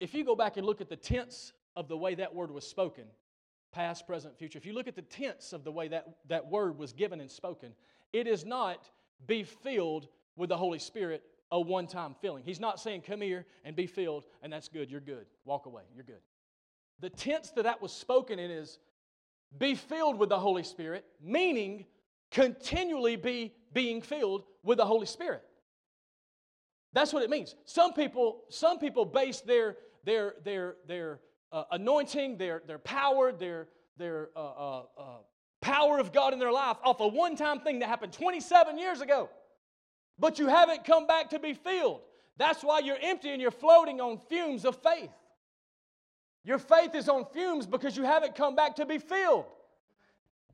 If 0.00 0.14
you 0.14 0.24
go 0.24 0.34
back 0.34 0.56
and 0.56 0.66
look 0.66 0.80
at 0.80 0.88
the 0.88 0.96
tense 0.96 1.52
of 1.76 1.88
the 1.88 1.96
way 1.96 2.14
that 2.16 2.34
word 2.34 2.50
was 2.50 2.66
spoken, 2.66 3.04
past, 3.72 4.06
present, 4.06 4.36
future, 4.36 4.58
if 4.58 4.66
you 4.66 4.74
look 4.74 4.88
at 4.88 4.96
the 4.96 5.02
tense 5.02 5.52
of 5.52 5.64
the 5.64 5.72
way 5.72 5.88
that, 5.88 6.06
that 6.28 6.46
word 6.46 6.78
was 6.78 6.92
given 6.92 7.20
and 7.20 7.30
spoken, 7.30 7.72
it 8.14 8.28
is 8.28 8.46
not 8.46 8.88
be 9.26 9.42
filled 9.42 10.06
with 10.36 10.48
the 10.48 10.56
Holy 10.56 10.78
Spirit 10.78 11.24
a 11.50 11.60
one 11.60 11.86
time 11.86 12.14
filling. 12.22 12.44
He's 12.44 12.60
not 12.60 12.80
saying, 12.80 13.02
come 13.02 13.20
here 13.20 13.44
and 13.64 13.76
be 13.76 13.86
filled, 13.86 14.24
and 14.42 14.52
that's 14.52 14.68
good, 14.68 14.90
you're 14.90 15.00
good. 15.00 15.26
Walk 15.44 15.66
away, 15.66 15.82
you're 15.94 16.04
good. 16.04 16.22
The 17.00 17.10
tense 17.10 17.50
that 17.50 17.64
that 17.64 17.82
was 17.82 17.92
spoken 17.92 18.38
in 18.38 18.50
is 18.50 18.78
be 19.58 19.74
filled 19.74 20.18
with 20.18 20.28
the 20.28 20.38
Holy 20.38 20.62
Spirit, 20.62 21.04
meaning 21.20 21.86
continually 22.30 23.16
be 23.16 23.52
being 23.72 24.00
filled 24.00 24.44
with 24.62 24.78
the 24.78 24.86
Holy 24.86 25.06
Spirit. 25.06 25.42
That's 26.92 27.12
what 27.12 27.24
it 27.24 27.30
means. 27.30 27.56
Some 27.64 27.94
people, 27.94 28.42
some 28.48 28.78
people 28.78 29.04
base 29.04 29.40
their 29.40 29.76
their 30.04 30.34
their 30.44 30.76
their 30.86 31.20
uh, 31.50 31.64
anointing, 31.72 32.38
their 32.38 32.62
their 32.64 32.78
power, 32.78 33.32
their 33.32 33.66
their 33.96 34.30
uh, 34.36 34.40
uh, 34.40 34.82
uh 34.96 35.02
power 35.64 35.98
of 35.98 36.12
God 36.12 36.34
in 36.34 36.38
their 36.38 36.52
life 36.52 36.76
off 36.84 37.00
a 37.00 37.08
one 37.08 37.36
time 37.36 37.58
thing 37.58 37.78
that 37.78 37.88
happened 37.88 38.12
27 38.12 38.78
years 38.78 39.00
ago. 39.00 39.30
But 40.18 40.38
you 40.38 40.46
haven't 40.46 40.84
come 40.84 41.06
back 41.06 41.30
to 41.30 41.38
be 41.38 41.54
filled. 41.54 42.02
That's 42.36 42.62
why 42.62 42.80
you're 42.80 42.98
empty 43.00 43.30
and 43.30 43.40
you're 43.40 43.50
floating 43.50 44.00
on 44.00 44.18
fumes 44.28 44.66
of 44.66 44.76
faith. 44.76 45.10
Your 46.44 46.58
faith 46.58 46.94
is 46.94 47.08
on 47.08 47.24
fumes 47.32 47.66
because 47.66 47.96
you 47.96 48.02
haven't 48.02 48.36
come 48.36 48.54
back 48.54 48.76
to 48.76 48.84
be 48.84 48.98
filled. 48.98 49.46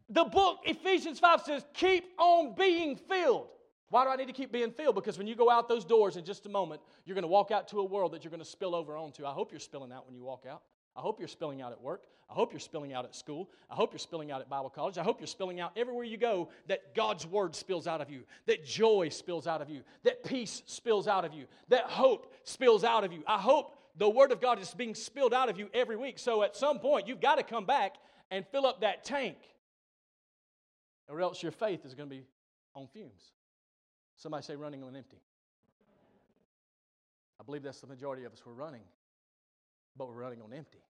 The 0.09 0.25
book, 0.25 0.61
Ephesians 0.65 1.19
5 1.19 1.41
says, 1.43 1.65
keep 1.75 2.05
on 2.17 2.55
being 2.55 2.95
filled. 2.95 3.49
Why 3.89 4.05
do 4.05 4.11
I 4.11 4.17
need 4.17 4.29
to 4.29 4.33
keep 4.33 4.53
being 4.53 4.71
filled? 4.71 4.95
Because 4.95 5.19
when 5.19 5.27
you 5.27 5.35
go 5.35 5.51
out 5.51 5.69
those 5.69 5.85
doors 5.85 6.17
in 6.17 6.25
just 6.25 6.47
a 6.47 6.49
moment, 6.49 6.81
you're 7.05 7.17
going 7.17 7.23
to 7.23 7.29
walk 7.29 7.51
out 7.51 7.67
to 7.69 7.81
a 7.81 7.85
world 7.85 8.13
that 8.13 8.23
you're 8.23 8.31
going 8.31 8.43
to 8.43 8.49
spill 8.49 8.77
over 8.77 8.97
onto. 8.97 9.27
I 9.27 9.33
hope 9.33 9.51
you're 9.51 9.59
spilling 9.59 9.91
out 9.91 10.07
when 10.07 10.15
you 10.15 10.23
walk 10.23 10.45
out. 10.49 10.63
I 10.97 11.01
hope 11.01 11.19
you're 11.19 11.29
spilling 11.29 11.63
out 11.63 11.73
at 11.73 11.81
work. 11.81 12.05
I 12.29 12.35
hope 12.35 12.53
you're 12.53 12.61
spilling 12.61 12.93
out 12.93 13.05
at 13.05 13.15
school. 13.15 13.51
I 13.69 13.75
hope 13.75 13.93
you're 13.93 13.99
spilling 13.99 14.31
out 14.31 14.41
at 14.41 14.49
Bible 14.49 14.71
college. 14.71 14.99
I 14.99 15.03
hope 15.03 15.21
you're 15.21 15.27
spilling 15.27 15.59
out 15.59 15.73
everywhere 15.77 16.05
you 16.05 16.17
go 16.17 16.49
that 16.69 16.95
God's 16.95 17.27
word 17.27 17.57
spills 17.57 17.87
out 17.89 18.01
of 18.01 18.09
you, 18.09 18.23
that 18.47 18.65
joy 18.65 19.09
spills 19.09 19.47
out 19.49 19.61
of 19.61 19.69
you, 19.69 19.83
that 20.05 20.23
peace 20.25 20.63
spills 20.67 21.09
out 21.09 21.25
of 21.25 21.35
you, 21.35 21.47
that 21.69 21.85
hope 21.85 22.33
spills 22.45 22.85
out 22.85 23.03
of 23.03 23.13
you. 23.13 23.25
I 23.27 23.39
hope 23.39 23.77
the 23.97 24.09
word 24.09 24.31
of 24.31 24.41
God 24.41 24.61
is 24.61 24.73
being 24.75 24.95
spilled 24.95 25.35
out 25.35 25.49
of 25.49 25.59
you 25.59 25.69
every 25.75 25.97
week. 25.97 26.19
So 26.19 26.43
at 26.45 26.57
some 26.57 26.79
point, 26.79 27.09
you've 27.09 27.21
got 27.21 27.37
to 27.37 27.43
come 27.43 27.67
back 27.67 27.97
and 28.31 28.47
fill 28.47 28.65
up 28.65 28.83
that 28.83 29.05
tank, 29.05 29.37
or 31.09 31.21
else 31.21 31.43
your 31.43 31.53
faith 31.53 31.85
is 31.85 31.95
going 31.95 32.09
to 32.09 32.15
be 32.15 32.23
on 32.77 32.87
fumes. 32.87 33.33
Somebody 34.17 34.45
say 34.45 34.55
running 34.55 34.85
on 34.85 34.95
empty. 34.95 35.21
I 37.41 37.43
believe 37.43 37.65
that's 37.65 37.81
the 37.81 37.89
majority 37.89 38.25
of 38.25 38.33
us. 38.33 38.43
We're 38.47 38.53
running, 38.53 38.83
but 39.97 40.09
we're 40.09 40.15
running 40.15 40.41
on 40.43 40.53
empty. 40.53 40.83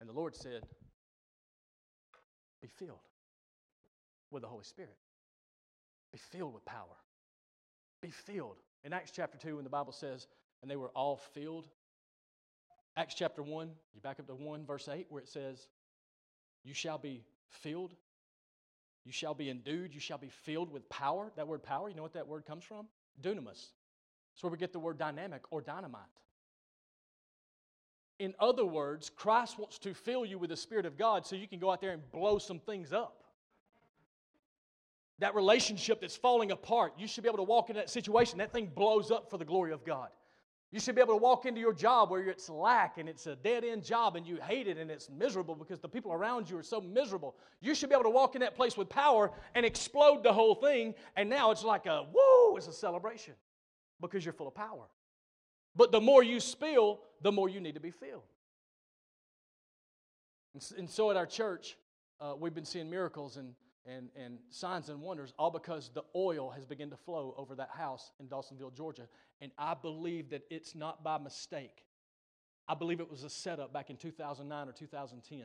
And 0.00 0.08
the 0.08 0.12
Lord 0.12 0.34
said, 0.34 0.62
Be 2.60 2.68
filled 2.68 2.98
with 4.30 4.42
the 4.42 4.48
Holy 4.48 4.64
Spirit. 4.64 4.96
Be 6.12 6.18
filled 6.18 6.54
with 6.54 6.64
power. 6.64 6.96
Be 8.00 8.10
filled. 8.10 8.56
In 8.84 8.92
Acts 8.92 9.10
chapter 9.10 9.38
2, 9.38 9.56
when 9.56 9.64
the 9.64 9.70
Bible 9.70 9.92
says, 9.92 10.26
and 10.62 10.70
they 10.70 10.76
were 10.76 10.90
all 10.90 11.16
filled, 11.16 11.68
Acts 12.96 13.14
chapter 13.14 13.42
1, 13.42 13.70
you 13.94 14.00
back 14.00 14.20
up 14.20 14.26
to 14.26 14.34
1, 14.34 14.66
verse 14.66 14.88
8, 14.88 15.06
where 15.08 15.22
it 15.22 15.28
says, 15.28 15.68
You 16.62 16.74
shall 16.74 16.98
be 16.98 17.24
filled. 17.48 17.94
You 19.04 19.12
shall 19.12 19.34
be 19.34 19.50
endued. 19.50 19.94
You 19.94 20.00
shall 20.00 20.18
be 20.18 20.28
filled 20.28 20.70
with 20.70 20.88
power. 20.88 21.32
That 21.36 21.48
word 21.48 21.62
power, 21.62 21.88
you 21.88 21.96
know 21.96 22.02
what 22.02 22.14
that 22.14 22.28
word 22.28 22.46
comes 22.46 22.64
from? 22.64 22.86
Dunamis. 23.20 23.70
That's 24.32 24.42
where 24.42 24.50
we 24.50 24.58
get 24.58 24.72
the 24.72 24.78
word 24.78 24.98
dynamic 24.98 25.42
or 25.50 25.60
dynamite. 25.60 26.02
In 28.18 28.34
other 28.38 28.64
words, 28.64 29.10
Christ 29.10 29.58
wants 29.58 29.78
to 29.80 29.92
fill 29.92 30.24
you 30.24 30.38
with 30.38 30.50
the 30.50 30.56
Spirit 30.56 30.86
of 30.86 30.96
God 30.96 31.26
so 31.26 31.34
you 31.36 31.48
can 31.48 31.58
go 31.58 31.70
out 31.70 31.80
there 31.80 31.90
and 31.90 32.02
blow 32.12 32.38
some 32.38 32.60
things 32.60 32.92
up. 32.92 33.24
That 35.18 35.34
relationship 35.34 36.00
that's 36.00 36.16
falling 36.16 36.50
apart, 36.50 36.94
you 36.98 37.06
should 37.06 37.22
be 37.22 37.28
able 37.28 37.38
to 37.38 37.44
walk 37.44 37.70
into 37.70 37.80
that 37.80 37.90
situation. 37.90 38.38
That 38.38 38.52
thing 38.52 38.70
blows 38.74 39.10
up 39.10 39.30
for 39.30 39.38
the 39.38 39.44
glory 39.44 39.72
of 39.72 39.84
God. 39.84 40.08
You 40.74 40.80
should 40.80 40.96
be 40.96 41.00
able 41.00 41.14
to 41.14 41.22
walk 41.22 41.46
into 41.46 41.60
your 41.60 41.72
job 41.72 42.10
where 42.10 42.28
it's 42.28 42.48
lack 42.48 42.98
and 42.98 43.08
it's 43.08 43.28
a 43.28 43.36
dead 43.36 43.62
end 43.62 43.84
job 43.84 44.16
and 44.16 44.26
you 44.26 44.38
hate 44.42 44.66
it 44.66 44.76
and 44.76 44.90
it's 44.90 45.08
miserable 45.08 45.54
because 45.54 45.78
the 45.78 45.88
people 45.88 46.12
around 46.12 46.50
you 46.50 46.58
are 46.58 46.64
so 46.64 46.80
miserable. 46.80 47.36
You 47.60 47.76
should 47.76 47.90
be 47.90 47.94
able 47.94 48.04
to 48.04 48.10
walk 48.10 48.34
in 48.34 48.40
that 48.40 48.56
place 48.56 48.76
with 48.76 48.88
power 48.88 49.30
and 49.54 49.64
explode 49.64 50.24
the 50.24 50.32
whole 50.32 50.56
thing. 50.56 50.94
And 51.14 51.30
now 51.30 51.52
it's 51.52 51.62
like 51.62 51.86
a 51.86 52.04
woo, 52.12 52.56
it's 52.56 52.66
a 52.66 52.72
celebration 52.72 53.34
because 54.00 54.24
you're 54.24 54.34
full 54.34 54.48
of 54.48 54.54
power. 54.56 54.88
But 55.76 55.92
the 55.92 56.00
more 56.00 56.22
you 56.22 56.40
spill, 56.40 57.00
the 57.22 57.32
more 57.32 57.48
you 57.48 57.60
need 57.60 57.74
to 57.74 57.80
be 57.80 57.90
filled. 57.90 58.22
And, 60.76 60.88
so 60.88 61.10
at 61.10 61.16
our 61.16 61.26
church, 61.26 61.76
uh, 62.20 62.34
we've 62.38 62.54
been 62.54 62.64
seeing 62.64 62.88
miracles 62.88 63.36
and, 63.36 63.54
and, 63.86 64.08
and 64.14 64.38
signs 64.50 64.88
and 64.88 65.00
wonders, 65.00 65.34
all 65.36 65.50
because 65.50 65.90
the 65.92 66.04
oil 66.14 66.50
has 66.50 66.64
begun 66.64 66.90
to 66.90 66.96
flow 66.96 67.34
over 67.36 67.56
that 67.56 67.70
house 67.70 68.12
in 68.20 68.28
Dawsonville, 68.28 68.72
Georgia. 68.72 69.08
And 69.40 69.50
I 69.58 69.74
believe 69.74 70.30
that 70.30 70.42
it's 70.50 70.76
not 70.76 71.02
by 71.02 71.18
mistake. 71.18 71.84
I 72.68 72.74
believe 72.74 73.00
it 73.00 73.10
was 73.10 73.24
a 73.24 73.30
setup 73.30 73.72
back 73.72 73.90
in 73.90 73.96
2009 73.96 74.68
or 74.68 74.72
2010 74.72 75.42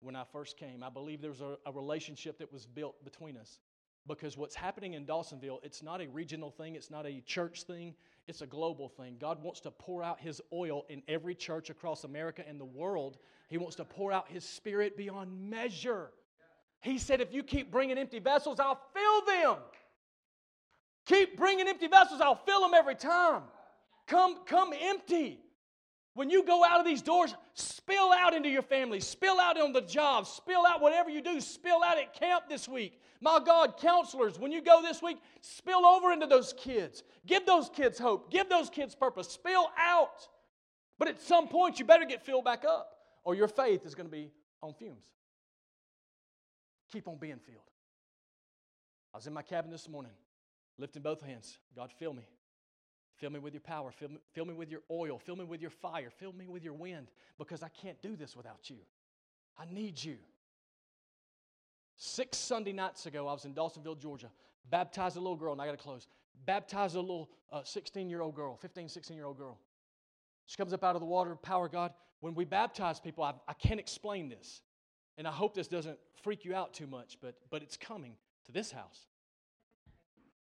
when 0.00 0.16
I 0.16 0.24
first 0.32 0.56
came. 0.56 0.82
I 0.82 0.90
believe 0.90 1.20
there 1.20 1.30
was 1.30 1.40
a, 1.42 1.56
a 1.64 1.72
relationship 1.72 2.38
that 2.38 2.52
was 2.52 2.66
built 2.66 3.02
between 3.04 3.36
us. 3.36 3.60
because 4.06 4.36
what's 4.36 4.56
happening 4.56 4.94
in 4.94 5.06
Dawsonville, 5.06 5.58
it's 5.62 5.82
not 5.82 6.00
a 6.00 6.08
regional 6.08 6.50
thing, 6.50 6.74
it's 6.74 6.90
not 6.90 7.06
a 7.06 7.20
church 7.20 7.62
thing, 7.62 7.94
it's 8.30 8.40
a 8.40 8.46
global 8.46 8.88
thing. 8.88 9.16
God 9.20 9.42
wants 9.42 9.60
to 9.60 9.70
pour 9.70 10.02
out 10.02 10.20
His 10.20 10.40
oil 10.52 10.86
in 10.88 11.02
every 11.08 11.34
church 11.34 11.68
across 11.68 12.04
America 12.04 12.42
and 12.48 12.58
the 12.58 12.64
world. 12.64 13.18
He 13.48 13.58
wants 13.58 13.76
to 13.76 13.84
pour 13.84 14.12
out 14.12 14.28
His 14.28 14.44
Spirit 14.44 14.96
beyond 14.96 15.50
measure. 15.50 16.12
He 16.80 16.98
said, 16.98 17.20
If 17.20 17.34
you 17.34 17.42
keep 17.42 17.70
bringing 17.72 17.98
empty 17.98 18.20
vessels, 18.20 18.60
I'll 18.60 18.80
fill 18.94 19.26
them. 19.26 19.56
Keep 21.06 21.36
bringing 21.36 21.68
empty 21.68 21.88
vessels, 21.88 22.20
I'll 22.20 22.36
fill 22.46 22.60
them 22.60 22.72
every 22.72 22.94
time. 22.94 23.42
Come, 24.06 24.38
come 24.46 24.72
empty. 24.80 25.40
When 26.14 26.28
you 26.28 26.44
go 26.44 26.64
out 26.64 26.80
of 26.80 26.86
these 26.86 27.02
doors, 27.02 27.34
spill 27.54 28.12
out 28.12 28.34
into 28.34 28.48
your 28.48 28.62
family, 28.62 28.98
spill 29.00 29.38
out 29.38 29.60
on 29.60 29.72
the 29.72 29.80
job, 29.80 30.26
spill 30.26 30.66
out 30.66 30.80
whatever 30.80 31.08
you 31.08 31.22
do, 31.22 31.40
spill 31.40 31.82
out 31.84 31.98
at 31.98 32.14
camp 32.14 32.44
this 32.48 32.68
week. 32.68 33.00
My 33.20 33.40
God, 33.44 33.76
counselors, 33.78 34.38
when 34.38 34.50
you 34.50 34.60
go 34.60 34.82
this 34.82 35.00
week, 35.00 35.18
spill 35.40 35.86
over 35.86 36.12
into 36.12 36.26
those 36.26 36.52
kids. 36.54 37.04
Give 37.26 37.46
those 37.46 37.68
kids 37.68 37.98
hope, 37.98 38.30
give 38.30 38.48
those 38.48 38.70
kids 38.70 38.94
purpose, 38.94 39.28
spill 39.28 39.68
out. 39.78 40.26
But 40.98 41.08
at 41.08 41.20
some 41.20 41.46
point, 41.46 41.78
you 41.78 41.84
better 41.84 42.04
get 42.04 42.24
filled 42.24 42.44
back 42.44 42.64
up, 42.64 42.90
or 43.24 43.34
your 43.34 43.48
faith 43.48 43.86
is 43.86 43.94
going 43.94 44.08
to 44.08 44.12
be 44.12 44.32
on 44.62 44.74
fumes. 44.74 45.04
Keep 46.92 47.06
on 47.06 47.18
being 47.18 47.38
filled. 47.38 47.70
I 49.14 49.18
was 49.18 49.26
in 49.26 49.32
my 49.32 49.42
cabin 49.42 49.70
this 49.70 49.88
morning, 49.88 50.12
lifting 50.76 51.02
both 51.02 51.22
hands. 51.22 51.58
God, 51.76 51.92
fill 51.98 52.14
me. 52.14 52.26
Fill 53.20 53.30
me 53.30 53.38
with 53.38 53.52
your 53.52 53.60
power. 53.60 53.92
Fill 53.92 54.08
me, 54.08 54.18
fill 54.32 54.46
me 54.46 54.54
with 54.54 54.70
your 54.70 54.80
oil. 54.90 55.18
Fill 55.18 55.36
me 55.36 55.44
with 55.44 55.60
your 55.60 55.70
fire. 55.70 56.08
Fill 56.10 56.32
me 56.32 56.48
with 56.48 56.64
your 56.64 56.72
wind 56.72 57.08
because 57.38 57.62
I 57.62 57.68
can't 57.68 58.00
do 58.00 58.16
this 58.16 58.34
without 58.34 58.70
you. 58.70 58.78
I 59.58 59.64
need 59.70 60.02
you. 60.02 60.16
Six 61.96 62.38
Sunday 62.38 62.72
nights 62.72 63.04
ago, 63.04 63.28
I 63.28 63.32
was 63.34 63.44
in 63.44 63.52
Dawsonville, 63.52 63.98
Georgia, 64.00 64.30
baptized 64.70 65.18
a 65.18 65.20
little 65.20 65.36
girl, 65.36 65.52
and 65.52 65.60
I 65.60 65.66
got 65.66 65.72
to 65.72 65.76
close. 65.76 66.08
Baptized 66.46 66.96
a 66.96 67.00
little 67.00 67.28
16 67.62 68.06
uh, 68.06 68.08
year 68.08 68.22
old 68.22 68.34
girl, 68.34 68.56
15, 68.56 68.88
16 68.88 69.14
year 69.14 69.26
old 69.26 69.36
girl. 69.36 69.58
She 70.46 70.56
comes 70.56 70.72
up 70.72 70.82
out 70.82 70.96
of 70.96 71.00
the 71.00 71.06
water, 71.06 71.36
power 71.36 71.68
God. 71.68 71.92
When 72.20 72.34
we 72.34 72.46
baptize 72.46 73.00
people, 73.00 73.22
I, 73.22 73.34
I 73.46 73.52
can't 73.52 73.78
explain 73.78 74.30
this. 74.30 74.62
And 75.18 75.28
I 75.28 75.30
hope 75.30 75.54
this 75.54 75.68
doesn't 75.68 75.98
freak 76.22 76.46
you 76.46 76.54
out 76.54 76.72
too 76.72 76.86
much, 76.86 77.18
but, 77.20 77.34
but 77.50 77.62
it's 77.62 77.76
coming 77.76 78.14
to 78.46 78.52
this 78.52 78.72
house. 78.72 79.09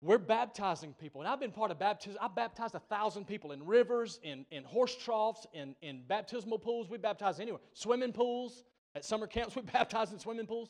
We're 0.01 0.17
baptizing 0.17 0.93
people. 0.93 1.21
And 1.21 1.27
I've 1.27 1.39
been 1.41 1.51
part 1.51 1.71
of 1.71 1.79
baptism. 1.79 2.17
I've 2.21 2.35
baptized 2.35 2.73
a 2.73 2.79
thousand 2.79 3.25
people 3.25 3.51
in 3.51 3.65
rivers, 3.65 4.19
in, 4.23 4.45
in 4.49 4.63
horse 4.63 4.95
troughs, 4.95 5.45
in, 5.53 5.75
in 5.81 6.03
baptismal 6.07 6.59
pools. 6.59 6.89
We 6.89 6.97
baptize 6.97 7.39
anywhere. 7.39 7.61
Swimming 7.73 8.13
pools. 8.13 8.63
At 8.95 9.03
summer 9.03 9.27
camps, 9.27 9.55
we 9.57 9.61
baptize 9.61 10.11
in 10.13 10.19
swimming 10.19 10.47
pools. 10.47 10.69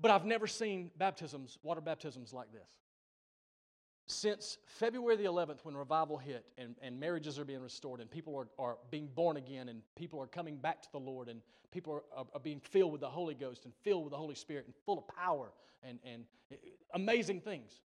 But 0.00 0.10
I've 0.10 0.24
never 0.24 0.48
seen 0.48 0.90
baptisms, 0.98 1.58
water 1.62 1.80
baptisms 1.80 2.32
like 2.32 2.52
this. 2.52 2.68
Since 4.06 4.58
February 4.66 5.16
the 5.16 5.24
11th, 5.24 5.64
when 5.64 5.76
revival 5.76 6.18
hit 6.18 6.44
and, 6.58 6.74
and 6.82 7.00
marriages 7.00 7.38
are 7.38 7.44
being 7.44 7.62
restored 7.62 8.00
and 8.00 8.10
people 8.10 8.36
are, 8.36 8.48
are 8.58 8.76
being 8.90 9.08
born 9.14 9.38
again 9.38 9.70
and 9.70 9.80
people 9.96 10.20
are 10.20 10.26
coming 10.26 10.56
back 10.56 10.82
to 10.82 10.92
the 10.92 11.00
Lord 11.00 11.28
and 11.28 11.40
people 11.70 11.94
are, 11.94 12.02
are, 12.14 12.26
are 12.34 12.40
being 12.40 12.60
filled 12.60 12.92
with 12.92 13.00
the 13.00 13.08
Holy 13.08 13.34
Ghost 13.34 13.64
and 13.64 13.72
filled 13.82 14.04
with 14.04 14.10
the 14.10 14.18
Holy 14.18 14.34
Spirit 14.34 14.66
and 14.66 14.74
full 14.84 14.98
of 14.98 15.08
power 15.08 15.52
and, 15.82 15.98
and 16.04 16.24
eh, 16.52 16.56
amazing 16.92 17.40
things. 17.40 17.80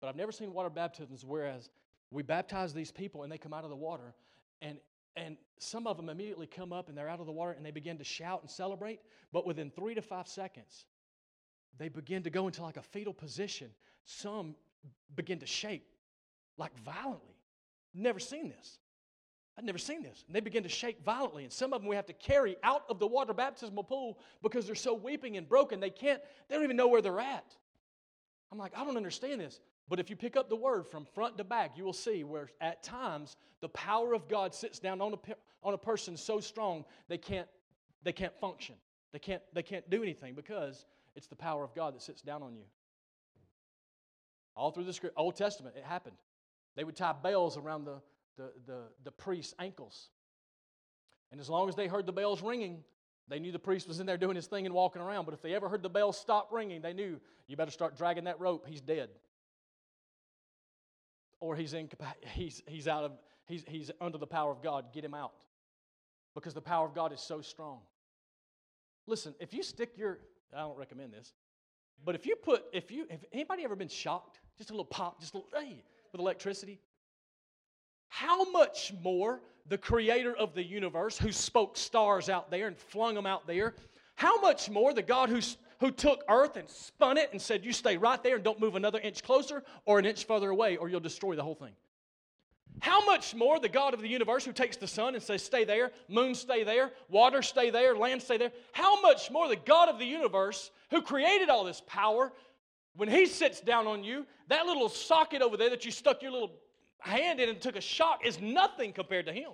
But 0.00 0.08
I've 0.08 0.16
never 0.16 0.30
seen 0.30 0.52
water 0.52 0.68
baptisms 0.68 1.24
whereas 1.24 1.70
we 2.10 2.22
baptize 2.22 2.74
these 2.74 2.92
people 2.92 3.22
and 3.22 3.32
they 3.32 3.38
come 3.38 3.54
out 3.54 3.64
of 3.64 3.70
the 3.70 3.76
water 3.76 4.14
and 4.60 4.78
and 5.16 5.38
some 5.58 5.86
of 5.86 5.96
them 5.96 6.10
immediately 6.10 6.46
come 6.46 6.74
up 6.74 6.90
and 6.90 6.98
they're 6.98 7.08
out 7.08 7.20
of 7.20 7.26
the 7.26 7.32
water 7.32 7.52
and 7.52 7.64
they 7.64 7.70
begin 7.70 7.96
to 7.96 8.04
shout 8.04 8.42
and 8.42 8.50
celebrate 8.50 9.00
but 9.32 9.46
within 9.46 9.70
three 9.70 9.94
to 9.94 10.02
five 10.02 10.28
seconds 10.28 10.84
they 11.78 11.88
begin 11.88 12.22
to 12.22 12.30
go 12.30 12.46
into 12.46 12.62
like 12.62 12.76
a 12.76 12.82
fetal 12.82 13.14
position 13.14 13.70
some 14.04 14.54
begin 15.14 15.38
to 15.40 15.46
shake 15.46 15.84
like 16.58 16.76
violently 16.84 17.36
never 17.94 18.18
seen 18.18 18.48
this 18.48 18.78
I'd 19.58 19.64
never 19.64 19.78
seen 19.78 20.02
this. 20.02 20.22
And 20.26 20.36
they 20.36 20.40
begin 20.40 20.62
to 20.64 20.68
shake 20.68 21.02
violently. 21.02 21.44
And 21.44 21.52
some 21.52 21.72
of 21.72 21.80
them 21.80 21.88
we 21.88 21.96
have 21.96 22.06
to 22.06 22.12
carry 22.12 22.56
out 22.62 22.84
of 22.90 22.98
the 22.98 23.06
water 23.06 23.32
baptismal 23.32 23.84
pool 23.84 24.18
because 24.42 24.66
they're 24.66 24.74
so 24.74 24.94
weeping 24.94 25.36
and 25.38 25.48
broken. 25.48 25.80
They 25.80 25.90
can't, 25.90 26.20
they 26.48 26.56
don't 26.56 26.64
even 26.64 26.76
know 26.76 26.88
where 26.88 27.00
they're 27.00 27.20
at. 27.20 27.56
I'm 28.52 28.58
like, 28.58 28.76
I 28.76 28.84
don't 28.84 28.96
understand 28.96 29.40
this. 29.40 29.60
But 29.88 29.98
if 29.98 30.10
you 30.10 30.16
pick 30.16 30.36
up 30.36 30.48
the 30.48 30.56
word 30.56 30.86
from 30.86 31.06
front 31.06 31.38
to 31.38 31.44
back, 31.44 31.76
you 31.76 31.84
will 31.84 31.92
see 31.92 32.22
where 32.22 32.50
at 32.60 32.82
times 32.82 33.36
the 33.60 33.68
power 33.70 34.12
of 34.12 34.28
God 34.28 34.54
sits 34.54 34.78
down 34.78 35.00
on 35.00 35.14
a, 35.14 35.34
on 35.62 35.72
a 35.74 35.78
person 35.78 36.16
so 36.16 36.38
strong 36.38 36.84
they 37.08 37.18
can't, 37.18 37.48
they 38.02 38.12
can't 38.12 38.34
function. 38.38 38.74
They 39.12 39.18
can't, 39.18 39.42
they 39.54 39.62
can't 39.62 39.88
do 39.88 40.02
anything 40.02 40.34
because 40.34 40.84
it's 41.14 41.28
the 41.28 41.36
power 41.36 41.64
of 41.64 41.74
God 41.74 41.94
that 41.94 42.02
sits 42.02 42.20
down 42.20 42.42
on 42.42 42.56
you. 42.56 42.64
All 44.56 44.70
through 44.70 44.84
the 44.84 45.12
Old 45.16 45.36
Testament, 45.36 45.76
it 45.76 45.84
happened. 45.84 46.16
They 46.76 46.84
would 46.84 46.96
tie 46.96 47.12
bells 47.12 47.56
around 47.56 47.84
the, 47.84 48.00
the, 48.36 48.52
the, 48.66 48.80
the 49.04 49.10
priest's 49.10 49.54
ankles. 49.58 50.08
And 51.30 51.40
as 51.40 51.48
long 51.48 51.68
as 51.68 51.74
they 51.74 51.86
heard 51.86 52.06
the 52.06 52.12
bells 52.12 52.42
ringing, 52.42 52.82
they 53.28 53.38
knew 53.38 53.52
the 53.52 53.58
priest 53.58 53.88
was 53.88 54.00
in 54.00 54.06
there 54.06 54.16
doing 54.16 54.36
his 54.36 54.46
thing 54.46 54.66
and 54.66 54.74
walking 54.74 55.02
around. 55.02 55.24
But 55.24 55.34
if 55.34 55.42
they 55.42 55.54
ever 55.54 55.68
heard 55.68 55.82
the 55.82 55.90
bells 55.90 56.18
stop 56.18 56.50
ringing, 56.52 56.80
they 56.80 56.92
knew 56.92 57.20
you 57.48 57.56
better 57.56 57.70
start 57.70 57.96
dragging 57.96 58.24
that 58.24 58.40
rope. 58.40 58.66
He's 58.66 58.80
dead 58.80 59.10
or 61.40 61.56
he's, 61.56 61.74
in, 61.74 61.88
he's, 62.32 62.62
he's, 62.66 62.88
out 62.88 63.04
of, 63.04 63.12
he's, 63.46 63.64
he's 63.68 63.90
under 64.00 64.18
the 64.18 64.26
power 64.26 64.50
of 64.50 64.62
God. 64.62 64.86
Get 64.92 65.04
him 65.04 65.14
out. 65.14 65.44
Because 66.34 66.54
the 66.54 66.62
power 66.62 66.86
of 66.86 66.94
God 66.94 67.12
is 67.12 67.20
so 67.20 67.40
strong. 67.40 67.80
Listen, 69.06 69.34
if 69.40 69.54
you 69.54 69.62
stick 69.62 69.92
your, 69.96 70.18
I 70.54 70.60
don't 70.60 70.76
recommend 70.76 71.12
this, 71.12 71.32
but 72.04 72.14
if 72.14 72.26
you 72.26 72.36
put, 72.36 72.64
if 72.72 72.90
you, 72.90 73.06
have 73.10 73.24
anybody 73.32 73.64
ever 73.64 73.76
been 73.76 73.88
shocked? 73.88 74.38
Just 74.58 74.70
a 74.70 74.72
little 74.72 74.84
pop, 74.84 75.20
just 75.20 75.34
a 75.34 75.38
little, 75.38 75.50
hey, 75.58 75.82
with 76.12 76.20
electricity? 76.20 76.80
How 78.08 78.50
much 78.50 78.92
more 79.02 79.40
the 79.68 79.78
creator 79.78 80.34
of 80.36 80.54
the 80.54 80.62
universe 80.62 81.18
who 81.18 81.32
spoke 81.32 81.76
stars 81.76 82.28
out 82.28 82.50
there 82.50 82.68
and 82.68 82.76
flung 82.76 83.14
them 83.14 83.26
out 83.26 83.46
there, 83.46 83.74
how 84.14 84.40
much 84.40 84.70
more 84.70 84.94
the 84.94 85.02
God 85.02 85.28
who's 85.28 85.56
who 85.80 85.90
took 85.90 86.24
earth 86.28 86.56
and 86.56 86.68
spun 86.68 87.18
it 87.18 87.30
and 87.32 87.40
said, 87.40 87.64
You 87.64 87.72
stay 87.72 87.96
right 87.96 88.22
there 88.22 88.36
and 88.36 88.44
don't 88.44 88.60
move 88.60 88.76
another 88.76 88.98
inch 89.00 89.22
closer 89.22 89.62
or 89.84 89.98
an 89.98 90.06
inch 90.06 90.24
further 90.24 90.50
away, 90.50 90.76
or 90.76 90.88
you'll 90.88 91.00
destroy 91.00 91.36
the 91.36 91.42
whole 91.42 91.54
thing. 91.54 91.72
How 92.80 93.04
much 93.06 93.34
more 93.34 93.58
the 93.58 93.68
God 93.68 93.94
of 93.94 94.00
the 94.00 94.08
universe 94.08 94.44
who 94.44 94.52
takes 94.52 94.76
the 94.76 94.86
sun 94.86 95.14
and 95.14 95.22
says, 95.22 95.42
Stay 95.42 95.64
there, 95.64 95.92
moon, 96.08 96.34
stay 96.34 96.64
there, 96.64 96.92
water, 97.08 97.42
stay 97.42 97.70
there, 97.70 97.96
land, 97.96 98.22
stay 98.22 98.36
there. 98.36 98.52
How 98.72 99.00
much 99.00 99.30
more 99.30 99.48
the 99.48 99.56
God 99.56 99.88
of 99.88 99.98
the 99.98 100.06
universe 100.06 100.70
who 100.90 101.02
created 101.02 101.48
all 101.48 101.64
this 101.64 101.82
power, 101.86 102.32
when 102.94 103.08
He 103.08 103.26
sits 103.26 103.60
down 103.60 103.86
on 103.86 104.04
you, 104.04 104.26
that 104.48 104.66
little 104.66 104.88
socket 104.88 105.42
over 105.42 105.56
there 105.56 105.70
that 105.70 105.84
you 105.84 105.90
stuck 105.90 106.22
your 106.22 106.32
little 106.32 106.52
hand 106.98 107.40
in 107.40 107.48
and 107.48 107.60
took 107.60 107.76
a 107.76 107.80
shock 107.80 108.24
is 108.24 108.40
nothing 108.40 108.92
compared 108.92 109.26
to 109.26 109.32
Him 109.32 109.52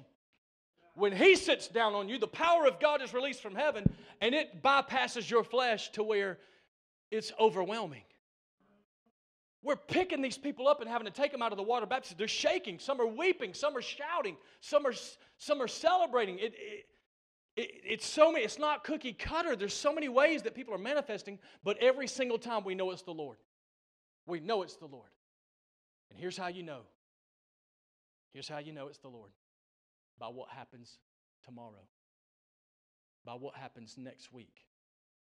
when 0.95 1.13
He 1.13 1.37
sits 1.37 1.69
down 1.69 1.95
on 1.95 2.09
you, 2.09 2.19
the 2.19 2.27
power 2.27 2.67
of 2.67 2.79
God 2.81 3.03
is 3.03 3.15
released 3.15 3.41
from 3.41 3.55
heaven 3.55 3.85
and 4.21 4.35
it 4.35 4.63
bypasses 4.63 5.29
your 5.31 5.45
flesh 5.45 5.91
to 5.93 6.03
where 6.03 6.39
it's 7.11 7.33
overwhelming. 7.39 8.03
We're 9.63 9.77
picking 9.77 10.23
these 10.23 10.37
people 10.37 10.67
up 10.67 10.81
and 10.81 10.91
having 10.91 11.07
to 11.07 11.13
take 11.13 11.31
them 11.31 11.41
out 11.41 11.53
of 11.53 11.57
the 11.57 11.63
water 11.63 11.87
baptism. 11.87 12.17
They're 12.19 12.27
shaking. 12.27 12.81
Some 12.81 13.01
are 13.01 13.07
weeping. 13.07 13.55
Some 13.55 13.77
are 13.77 13.83
shouting. 13.83 14.37
Some 14.61 14.85
are, 14.87 14.95
some 15.39 15.63
are 15.63 15.69
celebrating. 15.69 16.39
It, 16.41 16.53
it, 16.57 16.87
it, 17.57 17.71
it's 17.85 18.07
so 18.07 18.33
many. 18.33 18.45
It's 18.45 18.59
not 18.59 18.85
cookie 18.85 19.13
cutter. 19.13 19.57
There's 19.57 19.75
so 19.75 19.93
many 19.93 20.09
ways 20.09 20.43
that 20.43 20.55
people 20.55 20.75
are 20.75 20.79
manifesting, 20.79 21.39
but 21.63 21.77
every 21.79 22.07
single 22.07 22.39
time 22.39 22.65
we 22.65 22.75
know 22.75 22.91
it's 22.91 23.03
the 23.03 23.13
Lord. 23.13 23.39
We 24.27 24.41
know 24.41 24.63
it's 24.63 24.77
the 24.77 24.87
Lord. 24.87 25.11
And 26.11 26.19
here's 26.19 26.37
how 26.37 26.49
you 26.49 26.63
know. 26.63 26.81
Here's 28.33 28.49
how 28.49 28.59
you 28.59 28.73
know 28.73 28.89
it's 28.89 28.99
the 28.99 29.09
Lord 29.09 29.31
by 30.19 30.29
what 30.29 30.49
happens 30.51 30.99
tomorrow, 31.45 31.87
by 33.25 33.33
what 33.33 33.57
happens 33.57 33.97
next 33.99 34.33
week. 34.33 34.65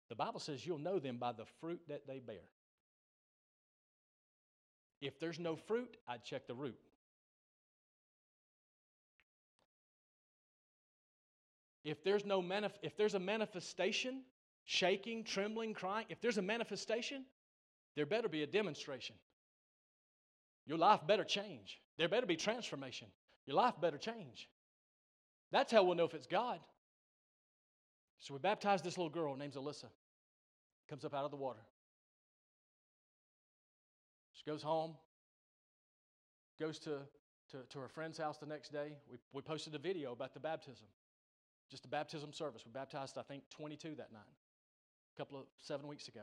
The 0.09 0.17
Bible 0.17 0.41
says 0.41 0.67
you'll 0.67 0.79
know 0.79 0.99
them 0.99 1.17
by 1.17 1.33
the 1.33 1.47
fruit 1.61 1.81
that 1.89 2.07
they 2.07 2.21
bear. 2.21 2.45
If 5.01 5.19
there's 5.19 5.41
no 5.41 5.57
fruit, 5.57 5.97
I'd 6.07 6.23
check 6.23 6.47
the 6.47 6.55
root. 6.55 6.79
If 11.85 12.05
there's 12.05 12.25
no 12.25 12.41
manif- 12.41 12.79
if 12.83 12.97
there's 12.97 13.15
a 13.15 13.19
manifestation, 13.19 14.23
shaking, 14.65 15.25
trembling, 15.25 15.75
crying, 15.75 16.07
if 16.09 16.21
there's 16.21 16.39
a 16.39 16.43
manifestation, 16.43 17.25
there 17.97 18.07
better 18.07 18.29
be 18.29 18.43
a 18.43 18.47
demonstration. 18.47 19.17
Your 20.67 20.79
life 20.79 21.01
better 21.07 21.25
change. 21.25 21.81
There 21.99 22.09
better 22.09 22.27
be 22.27 22.37
transformation. 22.37 23.09
Your 23.47 23.57
life 23.57 23.75
better 23.81 23.99
change. 23.99 24.49
That's 25.51 25.73
how 25.73 25.83
we'll 25.83 25.97
know 25.97 26.05
if 26.05 26.15
it's 26.15 26.27
God. 26.27 26.61
So 28.21 28.35
we 28.35 28.41
baptized 28.41 28.85
this 28.85 28.97
little 28.97 29.11
girl 29.11 29.37
named 29.37 29.55
Alyssa. 29.55 29.89
Comes 30.89 31.05
up 31.05 31.15
out 31.15 31.25
of 31.25 31.31
the 31.31 31.37
water. 31.37 31.61
She 34.35 34.49
goes 34.49 34.63
home, 34.63 34.95
goes 36.61 36.79
to, 36.81 36.99
to, 37.51 37.59
to 37.69 37.79
her 37.81 37.89
friend's 37.89 38.19
house 38.19 38.39
the 38.39 38.47
next 38.47 38.73
day. 38.73 38.93
We, 39.11 39.19
we 39.33 39.43
posted 39.43 39.75
a 39.75 39.79
video 39.79 40.13
about 40.13 40.35
the 40.35 40.41
baptism, 40.41 40.87
just 41.73 41.87
a 41.87 41.89
baptism 41.89 42.35
service. 42.35 42.63
We 42.67 42.71
baptized, 42.71 43.17
I 43.17 43.23
think, 43.23 43.45
22 43.49 43.95
that 43.97 44.13
night, 44.13 44.21
a 45.17 45.19
couple 45.19 45.39
of 45.39 45.47
seven 45.63 45.89
weeks 45.89 46.07
ago. 46.07 46.21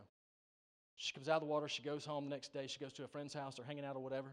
She 0.95 1.11
comes 1.11 1.27
out 1.27 1.37
of 1.37 1.41
the 1.41 1.47
water. 1.47 1.67
She 1.67 1.81
goes 1.81 2.05
home 2.05 2.25
the 2.25 2.29
next 2.29 2.53
day. 2.53 2.67
She 2.67 2.79
goes 2.79 2.93
to 2.93 3.03
a 3.03 3.07
friend's 3.07 3.33
house. 3.33 3.55
They're 3.55 3.65
hanging 3.65 3.83
out 3.83 3.95
or 3.95 4.03
whatever. 4.03 4.29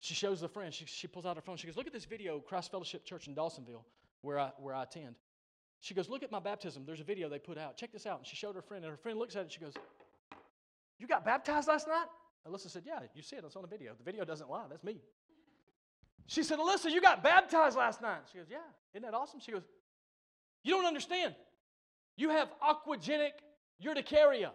She 0.00 0.14
shows 0.14 0.40
the 0.40 0.48
friend. 0.48 0.74
She, 0.74 0.86
she 0.86 1.06
pulls 1.06 1.24
out 1.24 1.36
her 1.36 1.42
phone. 1.42 1.56
She 1.56 1.68
goes, 1.68 1.76
Look 1.76 1.86
at 1.86 1.92
this 1.92 2.04
video, 2.04 2.40
Christ 2.40 2.72
Fellowship 2.72 3.04
Church 3.04 3.28
in 3.28 3.34
Dawsonville, 3.34 3.84
where 4.22 4.40
I, 4.40 4.50
where 4.58 4.74
I 4.74 4.82
attend. 4.82 5.14
She 5.80 5.94
goes, 5.94 6.08
Look 6.08 6.24
at 6.24 6.32
my 6.32 6.40
baptism. 6.40 6.82
There's 6.84 7.00
a 7.00 7.04
video 7.04 7.28
they 7.28 7.38
put 7.38 7.56
out. 7.56 7.76
Check 7.76 7.92
this 7.92 8.06
out. 8.06 8.18
And 8.18 8.26
she 8.26 8.34
showed 8.34 8.56
her 8.56 8.62
friend, 8.62 8.84
and 8.84 8.90
her 8.90 8.96
friend 8.96 9.18
looks 9.20 9.36
at 9.36 9.44
it 9.46 9.52
she 9.52 9.60
goes, 9.60 9.74
You 10.98 11.06
got 11.06 11.24
baptized 11.24 11.68
last 11.68 11.86
night? 11.86 12.06
Alyssa 12.48 12.70
said, 12.70 12.82
Yeah, 12.84 12.98
you 13.14 13.22
see 13.22 13.36
it. 13.36 13.44
It's 13.46 13.54
on 13.54 13.62
the 13.62 13.68
video. 13.68 13.92
The 13.96 14.04
video 14.04 14.24
doesn't 14.24 14.50
lie. 14.50 14.64
That's 14.68 14.82
me. 14.82 15.00
She 16.26 16.42
said, 16.42 16.58
Alyssa, 16.58 16.90
you 16.90 17.00
got 17.00 17.22
baptized 17.22 17.76
last 17.76 18.02
night. 18.02 18.20
She 18.32 18.38
goes, 18.38 18.48
Yeah. 18.50 18.58
Isn't 18.94 19.02
that 19.02 19.14
awesome? 19.14 19.40
She 19.40 19.52
goes, 19.52 19.62
You 20.64 20.74
don't 20.74 20.86
understand. 20.86 21.34
You 22.16 22.30
have 22.30 22.48
aquagenic 22.62 23.32
urticaria. 23.84 24.50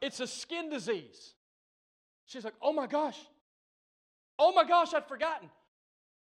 It's 0.00 0.20
a 0.20 0.26
skin 0.26 0.68
disease. 0.68 1.34
She's 2.26 2.44
like, 2.44 2.54
Oh 2.60 2.72
my 2.72 2.86
gosh. 2.86 3.18
Oh 4.38 4.52
my 4.52 4.64
gosh, 4.64 4.92
I'd 4.92 5.06
forgotten. 5.06 5.48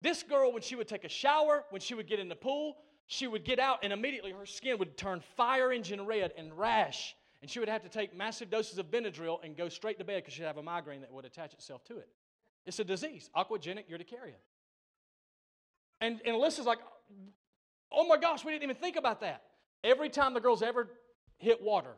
This 0.02 0.22
girl, 0.22 0.52
when 0.52 0.62
she 0.62 0.76
would 0.76 0.88
take 0.88 1.04
a 1.04 1.08
shower, 1.08 1.64
when 1.70 1.80
she 1.80 1.94
would 1.94 2.08
get 2.08 2.18
in 2.18 2.28
the 2.28 2.36
pool, 2.36 2.78
she 3.06 3.26
would 3.26 3.44
get 3.44 3.58
out 3.58 3.80
and 3.82 3.92
immediately 3.92 4.32
her 4.32 4.46
skin 4.46 4.78
would 4.78 4.96
turn 4.96 5.20
fire 5.36 5.72
engine 5.72 6.04
red 6.06 6.32
and 6.38 6.56
rash. 6.56 7.14
And 7.42 7.50
she 7.50 7.58
would 7.58 7.68
have 7.68 7.82
to 7.82 7.88
take 7.88 8.16
massive 8.16 8.50
doses 8.50 8.78
of 8.78 8.90
Benadryl 8.90 9.42
and 9.44 9.56
go 9.56 9.68
straight 9.68 9.98
to 9.98 10.04
bed 10.04 10.22
because 10.22 10.34
she'd 10.34 10.44
have 10.44 10.56
a 10.56 10.62
migraine 10.62 11.02
that 11.02 11.12
would 11.12 11.24
attach 11.24 11.52
itself 11.52 11.84
to 11.84 11.98
it. 11.98 12.08
It's 12.66 12.78
a 12.78 12.84
disease, 12.84 13.30
aquagenic 13.36 13.84
urticaria. 13.90 14.36
And, 16.00 16.20
and 16.24 16.36
Alyssa's 16.36 16.66
like, 16.66 16.78
oh 17.92 18.06
my 18.06 18.16
gosh, 18.16 18.44
we 18.44 18.52
didn't 18.52 18.64
even 18.64 18.76
think 18.76 18.96
about 18.96 19.20
that. 19.20 19.42
Every 19.82 20.08
time 20.08 20.34
the 20.34 20.40
girl's 20.40 20.62
ever 20.62 20.88
hit 21.38 21.62
water, 21.62 21.94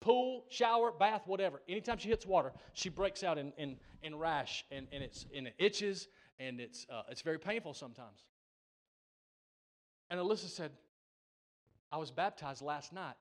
pool, 0.00 0.44
shower, 0.50 0.92
bath, 0.92 1.22
whatever, 1.26 1.60
anytime 1.68 1.98
she 1.98 2.08
hits 2.08 2.26
water, 2.26 2.52
she 2.72 2.88
breaks 2.88 3.22
out 3.22 3.38
in, 3.38 3.52
in, 3.58 3.76
in 4.02 4.16
rash 4.16 4.64
and, 4.70 4.86
and, 4.92 5.02
it's, 5.02 5.26
and 5.34 5.48
it 5.48 5.54
itches 5.58 6.08
and 6.38 6.60
it's, 6.60 6.86
uh, 6.92 7.02
it's 7.10 7.22
very 7.22 7.38
painful 7.38 7.74
sometimes. 7.74 8.24
And 10.10 10.20
Alyssa 10.20 10.48
said, 10.48 10.70
I 11.90 11.96
was 11.96 12.10
baptized 12.10 12.62
last 12.62 12.92
night, 12.92 13.14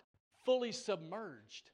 fully 0.46 0.72
submerged. 0.72 1.70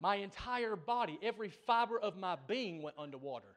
My 0.00 0.16
entire 0.16 0.76
body, 0.76 1.18
every 1.22 1.50
fiber 1.50 1.98
of 1.98 2.16
my 2.16 2.36
being 2.46 2.82
went 2.82 2.96
underwater. 2.98 3.54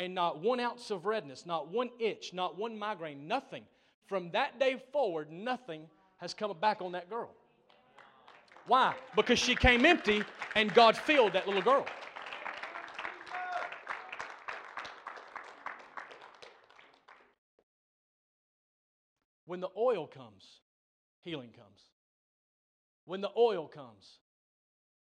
And 0.00 0.14
not 0.14 0.38
one 0.38 0.60
ounce 0.60 0.90
of 0.90 1.04
redness, 1.04 1.44
not 1.44 1.68
one 1.68 1.90
itch, 1.98 2.32
not 2.32 2.56
one 2.56 2.78
migraine, 2.78 3.28
nothing. 3.28 3.64
From 4.06 4.30
that 4.30 4.58
day 4.58 4.82
forward, 4.92 5.30
nothing 5.30 5.82
has 6.16 6.32
come 6.32 6.56
back 6.58 6.80
on 6.80 6.92
that 6.92 7.10
girl. 7.10 7.28
Why? 8.66 8.94
Because 9.14 9.38
she 9.38 9.54
came 9.54 9.84
empty 9.84 10.22
and 10.56 10.72
God 10.72 10.96
filled 10.96 11.34
that 11.34 11.46
little 11.46 11.60
girl. 11.60 11.84
When 19.44 19.60
the 19.60 19.68
oil 19.76 20.06
comes, 20.06 20.60
healing 21.20 21.50
comes. 21.50 21.82
When 23.04 23.20
the 23.20 23.30
oil 23.36 23.68
comes, 23.68 24.20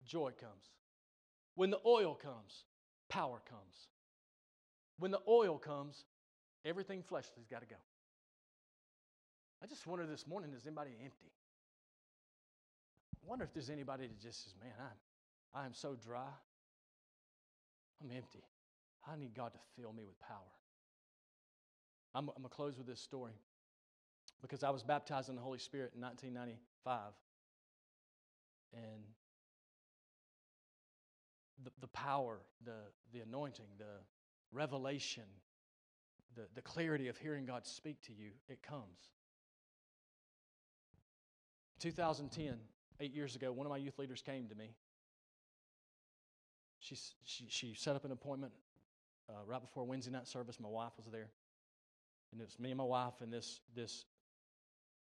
joy 0.05 0.33
comes. 0.41 0.71
When 1.55 1.71
the 1.71 1.79
oil 1.87 2.17
comes, 2.17 2.65
power 3.09 3.41
comes. 3.49 3.92
When 4.99 5.11
the 5.11 5.21
oil 5.27 5.59
comes, 5.59 6.05
everything 6.65 7.03
fleshly's 7.03 7.47
got 7.51 7.61
to 7.61 7.67
go. 7.67 7.77
I 9.63 9.67
just 9.67 9.87
wonder 9.87 10.07
this 10.07 10.27
morning 10.27 10.53
is 10.55 10.67
anybody 10.67 10.91
empty? 11.03 11.31
I 13.15 13.29
wonder 13.29 13.45
if 13.45 13.53
there's 13.55 13.71
anybody 13.71 14.07
that 14.07 14.21
just 14.21 14.45
says, 14.45 14.55
Man, 14.61 14.73
I'm, 14.81 15.63
I 15.63 15.67
am 15.67 15.75
so 15.75 15.95
dry. 15.95 16.31
I'm 18.03 18.11
empty. 18.17 18.43
I 19.09 19.17
need 19.17 19.35
God 19.35 19.53
to 19.53 19.59
fill 19.77 19.93
me 19.93 20.05
with 20.05 20.19
power. 20.21 20.39
I'm, 22.15 22.29
I'm 22.29 22.43
going 22.43 22.43
to 22.43 22.49
close 22.49 22.77
with 22.77 22.87
this 22.87 23.01
story 23.01 23.33
because 24.41 24.65
I 24.65 24.71
was 24.71 24.83
baptized 24.83 25.29
in 25.29 25.37
the 25.37 25.41
Holy 25.41 25.59
Spirit 25.59 25.93
in 25.95 26.01
1995. 26.01 27.13
And 28.75 29.03
the, 31.63 31.71
the 31.81 31.87
power, 31.89 32.39
the, 32.65 32.75
the 33.13 33.21
anointing, 33.21 33.67
the 33.79 34.01
revelation, 34.53 35.25
the, 36.35 36.43
the 36.55 36.63
clarity 36.63 37.09
of 37.09 37.17
hearing 37.17 37.47
God 37.47 37.67
speak 37.67 38.01
to 38.03 38.13
you, 38.13 38.31
it 38.49 38.63
comes. 38.63 39.11
2010, 41.81 42.55
eight 43.01 43.13
years 43.13 43.35
ago, 43.35 43.53
one 43.53 43.67
of 43.67 43.71
my 43.71 43.77
youth 43.77 43.99
leaders 43.99 44.23
came 44.23 44.47
to 44.49 44.55
me. 44.55 44.75
She, 46.79 46.97
she, 47.25 47.47
she 47.49 47.75
set 47.75 47.97
up 47.97 48.05
an 48.05 48.13
appointment 48.13 48.53
uh, 49.29 49.45
right 49.47 49.61
before 49.61 49.85
Wednesday 49.85 50.13
night 50.13 50.29
service. 50.29 50.59
My 50.61 50.69
wife 50.69 50.93
was 50.97 51.07
there. 51.11 51.29
And 52.33 52.41
it 52.41 52.45
was 52.45 52.59
me 52.59 52.71
and 52.71 52.79
my 52.79 52.85
wife 52.85 53.15
and 53.21 53.33
this, 53.33 53.61
this 53.75 54.05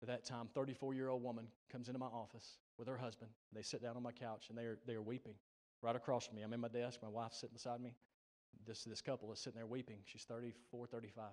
at 0.03 0.09
that 0.09 0.25
time, 0.25 0.49
34 0.55 0.95
year 0.95 1.09
old 1.09 1.23
woman 1.23 1.47
comes 1.71 1.89
into 1.89 1.99
my 1.99 2.07
office 2.07 2.59
with 2.79 2.89
her 2.89 2.97
husband. 2.97 3.31
They 3.53 3.63
sit 3.63 3.83
down 3.83 3.97
on 3.97 4.03
my 4.03 4.13
couch 4.13 4.47
and 4.49 4.59
they 4.59 4.65
are, 4.65 4.79
they 4.87 4.95
are 4.95 5.03
weeping 5.03 5.35
right 5.81 5.97
across 5.97 6.27
from 6.27 6.37
me. 6.37 6.43
I'm 6.43 6.53
in 6.53 6.61
my 6.61 6.69
desk, 6.69 7.01
my 7.03 7.09
wife's 7.09 7.39
sitting 7.39 7.55
beside 7.55 7.81
me. 7.81 7.95
This, 8.67 8.85
this 8.85 9.01
couple 9.01 9.33
is 9.33 9.39
sitting 9.39 9.59
there 9.59 9.67
weeping. 9.67 9.99
She's 10.05 10.25
34, 10.25 10.87
35. 10.87 11.25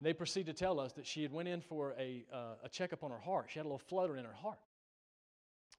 They 0.00 0.12
proceed 0.12 0.46
to 0.46 0.52
tell 0.52 0.78
us 0.78 0.92
that 0.94 1.06
she 1.06 1.22
had 1.22 1.32
went 1.32 1.48
in 1.48 1.60
for 1.60 1.94
a, 1.98 2.24
uh, 2.32 2.64
a 2.64 2.68
checkup 2.68 3.02
on 3.02 3.10
her 3.10 3.18
heart. 3.18 3.46
She 3.48 3.58
had 3.58 3.64
a 3.64 3.68
little 3.68 3.78
flutter 3.78 4.16
in 4.16 4.24
her 4.24 4.34
heart. 4.34 4.58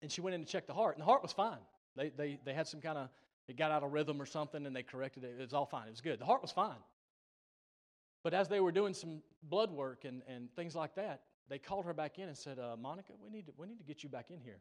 And 0.02 0.12
she 0.12 0.22
went 0.22 0.34
in 0.34 0.44
to 0.44 0.48
check 0.48 0.68
the 0.68 0.74
heart, 0.74 0.96
and 0.96 1.02
the 1.02 1.06
heart 1.06 1.22
was 1.22 1.32
fine. 1.32 1.60
They, 1.96 2.10
they, 2.10 2.40
they 2.44 2.54
had 2.54 2.68
some 2.68 2.82
kind 2.82 2.98
of, 2.98 3.10
it 3.48 3.58
got 3.58 3.72
out 3.72 3.84
of 3.84 3.92
rhythm 3.92 4.22
or 4.22 4.26
something, 4.26 4.66
and 4.66 4.76
they 4.76 4.84
corrected 4.84 5.24
it. 5.24 5.36
It 5.38 5.42
was 5.42 5.54
all 5.54 5.66
fine. 5.66 5.88
It 5.88 5.92
was 5.92 6.02
good. 6.02 6.20
The 6.20 6.26
heart 6.26 6.42
was 6.42 6.52
fine. 6.52 6.78
But 8.24 8.34
as 8.34 8.48
they 8.48 8.60
were 8.60 8.72
doing 8.72 8.94
some 8.94 9.22
blood 9.44 9.72
work 9.72 10.04
and, 10.06 10.22
and 10.28 10.52
things 10.56 10.76
like 10.76 10.96
that, 10.96 11.22
they 11.50 11.58
called 11.58 11.86
her 11.86 11.94
back 11.94 12.20
in 12.20 12.28
and 12.28 12.38
said, 12.38 12.60
uh, 12.60 12.76
Monica, 12.78 13.14
we 13.24 13.30
need, 13.30 13.46
to, 13.46 13.54
we 13.58 13.68
need 13.68 13.78
to 13.78 13.86
get 13.86 14.04
you 14.04 14.10
back 14.10 14.30
in 14.32 14.40
here. 14.40 14.60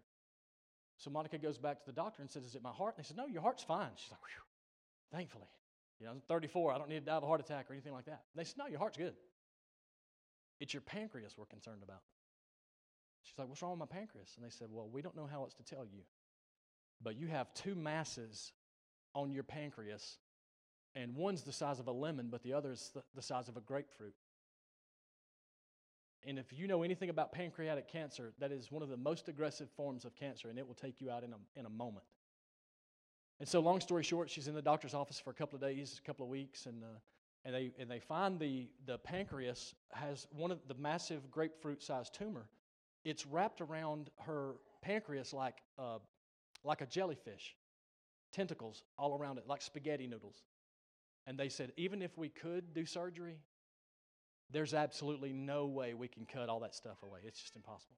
So 0.99 1.11
Monica 1.11 1.37
goes 1.39 1.59
back 1.59 1.81
to 1.81 1.87
the 1.87 1.93
doctor 1.93 2.23
and 2.23 2.31
says, 2.31 2.45
Is 2.45 2.55
it 2.55 2.63
my 2.63 2.71
heart? 2.71 2.95
And 2.97 3.05
they 3.05 3.07
said, 3.07 3.17
No, 3.17 3.27
your 3.27 3.43
heart's 3.43 3.63
fine. 3.63 3.91
She's 3.97 4.11
like, 4.11 4.21
Thankfully. 5.13 5.49
You 6.01 6.07
know, 6.07 6.13
I'm 6.13 6.21
34. 6.29 6.73
I 6.73 6.79
don't 6.79 6.89
need 6.89 7.01
to 7.01 7.07
die 7.07 7.17
of 7.17 7.23
a 7.23 7.27
heart 7.27 7.41
attack 7.41 7.71
or 7.71 7.73
anything 7.73 7.93
like 7.93 8.07
that. 8.07 8.23
They 8.35 8.45
said, 8.45 8.59
No, 8.59 8.67
your 8.67 8.79
heart's 8.79 8.97
good. 8.97 9.15
It's 10.61 10.75
your 10.75 10.83
pancreas 10.83 11.35
we're 11.37 11.47
concerned 11.47 11.83
about. 11.83 12.03
She's 13.23 13.39
like, 13.39 13.49
What's 13.49 13.63
wrong 13.63 13.73
with 13.79 13.81
my 13.81 13.87
pancreas? 13.87 14.33
And 14.37 14.45
they 14.45 14.51
said, 14.51 14.69
Well, 14.71 14.89
we 14.91 15.03
don't 15.03 15.17
know 15.17 15.29
how 15.31 15.43
else 15.43 15.55
to 15.55 15.63
tell 15.63 15.85
you. 15.85 16.03
But 17.03 17.17
you 17.17 17.29
have 17.29 17.53
two 17.55 17.75
masses 17.75 18.53
on 19.15 19.33
your 19.33 19.43
pancreas, 19.43 20.19
and 20.95 21.15
one's 21.15 21.43
the 21.43 21.53
size 21.53 21.79
of 21.79 21.89
a 21.89 21.93
lemon, 21.93 22.29
but 22.31 22.43
the 22.43 22.53
other 22.53 22.73
is 22.73 22.93
the 23.15 23.23
size 23.23 23.49
of 23.49 23.57
a 23.57 23.61
grapefruit. 23.61 24.15
And 26.27 26.39
if 26.39 26.53
you 26.53 26.67
know 26.67 26.83
anything 26.83 27.09
about 27.09 27.33
pancreatic 27.33 27.89
cancer, 27.89 28.33
that 28.41 28.51
is 28.51 28.71
one 28.73 28.83
of 28.83 28.89
the 28.89 28.97
most 28.97 29.29
aggressive 29.29 29.71
forms 29.77 30.05
of 30.05 30.17
cancer, 30.17 30.49
and 30.49 30.59
it 30.59 30.67
will 30.67 30.75
take 30.75 31.01
you 31.01 31.11
out 31.11 31.23
in 31.23 31.33
a, 31.33 31.59
in 31.59 31.67
a 31.67 31.71
moment. 31.71 32.05
And 33.39 33.49
so, 33.49 33.61
long 33.61 33.81
story 33.81 34.03
short, 34.03 34.31
she's 34.31 34.49
in 34.49 34.55
the 34.55 34.63
doctor's 34.63 34.95
office 34.95 35.21
for 35.21 35.31
a 35.31 35.35
couple 35.35 35.57
of 35.57 35.63
days, 35.63 36.01
a 36.03 36.07
couple 36.07 36.25
of 36.25 36.31
weeks, 36.31 36.67
and, 36.67 36.83
uh, 36.83 36.87
and, 37.45 37.55
they, 37.55 37.73
and 37.79 37.91
they 37.91 38.01
find 38.01 38.41
the, 38.41 38.69
the 38.87 38.99
pancreas 38.99 39.75
has 39.93 40.27
one 40.31 40.51
of 40.51 40.59
the 40.69 40.75
massive 40.75 41.31
grapefruit 41.31 41.83
sized 41.83 42.15
tumor. 42.15 42.49
It's 43.05 43.27
wrapped 43.27 43.61
around 43.61 44.11
her 44.21 44.55
pancreas 44.81 45.33
like, 45.33 45.59
uh, 45.79 45.99
like 46.65 46.81
a 46.81 46.87
jellyfish, 46.87 47.55
tentacles 48.33 48.83
all 48.99 49.17
around 49.17 49.39
it, 49.39 49.47
like 49.47 49.63
spaghetti 49.63 50.07
noodles. 50.07 50.43
And 51.27 51.39
they 51.39 51.49
said, 51.49 51.73
even 51.77 52.03
if 52.03 52.17
we 52.17 52.29
could 52.29 52.73
do 52.73 52.87
surgery, 52.87 53.39
there's 54.51 54.75
absolutely 54.75 55.33
no 55.33 55.67
way 55.67 55.95
we 55.95 56.09
can 56.09 56.25
cut 56.25 56.49
all 56.49 56.61
that 56.61 56.75
stuff 56.75 57.03
away. 57.03 57.21
It's 57.25 57.41
just 57.41 57.57
impossible. 57.57 57.97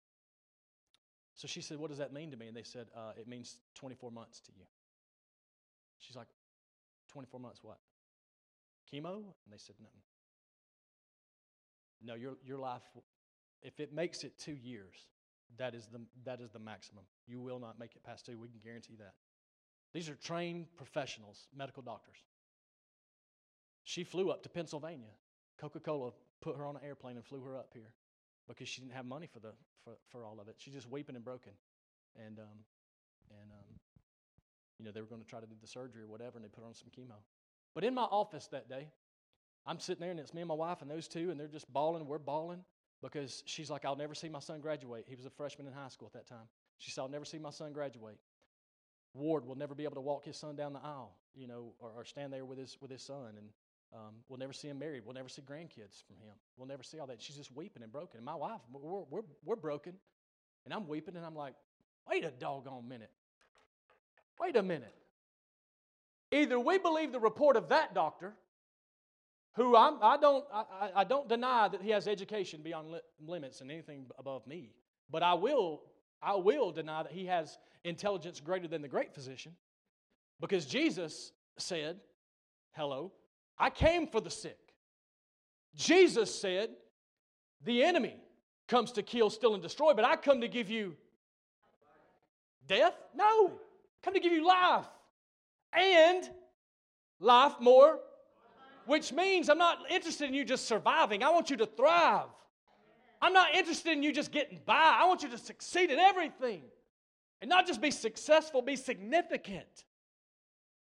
So 1.35 1.47
she 1.47 1.61
said, 1.61 1.79
What 1.79 1.91
does 1.91 1.99
that 1.99 2.13
mean 2.13 2.31
to 2.31 2.37
me? 2.37 2.49
And 2.49 2.57
they 2.57 2.63
said, 2.63 2.89
uh, 2.97 3.13
It 3.17 3.29
means 3.29 3.59
24 3.77 4.11
months 4.11 4.41
to 4.41 4.53
you. 4.57 4.65
She's 5.99 6.17
like, 6.17 6.29
24 7.09 7.41
months 7.41 7.61
what? 7.63 7.79
Chemo? 8.93 9.17
And 9.17 9.53
they 9.53 9.59
said, 9.59 9.77
No. 9.81 9.89
No, 12.01 12.15
your, 12.15 12.35
your 12.45 12.59
life, 12.59 12.83
if 13.63 13.81
it 13.81 13.93
makes 13.93 14.23
it 14.23 14.39
two 14.39 14.53
years, 14.53 14.95
that 15.57 15.75
is, 15.75 15.89
the, 15.91 16.01
that 16.25 16.41
is 16.41 16.51
the 16.51 16.61
maximum. 16.61 17.05
You 17.27 17.41
will 17.41 17.59
not 17.59 17.79
make 17.79 17.97
it 17.97 18.05
past 18.05 18.25
two. 18.25 18.39
We 18.39 18.49
can 18.49 18.61
guarantee 18.63 18.95
that. 18.99 19.15
These 19.93 20.09
are 20.09 20.15
trained 20.15 20.67
professionals, 20.77 21.49
medical 21.57 21.83
doctors. 21.83 22.19
She 23.85 24.05
flew 24.05 24.31
up 24.31 24.43
to 24.43 24.49
Pennsylvania. 24.49 25.11
Coca 25.59 25.81
Cola 25.81 26.13
put 26.41 26.57
her 26.57 26.67
on 26.67 26.77
an 26.77 26.83
airplane 26.85 27.17
and 27.17 27.25
flew 27.25 27.41
her 27.41 27.57
up 27.57 27.71
here 27.73 27.95
because 28.47 28.69
she 28.69 28.81
didn't 28.81 28.95
have 28.95 29.07
money 29.07 29.27
for 29.27 29.41
the 29.41 29.53
for, 29.83 29.95
for 30.11 30.25
all 30.25 30.41
of 30.41 30.49
it. 30.49 30.57
She's 30.59 30.75
just 30.75 30.89
weeping 30.91 31.17
and 31.17 31.25
broken, 31.25 31.53
and 32.17 32.39
um, 32.39 32.65
and 33.31 33.51
um, 33.51 33.78
you 34.79 34.85
know 34.85 34.93
they 34.93 35.01
were 35.01 35.07
going 35.07 35.23
to 35.23 35.27
try 35.27 35.41
to 35.41 35.47
do 35.47 35.57
the 35.61 35.67
surgery 35.67 36.03
or 36.03 36.09
whatever, 36.09 36.37
and 36.37 36.45
they 36.45 36.49
put 36.49 36.65
on 36.65 36.75
some 36.75 36.89
chemo. 36.97 37.17
But 37.75 37.85
in 37.85 37.95
my 37.95 38.03
office 38.03 38.49
that 38.53 38.69
day, 38.69 38.89
I'm 39.67 39.81
sitting 39.81 40.01
there 40.01 40.11
and 40.11 40.21
it's 40.21 40.33
me 40.33 40.41
and 40.41 40.49
my 40.49 40.55
wife 40.55 40.83
and 40.83 40.91
those 40.91 41.09
two, 41.09 41.31
and 41.31 41.39
they're 41.39 41.49
just 41.49 41.71
bawling. 41.73 42.07
We're 42.07 42.19
bawling, 42.19 42.65
because 43.03 43.43
she's 43.47 43.71
like, 43.71 43.85
I'll 43.85 43.97
never 43.97 44.15
see 44.15 44.29
my 44.29 44.41
son 44.41 44.61
graduate. 44.61 45.05
He 45.09 45.15
was 45.15 45.27
a 45.27 45.31
freshman 45.31 45.67
in 45.67 45.73
high 45.73 45.89
school 45.89 46.07
at 46.07 46.15
that 46.15 46.27
time. 46.27 46.47
She 46.79 46.91
said, 46.91 47.03
I'll 47.03 47.09
never 47.09 47.25
see 47.25 47.39
my 47.39 47.51
son 47.51 47.73
graduate. 47.73 48.19
Ward 49.15 49.47
will 49.47 49.57
never 49.57 49.75
be 49.75 49.85
able 49.85 49.97
to 49.97 50.01
walk 50.01 50.25
his 50.25 50.37
son 50.37 50.55
down 50.55 50.73
the 50.73 50.81
aisle, 50.81 51.17
you 51.35 51.47
know, 51.47 51.73
or, 51.81 51.91
or 51.97 52.05
stand 52.05 52.33
there 52.33 52.45
with 52.45 52.59
his 52.59 52.77
with 52.81 52.91
his 52.91 53.03
son, 53.03 53.35
and 53.37 53.49
um, 53.95 54.15
we'll 54.29 54.39
never 54.39 54.53
see 54.53 54.69
him 54.69 54.79
married. 54.79 55.03
We'll 55.05 55.15
never 55.15 55.29
see 55.29 55.43
grandkids 55.43 56.05
from 56.07 56.17
him. 56.17 56.35
We'll 56.57 56.69
never 56.69 56.83
see 56.83 56.99
all 56.99 57.07
that. 57.07 57.23
She's 57.23 57.37
just 57.37 57.51
weeping 57.57 57.83
and 57.83 57.91
broken. 57.91 58.19
And 58.19 58.25
my 58.25 58.35
wife, 58.35 58.61
we're, 58.71 59.03
we're, 59.11 59.23
we're 59.45 59.57
broken, 59.57 59.95
and 60.65 60.75
I'm 60.75 60.87
weeping, 60.87 61.17
and 61.17 61.25
I'm 61.25 61.35
like, 61.35 61.55
wait 62.09 62.25
a 62.25 62.31
doggone 62.31 62.87
minute. 62.87 63.11
Wait 64.41 64.57
a 64.57 64.63
minute. 64.63 64.95
Either 66.31 66.61
we 66.61 66.79
believe 66.79 67.13
the 67.13 67.21
report 67.21 67.57
of 67.57 67.69
that 67.71 67.95
doctor, 67.95 68.35
who 69.55 69.77
I'm, 69.77 69.97
I, 70.03 70.17
don't, 70.17 70.45
I, 70.53 70.91
I 70.97 71.05
don't 71.05 71.29
deny 71.29 71.69
that 71.69 71.83
he 71.83 71.91
has 71.91 72.07
education 72.07 72.61
beyond 72.63 72.93
li- 72.93 73.01
limits 73.27 73.61
and 73.61 73.71
anything 73.71 74.07
above 74.19 74.47
me, 74.47 74.71
but 75.11 75.23
I 75.23 75.35
will, 75.35 75.83
I 76.23 76.37
will 76.37 76.71
deny 76.71 77.03
that 77.03 77.13
he 77.13 77.27
has 77.27 77.59
intelligence 77.85 78.41
greater 78.41 78.69
than 78.69 78.83
the 78.83 78.89
great 78.89 79.15
physician 79.15 79.53
because 80.41 80.67
Jesus 80.67 81.33
said, 81.59 81.99
hello, 82.73 83.13
I 83.59 83.71
came 83.71 84.07
for 84.07 84.21
the 84.21 84.31
sick. 84.31 84.59
Jesus 85.75 86.33
said, 86.33 86.71
the 87.65 87.83
enemy 87.83 88.17
comes 88.69 88.93
to 88.93 89.03
kill, 89.03 89.31
steal, 89.31 89.55
and 89.55 89.63
destroy, 89.63 89.95
but 89.95 90.05
I 90.05 90.17
come 90.17 90.43
to 90.43 90.49
give 90.49 90.71
you 90.71 90.95
death? 92.67 92.95
No. 93.15 93.59
Come 94.03 94.15
to 94.15 94.21
give 94.21 94.33
you 94.33 94.47
life. 94.47 94.87
And 95.73 96.29
life 97.21 97.55
more, 97.61 97.99
which 98.87 99.13
means 99.13 99.49
I'm 99.49 99.59
not 99.59 99.79
interested 99.91 100.29
in 100.29 100.35
you 100.35 100.45
just 100.45 100.67
surviving. 100.67 101.23
I 101.23 101.31
want 101.31 101.51
you 101.51 101.57
to 101.59 101.67
thrive. 101.67 102.29
I'm 103.21 103.33
not 103.33 103.55
interested 103.55 103.93
in 103.93 104.03
you 104.03 104.13
just 104.13 104.31
getting 104.31 104.61
by. 104.65 104.97
I 105.01 105.05
want 105.07 105.23
you 105.23 105.29
to 105.31 105.39
succeed 105.39 105.91
in 105.91 105.99
everything. 105.99 106.63
And 107.41 107.49
not 107.49 107.67
just 107.67 107.81
be 107.81 107.91
successful, 107.91 108.63
be 108.63 108.77
significant. 108.77 109.85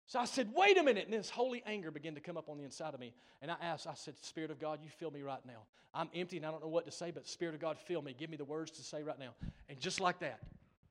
So 0.07 0.18
I 0.18 0.24
said, 0.24 0.50
wait 0.55 0.78
a 0.78 0.82
minute. 0.82 1.05
And 1.05 1.12
this 1.12 1.30
holy 1.30 1.62
anger 1.66 1.90
began 1.90 2.14
to 2.14 2.20
come 2.20 2.36
up 2.36 2.48
on 2.48 2.59
the 2.59 2.64
inside 2.64 2.94
of 2.94 3.00
me. 3.00 3.14
And 3.40 3.50
I 3.50 3.57
asked, 3.61 3.86
I 3.86 3.94
said, 3.94 4.14
Spirit 4.22 4.50
of 4.50 4.59
God, 4.61 4.80
you 4.82 4.90
fill 4.90 5.11
me 5.11 5.22
right 5.22 5.44
now. 5.46 5.62
I'm 5.94 6.09
empty 6.14 6.36
and 6.36 6.46
I 6.46 6.50
don't 6.50 6.62
know 6.62 6.68
what 6.68 6.86
to 6.86 6.92
say, 6.92 7.11
but 7.11 7.26
Spirit 7.26 7.55
of 7.55 7.61
God, 7.61 7.78
fill 7.78 8.03
me. 8.03 8.14
Give 8.18 8.30
me 8.30 8.36
the 8.36 8.44
words 8.44 8.70
to 8.72 8.82
say 8.82 9.03
right 9.03 9.18
now. 9.18 9.34
And 9.68 9.78
just 9.78 10.00
like 10.00 10.20
that, 10.20 10.40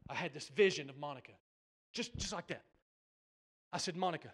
I 0.10 0.16
had 0.16 0.34
this 0.34 0.50
vision 0.50 0.90
of 0.90 0.98
Monica. 0.98 1.32
Just, 1.94 2.16
just 2.18 2.34
like 2.34 2.48
that. 2.48 2.64
I 3.74 3.78
said, 3.78 3.96
Monica, 3.96 4.30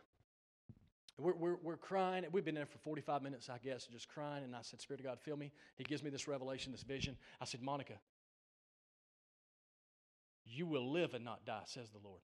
we're, 1.19 1.33
we're, 1.33 1.55
we're 1.63 1.77
crying. 1.77 2.25
We've 2.31 2.45
been 2.45 2.55
there 2.55 2.65
for 2.65 2.77
45 2.79 3.21
minutes, 3.23 3.49
I 3.49 3.57
guess, 3.57 3.87
just 3.87 4.07
crying. 4.07 4.43
And 4.43 4.55
I 4.55 4.59
said, 4.61 4.81
Spirit 4.81 4.99
of 4.99 5.05
God, 5.05 5.19
fill 5.19 5.37
me. 5.37 5.51
He 5.75 5.83
gives 5.83 6.03
me 6.03 6.09
this 6.09 6.27
revelation, 6.27 6.71
this 6.71 6.83
vision. 6.83 7.17
I 7.41 7.45
said, 7.45 7.61
Monica, 7.61 7.93
you 10.45 10.65
will 10.65 10.91
live 10.91 11.13
and 11.13 11.25
not 11.25 11.45
die, 11.45 11.63
says 11.65 11.89
the 11.89 11.99
Lord. 12.03 12.21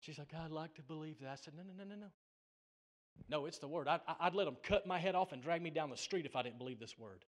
She's 0.00 0.18
like, 0.18 0.32
I'd 0.34 0.50
like 0.50 0.74
to 0.74 0.82
believe 0.82 1.20
that. 1.20 1.28
I 1.28 1.34
said, 1.34 1.54
No, 1.56 1.62
no, 1.62 1.72
no, 1.76 1.84
no, 1.84 2.00
no. 2.00 2.06
No, 3.28 3.46
it's 3.46 3.58
the 3.58 3.68
word. 3.68 3.88
I'd, 3.88 4.00
I'd 4.20 4.34
let 4.34 4.44
them 4.44 4.56
cut 4.62 4.86
my 4.86 4.98
head 4.98 5.14
off 5.14 5.32
and 5.32 5.42
drag 5.42 5.60
me 5.60 5.70
down 5.70 5.90
the 5.90 5.96
street 5.96 6.24
if 6.24 6.36
I 6.36 6.42
didn't 6.42 6.58
believe 6.58 6.78
this 6.78 6.96
word. 6.96 7.24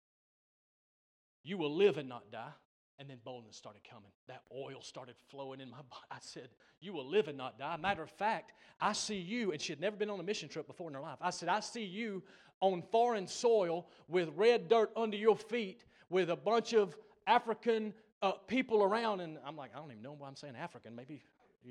You 1.42 1.58
will 1.58 1.74
live 1.74 1.98
and 1.98 2.08
not 2.08 2.30
die. 2.30 2.52
And 3.00 3.08
then 3.08 3.16
boldness 3.24 3.56
started 3.56 3.80
coming. 3.90 4.10
That 4.28 4.42
oil 4.54 4.82
started 4.82 5.14
flowing 5.30 5.60
in 5.60 5.70
my 5.70 5.78
body. 5.90 6.04
I 6.10 6.18
said, 6.20 6.50
You 6.80 6.92
will 6.92 7.06
live 7.06 7.28
and 7.28 7.38
not 7.38 7.58
die. 7.58 7.76
Matter 7.78 8.02
of 8.02 8.10
fact, 8.10 8.52
I 8.78 8.92
see 8.92 9.16
you, 9.16 9.52
and 9.52 9.60
she 9.60 9.72
had 9.72 9.80
never 9.80 9.96
been 9.96 10.10
on 10.10 10.20
a 10.20 10.22
mission 10.22 10.48
trip 10.48 10.66
before 10.66 10.88
in 10.88 10.94
her 10.94 11.00
life. 11.00 11.18
I 11.22 11.30
said, 11.30 11.48
I 11.48 11.60
see 11.60 11.84
you 11.84 12.22
on 12.60 12.82
foreign 12.92 13.26
soil 13.26 13.88
with 14.06 14.28
red 14.36 14.68
dirt 14.68 14.90
under 14.96 15.16
your 15.16 15.36
feet, 15.36 15.84
with 16.10 16.28
a 16.28 16.36
bunch 16.36 16.74
of 16.74 16.94
African 17.26 17.94
uh, 18.22 18.32
people 18.32 18.82
around. 18.82 19.22
And 19.22 19.38
I'm 19.46 19.56
like, 19.56 19.70
I 19.74 19.78
don't 19.78 19.90
even 19.90 20.02
know 20.02 20.14
why 20.18 20.28
I'm 20.28 20.36
saying 20.36 20.54
African. 20.56 20.94
Maybe 20.94 21.22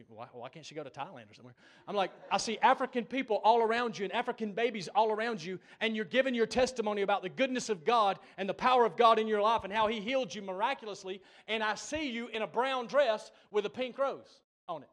why, 0.08 0.28
why, 0.34 0.50
can't 0.50 0.66
she 0.66 0.76
go 0.76 0.84
to 0.84 0.90
Thailand 0.90 1.32
or 1.32 1.34
somewhere? 1.34 1.56
I'm 1.88 1.96
like, 1.96 2.12
I 2.32 2.38
see 2.38 2.60
African 2.60 3.06
people 3.06 3.42
all 3.44 3.62
around 3.62 3.98
you 3.98 4.06
and 4.06 4.14
African 4.14 4.52
babies 4.52 4.88
all 4.94 5.12
around 5.12 5.44
you, 5.44 5.60
and 5.82 5.96
you're 5.96 6.06
giving 6.06 6.36
your 6.36 6.46
testimony 6.46 7.02
about 7.02 7.24
the 7.24 7.30
goodness 7.30 7.70
of 7.70 7.86
God 7.86 8.20
and 8.38 8.48
the 8.48 8.54
power 8.54 8.86
of 8.86 8.96
God 8.96 9.18
in 9.18 9.28
your 9.28 9.42
life 9.42 9.64
and 9.64 9.74
how 9.74 9.88
He 9.88 10.00
healed 10.00 10.34
you 10.34 10.42
miraculously. 10.44 11.22
And 11.48 11.64
I 11.64 11.76
see 11.76 12.10
you 12.10 12.28
in 12.28 12.44
a 12.44 12.48
brown 12.48 12.86
dress 12.86 13.32
with 13.52 13.66
a 13.66 13.70
pink 13.70 13.98
rose 13.98 14.42
on 14.68 14.84
it. 14.84 14.90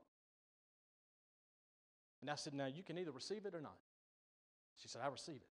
And 2.22 2.30
I 2.30 2.34
said, 2.34 2.54
Now 2.54 2.66
you 2.66 2.82
can 2.82 2.96
either 2.98 3.12
receive 3.12 3.44
it 3.44 3.54
or 3.54 3.60
not. 3.60 3.76
She 4.76 4.88
said, 4.88 5.02
I 5.04 5.08
receive 5.08 5.36
it. 5.36 5.48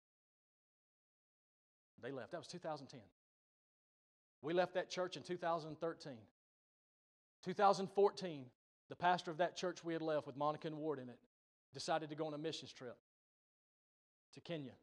They 2.01 2.11
left. 2.11 2.31
That 2.31 2.39
was 2.39 2.47
2010. 2.47 2.99
We 4.41 4.53
left 4.53 4.73
that 4.73 4.89
church 4.89 5.17
in 5.17 5.23
2013. 5.23 6.13
2014, 7.43 8.45
the 8.89 8.95
pastor 8.95 9.31
of 9.31 9.37
that 9.37 9.55
church 9.55 9.83
we 9.83 9.93
had 9.93 10.01
left 10.01 10.27
with 10.27 10.37
Monica 10.37 10.67
and 10.67 10.77
Ward 10.77 10.99
in 10.99 11.09
it 11.09 11.19
decided 11.73 12.09
to 12.09 12.15
go 12.15 12.27
on 12.27 12.33
a 12.33 12.37
missions 12.37 12.71
trip 12.71 12.97
to 14.33 14.41
Kenya. 14.41 14.73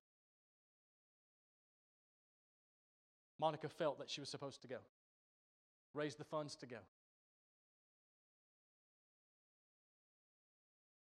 Monica 3.39 3.69
felt 3.69 3.99
that 3.99 4.11
she 4.11 4.21
was 4.21 4.29
supposed 4.29 4.63
to 4.63 4.69
go, 4.69 4.79
raise 5.95 6.15
the 6.15 6.25
funds 6.25 6.55
to 6.57 6.67
go. 6.67 6.77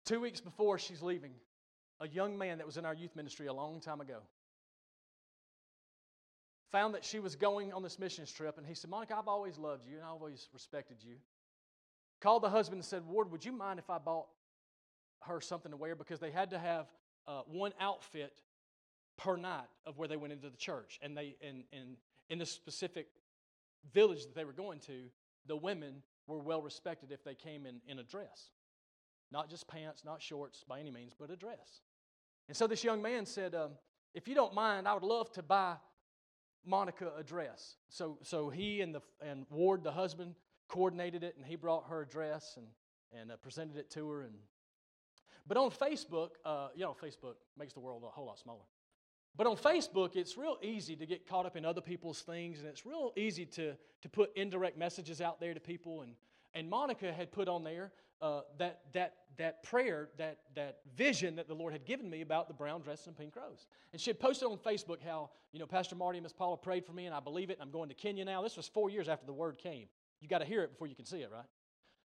Two 0.04 0.20
weeks 0.20 0.40
before 0.40 0.78
she's 0.78 1.02
leaving, 1.02 1.32
a 2.00 2.08
young 2.08 2.38
man 2.38 2.58
that 2.58 2.66
was 2.66 2.76
in 2.76 2.84
our 2.84 2.94
youth 2.94 3.14
ministry 3.14 3.46
a 3.46 3.52
long 3.52 3.80
time 3.80 4.00
ago 4.00 4.18
found 6.70 6.94
that 6.94 7.04
she 7.04 7.18
was 7.18 7.34
going 7.34 7.72
on 7.72 7.82
this 7.82 7.98
missions 7.98 8.30
trip, 8.30 8.58
and 8.58 8.66
he 8.66 8.74
said, 8.74 8.90
Monica, 8.90 9.16
I've 9.16 9.28
always 9.28 9.56
loved 9.58 9.86
you 9.86 9.96
and 9.96 10.04
I've 10.04 10.12
always 10.12 10.48
respected 10.52 10.98
you. 11.00 11.14
Called 12.20 12.42
the 12.42 12.50
husband 12.50 12.78
and 12.78 12.84
said, 12.84 13.06
Ward, 13.06 13.30
would 13.30 13.44
you 13.44 13.52
mind 13.52 13.78
if 13.78 13.90
I 13.90 13.98
bought 13.98 14.26
her 15.22 15.40
something 15.40 15.70
to 15.70 15.76
wear? 15.76 15.94
Because 15.94 16.18
they 16.18 16.30
had 16.30 16.50
to 16.50 16.58
have 16.58 16.86
uh, 17.26 17.42
one 17.46 17.72
outfit 17.80 18.32
per 19.16 19.36
night 19.36 19.68
of 19.86 19.98
where 19.98 20.08
they 20.08 20.16
went 20.16 20.32
into 20.32 20.48
the 20.48 20.56
church. 20.56 20.98
And 21.02 21.16
they 21.16 21.36
and, 21.46 21.64
and 21.72 21.96
in 22.28 22.38
the 22.38 22.46
specific 22.46 23.08
village 23.92 24.24
that 24.24 24.34
they 24.34 24.44
were 24.44 24.52
going 24.52 24.80
to, 24.80 25.04
the 25.46 25.56
women 25.56 26.02
were 26.26 26.38
well 26.38 26.60
respected 26.62 27.10
if 27.12 27.24
they 27.24 27.34
came 27.34 27.66
in, 27.66 27.80
in 27.86 27.98
a 27.98 28.02
dress. 28.02 28.50
Not 29.30 29.48
just 29.48 29.68
pants, 29.68 30.04
not 30.04 30.22
shorts 30.22 30.64
by 30.66 30.80
any 30.80 30.90
means, 30.90 31.12
but 31.18 31.30
a 31.30 31.36
dress. 31.36 31.82
And 32.48 32.56
so 32.56 32.66
this 32.66 32.82
young 32.82 33.02
man 33.02 33.26
said, 33.26 33.54
um, 33.54 33.72
If 34.14 34.26
you 34.26 34.34
don't 34.34 34.54
mind, 34.54 34.88
I 34.88 34.94
would 34.94 35.02
love 35.02 35.30
to 35.32 35.42
buy 35.42 35.76
Monica 36.64 37.12
a 37.16 37.22
dress. 37.22 37.76
So, 37.88 38.18
so 38.22 38.48
he 38.48 38.80
and, 38.80 38.94
the, 38.94 39.02
and 39.24 39.46
Ward, 39.50 39.84
the 39.84 39.92
husband, 39.92 40.34
coordinated 40.68 41.24
it, 41.24 41.34
and 41.36 41.46
he 41.46 41.56
brought 41.56 41.88
her 41.88 42.02
a 42.02 42.06
dress 42.06 42.56
and, 42.56 42.66
and 43.18 43.32
uh, 43.32 43.36
presented 43.36 43.76
it 43.76 43.90
to 43.90 44.08
her. 44.10 44.22
And, 44.22 44.34
but 45.46 45.56
on 45.56 45.70
Facebook, 45.70 46.30
uh, 46.44 46.68
you 46.74 46.82
know, 46.82 46.94
Facebook 47.02 47.36
makes 47.58 47.72
the 47.72 47.80
world 47.80 48.02
a 48.06 48.10
whole 48.10 48.26
lot 48.26 48.38
smaller. 48.38 48.64
But 49.36 49.46
on 49.46 49.56
Facebook, 49.56 50.16
it's 50.16 50.36
real 50.36 50.58
easy 50.62 50.96
to 50.96 51.06
get 51.06 51.28
caught 51.28 51.46
up 51.46 51.56
in 51.56 51.64
other 51.64 51.80
people's 51.80 52.22
things, 52.22 52.58
and 52.58 52.68
it's 52.68 52.84
real 52.84 53.12
easy 53.16 53.46
to, 53.46 53.74
to 54.02 54.08
put 54.08 54.36
indirect 54.36 54.76
messages 54.76 55.20
out 55.20 55.40
there 55.40 55.54
to 55.54 55.60
people. 55.60 56.02
And, 56.02 56.14
and 56.54 56.68
Monica 56.68 57.12
had 57.12 57.30
put 57.30 57.48
on 57.48 57.62
there 57.62 57.92
uh, 58.20 58.40
that, 58.58 58.80
that, 58.94 59.14
that 59.36 59.62
prayer, 59.62 60.08
that, 60.18 60.38
that 60.56 60.78
vision 60.96 61.36
that 61.36 61.46
the 61.46 61.54
Lord 61.54 61.72
had 61.72 61.84
given 61.84 62.10
me 62.10 62.20
about 62.20 62.48
the 62.48 62.54
brown 62.54 62.80
dress 62.80 63.06
and 63.06 63.16
pink 63.16 63.36
rose. 63.36 63.68
And 63.92 64.00
she 64.00 64.10
had 64.10 64.18
posted 64.18 64.48
on 64.48 64.58
Facebook 64.58 64.98
how, 65.04 65.30
you 65.52 65.60
know, 65.60 65.66
Pastor 65.66 65.94
Marty 65.94 66.18
and 66.18 66.24
Miss 66.24 66.32
Paula 66.32 66.56
prayed 66.56 66.84
for 66.84 66.92
me, 66.92 67.06
and 67.06 67.14
I 67.14 67.20
believe 67.20 67.50
it, 67.50 67.58
and 67.60 67.62
I'm 67.62 67.70
going 67.70 67.88
to 67.90 67.94
Kenya 67.94 68.24
now. 68.24 68.42
This 68.42 68.56
was 68.56 68.66
four 68.66 68.90
years 68.90 69.08
after 69.08 69.24
the 69.24 69.32
word 69.32 69.58
came. 69.58 69.86
You 70.20 70.28
got 70.28 70.38
to 70.38 70.44
hear 70.44 70.62
it 70.62 70.70
before 70.72 70.86
you 70.86 70.94
can 70.94 71.04
see 71.04 71.18
it, 71.18 71.30
right? 71.32 71.46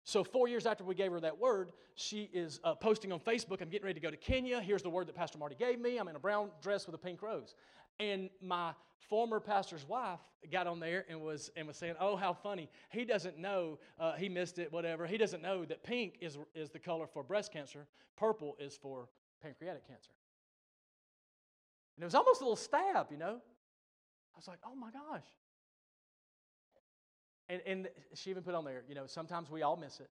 So, 0.04 0.22
four 0.22 0.46
years 0.46 0.66
after 0.66 0.84
we 0.84 0.94
gave 0.94 1.10
her 1.10 1.18
that 1.18 1.36
word, 1.36 1.72
she 1.96 2.30
is 2.32 2.60
uh, 2.62 2.76
posting 2.76 3.12
on 3.12 3.18
Facebook, 3.18 3.60
I'm 3.60 3.68
getting 3.68 3.86
ready 3.86 3.98
to 3.98 4.04
go 4.04 4.10
to 4.10 4.16
Kenya. 4.16 4.60
Here's 4.60 4.82
the 4.82 4.90
word 4.90 5.08
that 5.08 5.16
Pastor 5.16 5.36
Marty 5.36 5.56
gave 5.56 5.80
me. 5.80 5.98
I'm 5.98 6.06
in 6.06 6.14
a 6.14 6.20
brown 6.20 6.50
dress 6.62 6.86
with 6.86 6.94
a 6.94 6.98
pink 6.98 7.22
rose. 7.22 7.56
And 7.98 8.30
my 8.40 8.72
former 9.08 9.40
pastor's 9.40 9.86
wife 9.88 10.20
got 10.52 10.68
on 10.68 10.78
there 10.78 11.04
and 11.08 11.20
was, 11.20 11.50
and 11.56 11.66
was 11.66 11.76
saying, 11.76 11.94
Oh, 11.98 12.14
how 12.14 12.32
funny. 12.32 12.68
He 12.90 13.04
doesn't 13.04 13.36
know, 13.36 13.80
uh, 13.98 14.12
he 14.12 14.28
missed 14.28 14.60
it, 14.60 14.72
whatever. 14.72 15.06
He 15.06 15.18
doesn't 15.18 15.42
know 15.42 15.64
that 15.64 15.82
pink 15.82 16.18
is, 16.20 16.38
is 16.54 16.70
the 16.70 16.78
color 16.78 17.06
for 17.06 17.24
breast 17.24 17.52
cancer, 17.52 17.86
purple 18.16 18.56
is 18.60 18.76
for 18.76 19.08
pancreatic 19.42 19.88
cancer. 19.88 20.12
And 21.96 22.02
it 22.02 22.06
was 22.06 22.14
almost 22.14 22.42
a 22.42 22.44
little 22.44 22.54
stab, 22.54 23.08
you 23.10 23.18
know? 23.18 23.40
I 23.40 24.36
was 24.36 24.46
like, 24.46 24.58
Oh 24.64 24.76
my 24.76 24.90
gosh. 24.92 25.24
And, 27.48 27.62
and 27.66 27.88
she 28.14 28.30
even 28.30 28.42
put 28.42 28.54
on 28.54 28.64
there, 28.64 28.82
you 28.88 28.94
know, 28.94 29.06
sometimes 29.06 29.50
we 29.50 29.62
all 29.62 29.76
miss 29.76 30.00
it. 30.00 30.10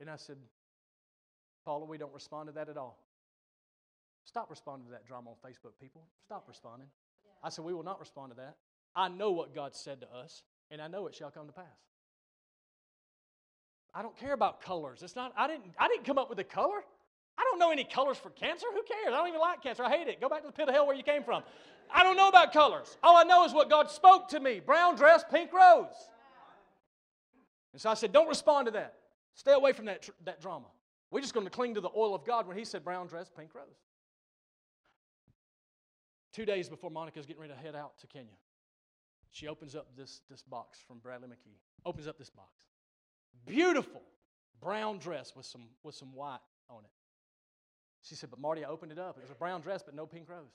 And 0.00 0.10
I 0.10 0.16
said, 0.16 0.36
Paula, 1.64 1.86
we 1.86 1.96
don't 1.96 2.12
respond 2.12 2.48
to 2.48 2.52
that 2.54 2.68
at 2.68 2.76
all. 2.76 2.98
Stop 4.26 4.50
responding 4.50 4.86
to 4.86 4.92
that 4.92 5.06
drama 5.06 5.30
on 5.30 5.36
Facebook, 5.36 5.72
people. 5.80 6.02
Stop 6.24 6.44
responding. 6.46 6.88
I 7.42 7.48
said, 7.48 7.64
we 7.64 7.72
will 7.72 7.82
not 7.82 8.00
respond 8.00 8.32
to 8.32 8.36
that. 8.36 8.56
I 8.94 9.08
know 9.08 9.30
what 9.32 9.54
God 9.54 9.74
said 9.74 10.00
to 10.02 10.06
us, 10.14 10.42
and 10.70 10.80
I 10.80 10.88
know 10.88 11.06
it 11.06 11.14
shall 11.14 11.30
come 11.30 11.46
to 11.46 11.52
pass. 11.52 11.64
I 13.94 14.02
don't 14.02 14.16
care 14.16 14.32
about 14.32 14.60
colors. 14.60 15.02
It's 15.02 15.16
not, 15.16 15.32
I 15.36 15.46
didn't, 15.46 15.72
I 15.78 15.88
didn't 15.88 16.04
come 16.04 16.18
up 16.18 16.28
with 16.28 16.38
the 16.38 16.44
color. 16.44 16.84
I 17.44 17.50
don't 17.50 17.58
know 17.58 17.70
any 17.70 17.84
colors 17.84 18.16
for 18.16 18.30
cancer. 18.30 18.66
Who 18.72 18.82
cares? 18.82 19.08
I 19.08 19.18
don't 19.18 19.28
even 19.28 19.40
like 19.40 19.62
cancer. 19.62 19.84
I 19.84 19.90
hate 19.90 20.08
it. 20.08 20.18
Go 20.20 20.28
back 20.28 20.40
to 20.40 20.46
the 20.46 20.52
pit 20.52 20.68
of 20.68 20.74
hell 20.74 20.86
where 20.86 20.96
you 20.96 21.02
came 21.02 21.22
from. 21.22 21.42
I 21.92 22.02
don't 22.02 22.16
know 22.16 22.28
about 22.28 22.52
colors. 22.52 22.96
All 23.02 23.16
I 23.16 23.24
know 23.24 23.44
is 23.44 23.52
what 23.52 23.68
God 23.68 23.90
spoke 23.90 24.28
to 24.28 24.40
me 24.40 24.60
brown 24.60 24.96
dress, 24.96 25.24
pink 25.30 25.52
rose. 25.52 25.92
And 27.72 27.80
so 27.82 27.90
I 27.90 27.94
said, 27.94 28.12
Don't 28.12 28.28
respond 28.28 28.66
to 28.66 28.70
that. 28.72 28.94
Stay 29.34 29.52
away 29.52 29.72
from 29.72 29.84
that, 29.86 30.08
that 30.24 30.40
drama. 30.40 30.66
We're 31.10 31.20
just 31.20 31.34
going 31.34 31.44
to 31.44 31.50
cling 31.50 31.74
to 31.74 31.80
the 31.80 31.90
oil 31.94 32.14
of 32.14 32.24
God 32.24 32.46
when 32.46 32.56
He 32.56 32.64
said 32.64 32.82
brown 32.82 33.08
dress, 33.08 33.30
pink 33.36 33.54
rose. 33.54 33.66
Two 36.32 36.46
days 36.46 36.68
before 36.68 36.90
Monica's 36.90 37.26
getting 37.26 37.42
ready 37.42 37.52
to 37.52 37.60
head 37.60 37.76
out 37.76 37.98
to 37.98 38.06
Kenya, 38.06 38.34
she 39.30 39.48
opens 39.48 39.74
up 39.74 39.88
this, 39.96 40.22
this 40.30 40.42
box 40.42 40.78
from 40.86 40.98
Bradley 40.98 41.28
McKee. 41.28 41.58
Opens 41.84 42.06
up 42.06 42.18
this 42.18 42.30
box. 42.30 42.48
Beautiful 43.46 44.00
brown 44.60 44.98
dress 44.98 45.34
with 45.36 45.44
some, 45.44 45.64
with 45.82 45.94
some 45.94 46.14
white 46.14 46.38
on 46.70 46.78
it. 46.84 46.90
She 48.04 48.14
said, 48.14 48.30
But 48.30 48.38
Marty, 48.38 48.64
I 48.64 48.68
opened 48.68 48.92
it 48.92 48.98
up. 48.98 49.16
It 49.16 49.22
was 49.22 49.30
a 49.30 49.34
brown 49.34 49.62
dress, 49.62 49.82
but 49.82 49.94
no 49.94 50.06
pink 50.06 50.28
rose. 50.28 50.52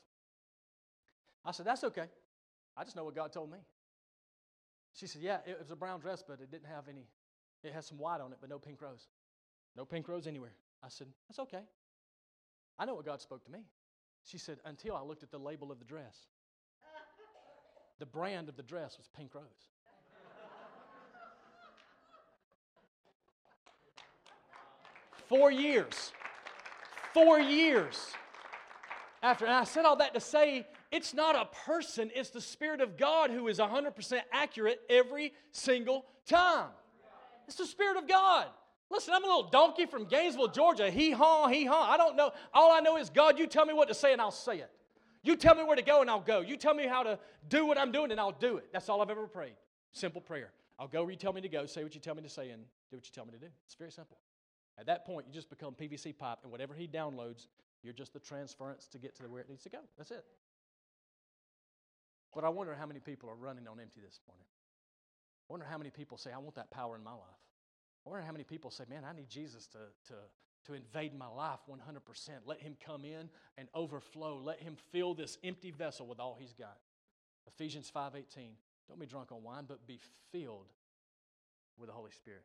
I 1.43 1.51
said, 1.51 1.65
That's 1.65 1.83
okay. 1.83 2.05
I 2.77 2.83
just 2.83 2.95
know 2.95 3.03
what 3.03 3.15
God 3.15 3.33
told 3.33 3.51
me. 3.51 3.57
She 4.93 5.07
said, 5.07 5.21
Yeah, 5.21 5.39
it 5.45 5.57
was 5.59 5.71
a 5.71 5.75
brown 5.75 5.99
dress, 5.99 6.23
but 6.25 6.39
it 6.41 6.51
didn't 6.51 6.67
have 6.67 6.87
any, 6.87 7.07
it 7.63 7.73
has 7.73 7.87
some 7.87 7.97
white 7.97 8.21
on 8.21 8.31
it, 8.31 8.37
but 8.39 8.49
no 8.49 8.59
pink 8.59 8.81
rose. 8.81 9.07
No 9.75 9.83
pink 9.83 10.07
rose 10.07 10.27
anywhere. 10.27 10.53
I 10.83 10.89
said, 10.89 11.07
That's 11.27 11.39
okay. 11.39 11.63
I 12.77 12.85
know 12.85 12.93
what 12.93 13.05
God 13.05 13.19
spoke 13.19 13.43
to 13.45 13.51
me. 13.51 13.59
She 14.23 14.37
said, 14.37 14.59
Until 14.63 14.95
I 14.95 15.01
looked 15.01 15.23
at 15.23 15.31
the 15.31 15.39
label 15.39 15.71
of 15.71 15.79
the 15.79 15.85
dress. 15.85 16.27
The 17.97 18.05
brand 18.05 18.47
of 18.47 18.55
the 18.55 18.63
dress 18.63 18.97
was 18.97 19.09
pink 19.17 19.33
rose. 19.35 19.43
Four 25.27 25.51
years. 25.51 26.13
Four 27.13 27.39
years 27.39 28.11
after. 29.21 29.45
And 29.45 29.53
I 29.53 29.63
said 29.63 29.85
all 29.85 29.97
that 29.97 30.13
to 30.13 30.19
say 30.19 30.67
it's 30.91 31.13
not 31.13 31.35
a 31.35 31.45
person, 31.65 32.09
it's 32.15 32.29
the 32.29 32.41
Spirit 32.41 32.81
of 32.81 32.97
God 32.97 33.29
who 33.31 33.47
is 33.47 33.59
100% 33.59 34.21
accurate 34.31 34.79
every 34.89 35.33
single 35.51 36.05
time. 36.25 36.69
It's 37.47 37.57
the 37.57 37.65
Spirit 37.65 37.97
of 37.97 38.07
God. 38.07 38.47
Listen, 38.91 39.13
I'm 39.13 39.23
a 39.23 39.27
little 39.27 39.49
donkey 39.49 39.85
from 39.85 40.05
Gainesville, 40.05 40.47
Georgia. 40.47 40.89
Hee 40.89 41.11
haw, 41.11 41.47
hee 41.47 41.65
haw. 41.65 41.91
I 41.91 41.97
don't 41.97 42.15
know. 42.15 42.31
All 42.53 42.71
I 42.71 42.79
know 42.79 42.97
is, 42.97 43.09
God, 43.09 43.37
you 43.37 43.45
tell 43.45 43.65
me 43.65 43.73
what 43.73 43.87
to 43.87 43.93
say 43.93 44.13
and 44.13 44.21
I'll 44.21 44.31
say 44.31 44.57
it. 44.57 44.71
You 45.21 45.35
tell 45.35 45.53
me 45.53 45.63
where 45.63 45.75
to 45.75 45.81
go 45.81 46.01
and 46.01 46.09
I'll 46.09 46.21
go. 46.21 46.41
You 46.41 46.57
tell 46.57 46.73
me 46.73 46.87
how 46.87 47.03
to 47.03 47.19
do 47.49 47.65
what 47.65 47.77
I'm 47.77 47.91
doing 47.91 48.11
and 48.11 48.19
I'll 48.19 48.31
do 48.31 48.57
it. 48.57 48.67
That's 48.71 48.89
all 48.89 49.01
I've 49.01 49.09
ever 49.09 49.27
prayed. 49.27 49.53
Simple 49.91 50.21
prayer. 50.21 50.51
I'll 50.79 50.87
go 50.87 51.03
where 51.03 51.11
you 51.11 51.17
tell 51.17 51.33
me 51.33 51.41
to 51.41 51.49
go, 51.49 51.65
say 51.65 51.83
what 51.83 51.93
you 51.93 52.01
tell 52.01 52.15
me 52.15 52.23
to 52.23 52.29
say, 52.29 52.49
and 52.49 52.63
do 52.89 52.97
what 52.97 53.05
you 53.05 53.11
tell 53.13 53.25
me 53.25 53.31
to 53.33 53.37
do. 53.37 53.47
It's 53.65 53.75
very 53.75 53.91
simple. 53.91 54.17
At 54.79 54.85
that 54.85 55.05
point, 55.05 55.27
you 55.27 55.33
just 55.33 55.49
become 55.49 55.73
PVC 55.73 56.17
pipe, 56.17 56.39
and 56.43 56.51
whatever 56.51 56.73
he 56.73 56.87
downloads, 56.87 57.47
you're 57.83 57.93
just 57.93 58.13
the 58.13 58.19
transference 58.19 58.87
to 58.87 58.97
get 58.97 59.15
to 59.17 59.23
where 59.23 59.41
it 59.41 59.49
needs 59.49 59.63
to 59.63 59.69
go. 59.69 59.79
That's 59.97 60.11
it. 60.11 60.23
But 62.33 62.43
I 62.43 62.49
wonder 62.49 62.75
how 62.75 62.85
many 62.85 62.99
people 62.99 63.29
are 63.29 63.35
running 63.35 63.67
on 63.67 63.79
empty 63.79 64.01
this 64.01 64.19
morning. 64.27 64.45
I 65.49 65.53
wonder 65.53 65.65
how 65.69 65.77
many 65.77 65.89
people 65.89 66.17
say, 66.17 66.31
I 66.31 66.37
want 66.37 66.55
that 66.55 66.71
power 66.71 66.95
in 66.95 67.03
my 67.03 67.11
life. 67.11 67.41
I 68.05 68.09
wonder 68.09 68.25
how 68.25 68.31
many 68.31 68.43
people 68.43 68.71
say, 68.71 68.85
man, 68.89 69.03
I 69.03 69.13
need 69.13 69.29
Jesus 69.29 69.67
to, 69.67 69.79
to, 70.07 70.13
to 70.67 70.73
invade 70.73 71.17
my 71.17 71.27
life 71.27 71.59
100%. 71.69 72.29
Let 72.45 72.61
him 72.61 72.77
come 72.85 73.03
in 73.03 73.29
and 73.57 73.67
overflow. 73.73 74.39
Let 74.41 74.61
him 74.61 74.77
fill 74.91 75.13
this 75.13 75.37
empty 75.43 75.71
vessel 75.71 76.07
with 76.07 76.19
all 76.19 76.37
he's 76.39 76.53
got. 76.53 76.77
Ephesians 77.47 77.91
5.18, 77.93 78.51
don't 78.87 78.99
be 78.99 79.05
drunk 79.05 79.31
on 79.31 79.43
wine, 79.43 79.65
but 79.67 79.85
be 79.87 79.99
filled 80.31 80.71
with 81.77 81.89
the 81.89 81.93
Holy 81.93 82.11
Spirit. 82.11 82.43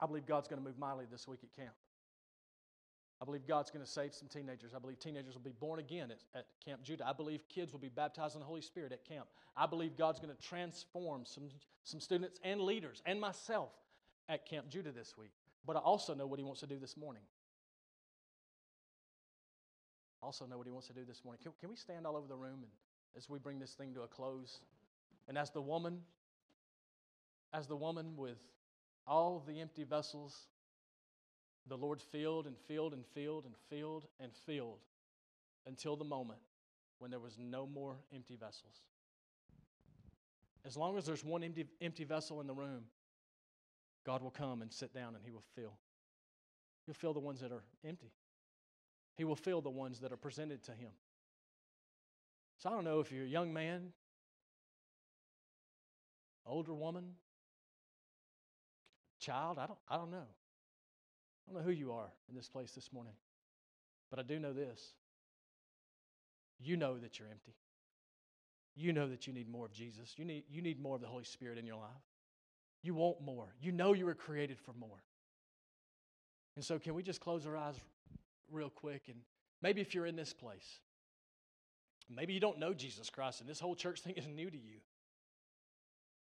I 0.00 0.06
believe 0.06 0.26
God's 0.26 0.48
going 0.48 0.60
to 0.60 0.64
move 0.64 0.78
mightily 0.78 1.06
this 1.10 1.26
week 1.28 1.40
at 1.42 1.54
camp. 1.54 1.74
I 3.22 3.24
believe 3.24 3.46
God's 3.46 3.70
going 3.70 3.84
to 3.84 3.90
save 3.90 4.12
some 4.12 4.28
teenagers. 4.28 4.72
I 4.74 4.78
believe 4.78 4.98
teenagers 4.98 5.34
will 5.34 5.42
be 5.42 5.52
born 5.58 5.78
again 5.78 6.10
at, 6.10 6.18
at, 6.34 6.46
Camp 6.64 6.82
Judah. 6.82 7.06
I 7.06 7.12
believe 7.12 7.48
kids 7.48 7.72
will 7.72 7.80
be 7.80 7.88
baptized 7.88 8.34
in 8.34 8.40
the 8.40 8.46
Holy 8.46 8.60
Spirit 8.60 8.92
at 8.92 9.04
camp. 9.04 9.26
I 9.56 9.66
believe 9.66 9.96
God's 9.96 10.18
going 10.18 10.34
to 10.34 10.42
transform 10.42 11.24
some, 11.24 11.44
some 11.84 12.00
students 12.00 12.40
and 12.42 12.60
leaders 12.60 13.02
and 13.06 13.20
myself 13.20 13.70
at 14.28 14.46
Camp 14.46 14.68
Judah 14.68 14.90
this 14.90 15.16
week. 15.16 15.30
But 15.64 15.76
I 15.76 15.78
also 15.78 16.14
know 16.14 16.26
what 16.26 16.38
He 16.38 16.44
wants 16.44 16.60
to 16.60 16.66
do 16.66 16.78
this 16.78 16.96
morning. 16.96 17.22
Also 20.22 20.46
know 20.46 20.58
what 20.58 20.66
He 20.66 20.72
wants 20.72 20.88
to 20.88 20.92
do 20.92 21.04
this 21.06 21.24
morning. 21.24 21.40
Can, 21.42 21.52
can 21.60 21.70
we 21.70 21.76
stand 21.76 22.06
all 22.06 22.16
over 22.16 22.26
the 22.26 22.36
room 22.36 22.58
and 22.62 22.72
as 23.16 23.30
we 23.30 23.38
bring 23.38 23.60
this 23.60 23.72
thing 23.72 23.94
to 23.94 24.02
a 24.02 24.08
close? 24.08 24.60
And 25.28 25.38
as 25.38 25.50
the 25.50 25.62
woman, 25.62 26.00
as 27.52 27.68
the 27.68 27.76
woman 27.76 28.16
with 28.16 28.38
all 29.06 29.42
the 29.46 29.60
empty 29.60 29.84
vessels, 29.84 30.48
the 31.66 31.76
Lord 31.76 32.00
filled 32.00 32.46
and 32.46 32.56
filled 32.58 32.92
and 32.92 33.04
filled 33.14 33.44
and 33.44 33.54
filled 33.70 34.06
and 34.20 34.32
filled 34.46 34.80
until 35.66 35.96
the 35.96 36.04
moment 36.04 36.40
when 36.98 37.10
there 37.10 37.20
was 37.20 37.36
no 37.38 37.66
more 37.66 37.96
empty 38.14 38.36
vessels. 38.36 38.82
As 40.64 40.76
long 40.76 40.96
as 40.96 41.04
there's 41.04 41.24
one 41.24 41.42
empty, 41.42 41.66
empty 41.80 42.04
vessel 42.04 42.40
in 42.40 42.46
the 42.46 42.54
room, 42.54 42.84
God 44.06 44.22
will 44.22 44.30
come 44.30 44.62
and 44.62 44.72
sit 44.72 44.94
down 44.94 45.14
and 45.14 45.24
He 45.24 45.30
will 45.30 45.44
fill. 45.54 45.74
He'll 46.86 46.94
fill 46.94 47.14
the 47.14 47.20
ones 47.20 47.40
that 47.40 47.52
are 47.52 47.64
empty. 47.86 48.12
He 49.16 49.24
will 49.24 49.36
fill 49.36 49.60
the 49.60 49.70
ones 49.70 50.00
that 50.00 50.12
are 50.12 50.16
presented 50.16 50.62
to 50.64 50.72
Him. 50.72 50.90
So 52.58 52.70
I 52.70 52.72
don't 52.72 52.84
know 52.84 53.00
if 53.00 53.12
you're 53.12 53.24
a 53.24 53.28
young 53.28 53.52
man, 53.52 53.92
older 56.46 56.74
woman, 56.74 57.04
child, 59.18 59.58
I 59.58 59.66
don't, 59.66 59.78
I 59.88 59.96
don't 59.96 60.10
know. 60.10 60.26
I 61.46 61.52
don't 61.52 61.60
know 61.60 61.66
who 61.66 61.76
you 61.76 61.92
are 61.92 62.08
in 62.28 62.34
this 62.34 62.48
place 62.48 62.72
this 62.72 62.92
morning, 62.92 63.12
but 64.10 64.18
I 64.18 64.22
do 64.22 64.38
know 64.38 64.52
this. 64.52 64.94
You 66.58 66.76
know 66.76 66.98
that 66.98 67.18
you're 67.18 67.28
empty. 67.28 67.54
You 68.76 68.92
know 68.92 69.08
that 69.08 69.26
you 69.26 69.32
need 69.32 69.48
more 69.48 69.66
of 69.66 69.72
Jesus. 69.72 70.14
You 70.16 70.24
need, 70.24 70.44
you 70.48 70.62
need 70.62 70.80
more 70.80 70.96
of 70.96 71.00
the 71.00 71.06
Holy 71.06 71.24
Spirit 71.24 71.58
in 71.58 71.66
your 71.66 71.76
life. 71.76 71.90
You 72.82 72.94
want 72.94 73.20
more. 73.22 73.46
You 73.60 73.72
know 73.72 73.92
you 73.92 74.06
were 74.06 74.14
created 74.14 74.58
for 74.58 74.72
more. 74.72 75.02
And 76.56 76.64
so, 76.64 76.78
can 76.78 76.94
we 76.94 77.02
just 77.02 77.20
close 77.20 77.46
our 77.46 77.56
eyes 77.56 77.74
real 78.50 78.70
quick? 78.70 79.04
And 79.08 79.18
maybe 79.62 79.80
if 79.80 79.94
you're 79.94 80.06
in 80.06 80.16
this 80.16 80.32
place, 80.32 80.80
maybe 82.08 82.32
you 82.32 82.40
don't 82.40 82.58
know 82.58 82.74
Jesus 82.74 83.10
Christ, 83.10 83.40
and 83.40 83.48
this 83.48 83.60
whole 83.60 83.74
church 83.74 84.00
thing 84.00 84.14
is 84.16 84.26
new 84.26 84.50
to 84.50 84.56
you. 84.56 84.80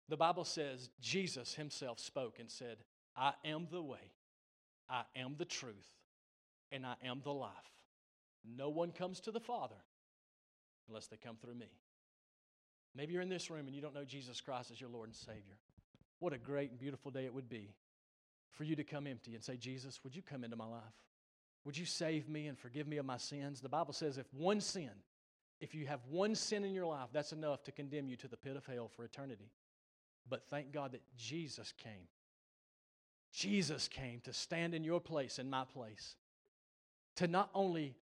The 0.10 0.18
Bible 0.18 0.46
says 0.46 0.90
Jesus 1.02 1.56
himself 1.56 2.00
spoke 2.00 2.38
and 2.40 2.50
said, 2.50 2.78
I 3.16 3.34
am 3.44 3.68
the 3.72 3.82
way, 3.82 4.12
I 4.90 5.04
am 5.16 5.36
the 5.38 5.46
truth, 5.46 5.94
and 6.72 6.86
I 6.86 6.96
am 7.04 7.22
the 7.24 7.34
life. 7.34 7.52
No 8.46 8.70
one 8.70 8.92
comes 8.92 9.20
to 9.22 9.32
the 9.32 9.40
Father 9.40 9.76
unless 10.88 11.08
they 11.08 11.18
come 11.18 11.38
through 11.38 11.56
me. 11.56 11.72
Maybe 12.96 13.14
you're 13.14 13.22
in 13.22 13.30
this 13.30 13.50
room 13.50 13.68
and 13.68 13.76
you 13.76 13.82
don't 13.82 13.96
know 13.96 14.06
Jesus 14.06 14.40
Christ 14.40 14.72
as 14.72 14.80
your 14.80 14.90
Lord 14.90 15.10
and 15.10 15.16
Savior. 15.16 15.58
What 16.20 16.34
a 16.34 16.38
great 16.38 16.70
and 16.70 16.80
beautiful 16.80 17.12
day 17.12 17.26
it 17.26 17.34
would 17.34 17.50
be 17.50 17.74
for 18.52 18.64
you 18.64 18.76
to 18.76 18.84
come 18.84 19.08
empty 19.08 19.36
and 19.36 19.44
say, 19.44 19.58
Jesus, 19.58 20.00
would 20.04 20.16
you 20.16 20.22
come 20.22 20.44
into 20.44 20.56
my 20.56 20.68
life? 20.68 20.84
Would 21.66 21.78
you 21.78 21.86
save 21.86 22.30
me 22.30 22.48
and 22.48 22.58
forgive 22.58 22.88
me 22.88 22.98
of 22.98 23.06
my 23.06 23.18
sins? 23.18 23.60
The 23.60 23.70
Bible 23.70 23.94
says 23.94 24.18
if 24.18 24.32
one 24.34 24.62
sin, 24.62 24.92
if 25.60 25.74
you 25.74 25.88
have 25.88 26.00
one 26.10 26.36
sin 26.36 26.64
in 26.64 26.74
your 26.74 26.86
life, 26.86 27.10
that's 27.12 27.34
enough 27.34 27.64
to 27.64 27.72
condemn 27.72 28.08
you 28.08 28.16
to 28.18 28.28
the 28.28 28.38
pit 28.38 28.56
of 28.56 28.66
hell 28.66 28.88
for 28.88 29.04
eternity. 29.04 29.50
But 30.30 30.48
thank 30.50 30.72
God 30.72 30.94
that 30.94 31.04
Jesus 31.18 31.74
came. 31.78 32.08
Jesus 33.32 33.88
came 33.88 34.22
to 34.22 34.34
stand 34.34 34.74
in 34.74 34.84
your 34.84 35.02
place, 35.02 35.40
in 35.40 35.50
my 35.50 35.66
place, 35.66 36.16
to 37.18 37.28
not 37.28 37.50
only 37.54 37.96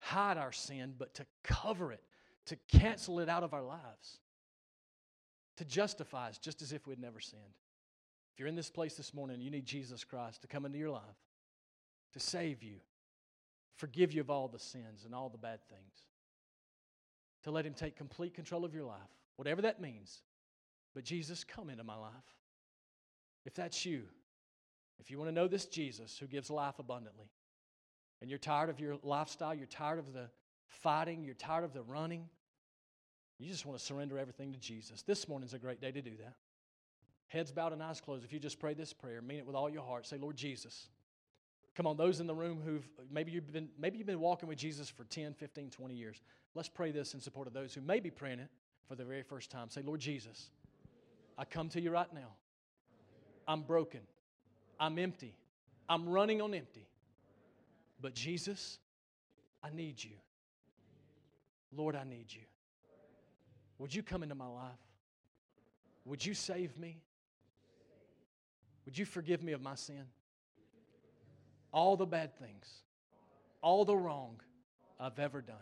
hide 0.00 0.36
our 0.36 0.52
sin, 0.52 0.94
but 0.98 1.14
to 1.14 1.26
cover 1.44 1.92
it, 1.92 2.02
to 2.46 2.56
cancel 2.68 3.20
it 3.20 3.28
out 3.28 3.44
of 3.44 3.54
our 3.54 3.62
lives, 3.62 4.18
to 5.56 5.64
justify 5.64 6.28
us 6.28 6.38
just 6.38 6.62
as 6.62 6.72
if 6.72 6.86
we'd 6.86 6.98
never 6.98 7.20
sinned. 7.20 7.42
If 8.32 8.40
you're 8.40 8.48
in 8.48 8.56
this 8.56 8.70
place 8.70 8.94
this 8.94 9.14
morning, 9.14 9.40
you 9.40 9.50
need 9.50 9.64
Jesus 9.64 10.04
Christ 10.04 10.42
to 10.42 10.48
come 10.48 10.64
into 10.64 10.78
your 10.78 10.90
life, 10.90 11.02
to 12.12 12.20
save 12.20 12.62
you, 12.62 12.76
forgive 13.76 14.12
you 14.12 14.22
of 14.22 14.30
all 14.30 14.48
the 14.48 14.58
sins 14.58 15.04
and 15.04 15.14
all 15.14 15.28
the 15.28 15.38
bad 15.38 15.60
things, 15.68 16.04
to 17.44 17.50
let 17.50 17.66
Him 17.66 17.74
take 17.74 17.96
complete 17.96 18.34
control 18.34 18.64
of 18.64 18.74
your 18.74 18.84
life, 18.84 18.98
whatever 19.36 19.62
that 19.62 19.80
means. 19.80 20.22
But 20.94 21.04
Jesus, 21.04 21.44
come 21.44 21.70
into 21.70 21.84
my 21.84 21.96
life. 21.96 22.12
If 23.44 23.54
that's 23.54 23.86
you, 23.86 24.02
if 24.98 25.10
you 25.10 25.18
want 25.18 25.28
to 25.28 25.34
know 25.34 25.48
this 25.48 25.66
Jesus 25.66 26.18
who 26.18 26.26
gives 26.26 26.50
life 26.50 26.78
abundantly, 26.78 27.30
and 28.20 28.28
you're 28.28 28.38
tired 28.38 28.68
of 28.68 28.80
your 28.80 28.96
lifestyle, 29.02 29.54
you're 29.54 29.66
tired 29.66 29.98
of 29.98 30.12
the 30.12 30.28
fighting, 30.68 31.24
you're 31.24 31.34
tired 31.34 31.64
of 31.64 31.72
the 31.72 31.82
running, 31.82 32.28
you 33.38 33.48
just 33.48 33.64
want 33.64 33.78
to 33.78 33.84
surrender 33.84 34.18
everything 34.18 34.52
to 34.52 34.58
Jesus. 34.58 35.02
This 35.02 35.26
morning's 35.26 35.54
a 35.54 35.58
great 35.58 35.80
day 35.80 35.90
to 35.90 36.02
do 36.02 36.12
that. 36.18 36.34
Heads 37.28 37.50
bowed 37.52 37.72
and 37.72 37.82
eyes 37.82 38.00
closed. 38.00 38.24
If 38.24 38.32
you 38.32 38.38
just 38.38 38.58
pray 38.58 38.74
this 38.74 38.92
prayer, 38.92 39.22
mean 39.22 39.38
it 39.38 39.46
with 39.46 39.56
all 39.56 39.70
your 39.70 39.82
heart. 39.82 40.06
Say, 40.06 40.18
Lord 40.18 40.36
Jesus. 40.36 40.88
Come 41.76 41.86
on, 41.86 41.96
those 41.96 42.20
in 42.20 42.26
the 42.26 42.34
room 42.34 42.60
who've 42.62 42.86
maybe 43.10 43.30
you've 43.30 43.50
been 43.52 43.68
maybe 43.78 43.96
you've 43.96 44.06
been 44.06 44.20
walking 44.20 44.48
with 44.48 44.58
Jesus 44.58 44.90
for 44.90 45.04
10, 45.04 45.34
15, 45.34 45.70
20 45.70 45.94
years. 45.94 46.20
Let's 46.54 46.68
pray 46.68 46.90
this 46.90 47.14
in 47.14 47.20
support 47.20 47.46
of 47.46 47.54
those 47.54 47.72
who 47.72 47.80
may 47.80 48.00
be 48.00 48.10
praying 48.10 48.40
it 48.40 48.48
for 48.88 48.96
the 48.96 49.04
very 49.04 49.22
first 49.22 49.50
time. 49.50 49.70
Say, 49.70 49.82
Lord 49.82 50.00
Jesus, 50.00 50.50
I 51.40 51.46
come 51.46 51.70
to 51.70 51.80
you 51.80 51.90
right 51.90 52.12
now. 52.12 52.34
I'm 53.48 53.62
broken. 53.62 54.00
I'm 54.78 54.98
empty. 54.98 55.34
I'm 55.88 56.06
running 56.06 56.42
on 56.42 56.52
empty. 56.52 56.86
But 57.98 58.14
Jesus, 58.14 58.78
I 59.64 59.70
need 59.70 60.04
you. 60.04 60.10
Lord, 61.74 61.96
I 61.96 62.04
need 62.04 62.26
you. 62.28 62.42
Would 63.78 63.94
you 63.94 64.02
come 64.02 64.22
into 64.22 64.34
my 64.34 64.48
life? 64.48 64.84
Would 66.04 66.26
you 66.26 66.34
save 66.34 66.76
me? 66.76 67.00
Would 68.84 68.98
you 68.98 69.06
forgive 69.06 69.42
me 69.42 69.52
of 69.52 69.62
my 69.62 69.76
sin? 69.76 70.04
All 71.72 71.96
the 71.96 72.04
bad 72.04 72.38
things, 72.38 72.68
all 73.62 73.86
the 73.86 73.96
wrong 73.96 74.40
I've 74.98 75.18
ever 75.18 75.40
done. 75.40 75.56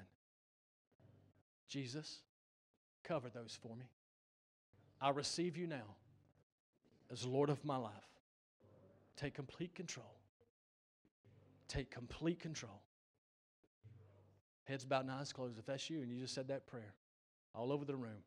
Jesus, 1.69 2.19
cover 3.05 3.29
those 3.29 3.57
for 3.63 3.77
me. 3.77 3.85
I 5.01 5.11
receive 5.11 5.57
you 5.57 5.67
now 5.67 5.97
as 7.11 7.25
Lord 7.25 7.51
of 7.51 7.65
my 7.65 7.77
life. 7.77 7.93
Take 9.17 9.35
complete 9.35 9.75
control. 9.75 10.15
Take 11.69 11.91
complete 11.91 12.41
control. 12.41 12.83
Heads 14.65 14.85
bowed 14.85 15.03
and 15.03 15.11
eyes 15.11 15.33
closed. 15.33 15.59
If 15.59 15.67
that's 15.67 15.89
you 15.89 16.03
and 16.03 16.13
you 16.13 16.21
just 16.21 16.35
said 16.35 16.49
that 16.49 16.67
prayer 16.67 16.95
all 17.55 17.73
over 17.73 17.85
the 17.85 17.97
room, 17.97 18.23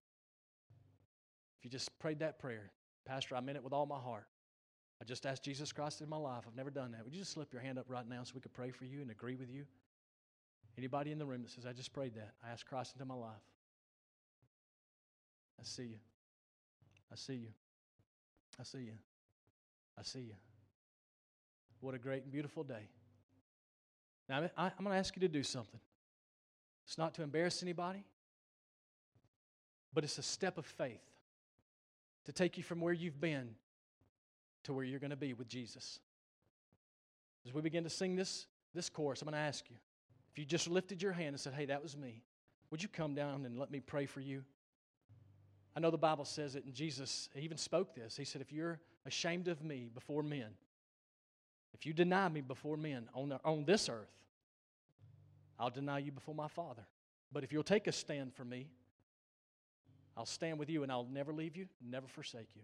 if 1.59 1.65
you 1.65 1.69
just 1.69 1.97
prayed 1.99 2.19
that 2.19 2.39
prayer, 2.39 2.71
Pastor, 3.05 3.35
I 3.35 3.39
meant 3.39 3.57
it 3.57 3.63
with 3.63 3.73
all 3.73 3.85
my 3.85 3.99
heart. 3.99 4.25
I 5.01 5.03
just 5.03 5.25
asked 5.25 5.43
Jesus 5.43 5.71
Christ 5.71 6.01
in 6.01 6.09
my 6.09 6.17
life. 6.17 6.43
I've 6.47 6.55
never 6.55 6.69
done 6.69 6.91
that. 6.91 7.03
Would 7.03 7.13
you 7.13 7.19
just 7.19 7.31
slip 7.31 7.53
your 7.53 7.61
hand 7.61 7.79
up 7.79 7.85
right 7.87 8.07
now 8.07 8.23
so 8.23 8.33
we 8.35 8.41
could 8.41 8.53
pray 8.53 8.71
for 8.71 8.85
you 8.85 9.01
and 9.01 9.09
agree 9.11 9.35
with 9.35 9.49
you? 9.49 9.65
Anybody 10.77 11.11
in 11.11 11.17
the 11.17 11.25
room 11.25 11.41
that 11.41 11.51
says, 11.51 11.65
I 11.65 11.73
just 11.73 11.93
prayed 11.93 12.15
that. 12.15 12.33
I 12.45 12.51
asked 12.51 12.65
Christ 12.65 12.93
into 12.95 13.05
my 13.05 13.15
life. 13.15 13.31
I 15.59 15.63
see 15.63 15.83
you. 15.83 16.10
I 17.11 17.15
see 17.15 17.35
you. 17.35 17.49
I 18.59 18.63
see 18.63 18.79
you. 18.79 18.93
I 19.97 20.03
see 20.03 20.19
you. 20.19 20.35
What 21.79 21.95
a 21.95 21.99
great 21.99 22.23
and 22.23 22.31
beautiful 22.31 22.63
day. 22.63 22.89
Now, 24.29 24.49
I, 24.57 24.65
am 24.67 24.71
going 24.79 24.91
to 24.91 24.97
ask 24.97 25.15
you 25.15 25.21
to 25.21 25.27
do 25.27 25.43
something. 25.43 25.79
It's 26.85 26.97
not 26.97 27.13
to 27.15 27.23
embarrass 27.23 27.63
anybody, 27.63 28.03
but 29.93 30.03
it's 30.03 30.17
a 30.17 30.23
step 30.23 30.57
of 30.57 30.65
faith 30.65 31.01
to 32.25 32.31
take 32.31 32.57
you 32.57 32.63
from 32.63 32.81
where 32.81 32.93
you've 32.93 33.19
been 33.19 33.49
to 34.63 34.73
where 34.73 34.83
you're 34.83 34.99
going 34.99 35.11
to 35.11 35.15
be 35.17 35.33
with 35.33 35.47
Jesus. 35.47 35.99
As 37.45 37.53
we 37.53 37.61
begin 37.61 37.83
to 37.83 37.89
sing 37.89 38.15
this, 38.15 38.45
this 38.73 38.89
chorus, 38.89 39.21
I'm 39.21 39.25
going 39.25 39.33
to 39.33 39.39
ask 39.39 39.69
you 39.69 39.75
if 40.31 40.37
you 40.37 40.45
just 40.45 40.69
lifted 40.69 41.01
your 41.01 41.11
hand 41.11 41.29
and 41.29 41.39
said, 41.39 41.53
Hey, 41.53 41.65
that 41.65 41.81
was 41.81 41.97
me, 41.97 42.23
would 42.69 42.81
you 42.81 42.87
come 42.87 43.15
down 43.15 43.45
and 43.45 43.57
let 43.57 43.71
me 43.71 43.79
pray 43.79 44.05
for 44.05 44.21
you? 44.21 44.43
I 45.75 45.79
know 45.79 45.91
the 45.91 45.97
Bible 45.97 46.25
says 46.25 46.55
it, 46.55 46.65
and 46.65 46.73
Jesus 46.73 47.29
even 47.35 47.57
spoke 47.57 47.95
this. 47.95 48.17
He 48.17 48.25
said, 48.25 48.41
If 48.41 48.51
you're 48.51 48.79
ashamed 49.05 49.47
of 49.47 49.63
me 49.63 49.89
before 49.93 50.21
men, 50.23 50.49
if 51.73 51.85
you 51.85 51.93
deny 51.93 52.27
me 52.27 52.41
before 52.41 52.77
men 52.77 53.07
on, 53.13 53.29
the, 53.29 53.39
on 53.45 53.63
this 53.65 53.87
earth, 53.87 54.11
I'll 55.57 55.69
deny 55.69 55.99
you 55.99 56.11
before 56.11 56.35
my 56.35 56.47
Father. 56.47 56.83
But 57.31 57.43
if 57.43 57.53
you'll 57.53 57.63
take 57.63 57.87
a 57.87 57.91
stand 57.91 58.33
for 58.33 58.43
me, 58.43 58.67
I'll 60.17 60.25
stand 60.25 60.59
with 60.59 60.69
you 60.69 60.83
and 60.83 60.91
I'll 60.91 61.07
never 61.11 61.31
leave 61.31 61.55
you, 61.55 61.67
never 61.81 62.07
forsake 62.07 62.49
you. 62.55 62.61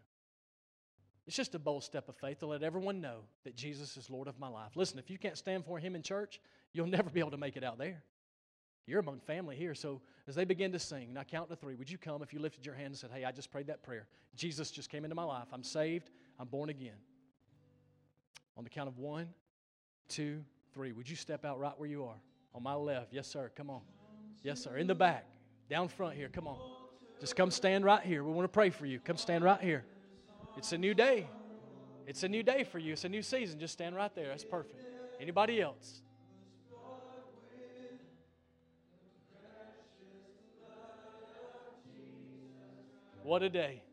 It's 1.25 1.35
just 1.35 1.55
a 1.55 1.59
bold 1.59 1.83
step 1.83 2.07
of 2.09 2.15
faith 2.15 2.39
to 2.39 2.47
let 2.47 2.63
everyone 2.63 3.01
know 3.01 3.19
that 3.43 3.55
Jesus 3.55 3.97
is 3.97 4.09
Lord 4.09 4.27
of 4.27 4.39
my 4.39 4.47
life. 4.47 4.71
Listen, 4.75 4.97
if 4.97 5.09
you 5.09 5.17
can't 5.17 5.37
stand 5.37 5.65
for 5.65 5.77
Him 5.77 5.95
in 5.95 6.01
church, 6.01 6.39
you'll 6.73 6.87
never 6.97 7.09
be 7.09 7.19
able 7.19 7.31
to 7.31 7.37
make 7.37 7.57
it 7.57 7.63
out 7.63 7.77
there. 7.77 8.01
You're 8.87 9.01
among 9.01 9.19
family 9.19 9.57
here. 9.57 9.75
So 9.75 10.01
as 10.27 10.35
they 10.35 10.45
begin 10.45 10.71
to 10.71 10.79
sing, 10.79 11.09
and 11.09 11.19
I 11.19 11.25
count 11.25 11.49
to 11.49 11.55
three, 11.55 11.75
would 11.75 11.91
you 11.91 11.97
come 11.97 12.23
if 12.23 12.33
you 12.33 12.39
lifted 12.39 12.65
your 12.65 12.73
hand 12.73 12.87
and 12.87 12.97
said, 12.97 13.09
Hey, 13.13 13.25
I 13.25 13.31
just 13.31 13.51
prayed 13.51 13.67
that 13.67 13.83
prayer? 13.83 14.07
Jesus 14.35 14.71
just 14.71 14.89
came 14.89 15.03
into 15.03 15.15
my 15.15 15.23
life. 15.23 15.47
I'm 15.51 15.63
saved. 15.63 16.09
I'm 16.39 16.47
born 16.47 16.69
again. 16.69 16.95
On 18.57 18.63
the 18.63 18.69
count 18.69 18.87
of 18.87 18.97
one, 18.97 19.27
two, 20.07 20.43
three. 20.73 20.93
Would 20.93 21.09
you 21.09 21.15
step 21.15 21.43
out 21.43 21.59
right 21.59 21.73
where 21.77 21.89
you 21.89 22.05
are? 22.05 22.15
On 22.55 22.63
my 22.63 22.73
left. 22.73 23.13
Yes, 23.13 23.27
sir. 23.27 23.51
Come 23.55 23.69
on. 23.69 23.81
Yes, 24.41 24.63
sir. 24.63 24.77
In 24.77 24.87
the 24.87 24.95
back. 24.95 25.25
Down 25.69 25.89
front 25.89 26.15
here. 26.15 26.29
Come 26.29 26.47
on. 26.47 26.57
Just 27.19 27.35
come 27.35 27.51
stand 27.51 27.83
right 27.83 28.01
here. 28.01 28.23
We 28.23 28.31
want 28.31 28.45
to 28.45 28.53
pray 28.53 28.69
for 28.69 28.85
you. 28.85 28.99
Come 28.99 29.17
stand 29.17 29.43
right 29.43 29.59
here. 29.59 29.83
It's 30.55 30.71
a 30.71 30.77
new 30.77 30.93
day. 30.93 31.27
It's 32.05 32.23
a 32.23 32.29
new 32.29 32.41
day 32.41 32.63
for 32.63 32.79
you. 32.79 32.93
It's 32.93 33.03
a 33.03 33.09
new 33.09 33.21
season. 33.21 33.59
Just 33.59 33.73
stand 33.73 33.95
right 33.95 34.13
there. 34.15 34.29
That's 34.29 34.45
perfect. 34.45 34.85
Anybody 35.19 35.61
else? 35.61 36.03
What 43.27 43.43
a 43.43 43.49
day. 43.49 43.83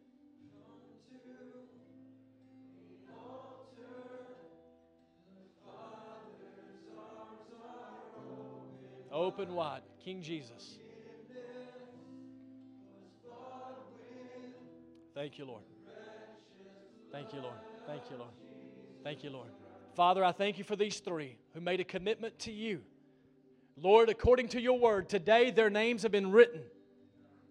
Open 9.11 9.53
wide. 9.57 9.80
King 10.05 10.22
Jesus. 10.22 10.78
Thank 15.16 15.37
you, 15.37 15.47
Lord. 15.47 15.62
Thank 17.11 17.32
you, 17.32 17.41
Lord. 17.41 17.57
Thank 17.89 18.11
you, 18.11 18.16
Lord. 18.16 18.30
Thank 19.03 19.24
you, 19.24 19.30
Lord. 19.30 19.49
Father, 19.97 20.22
I 20.22 20.30
thank 20.30 20.59
you 20.59 20.64
for 20.64 20.76
these 20.76 21.01
three 21.01 21.39
who 21.55 21.61
made 21.61 21.80
a 21.80 21.85
commitment 21.85 22.39
to 22.39 22.53
you. 22.53 22.82
Lord, 23.76 24.11
according 24.11 24.51
to 24.51 24.61
your 24.61 24.78
word, 24.78 25.09
today 25.09 25.51
their 25.51 25.70
names 25.70 26.05
have 26.05 26.12
been 26.12 26.30
written 26.30 26.62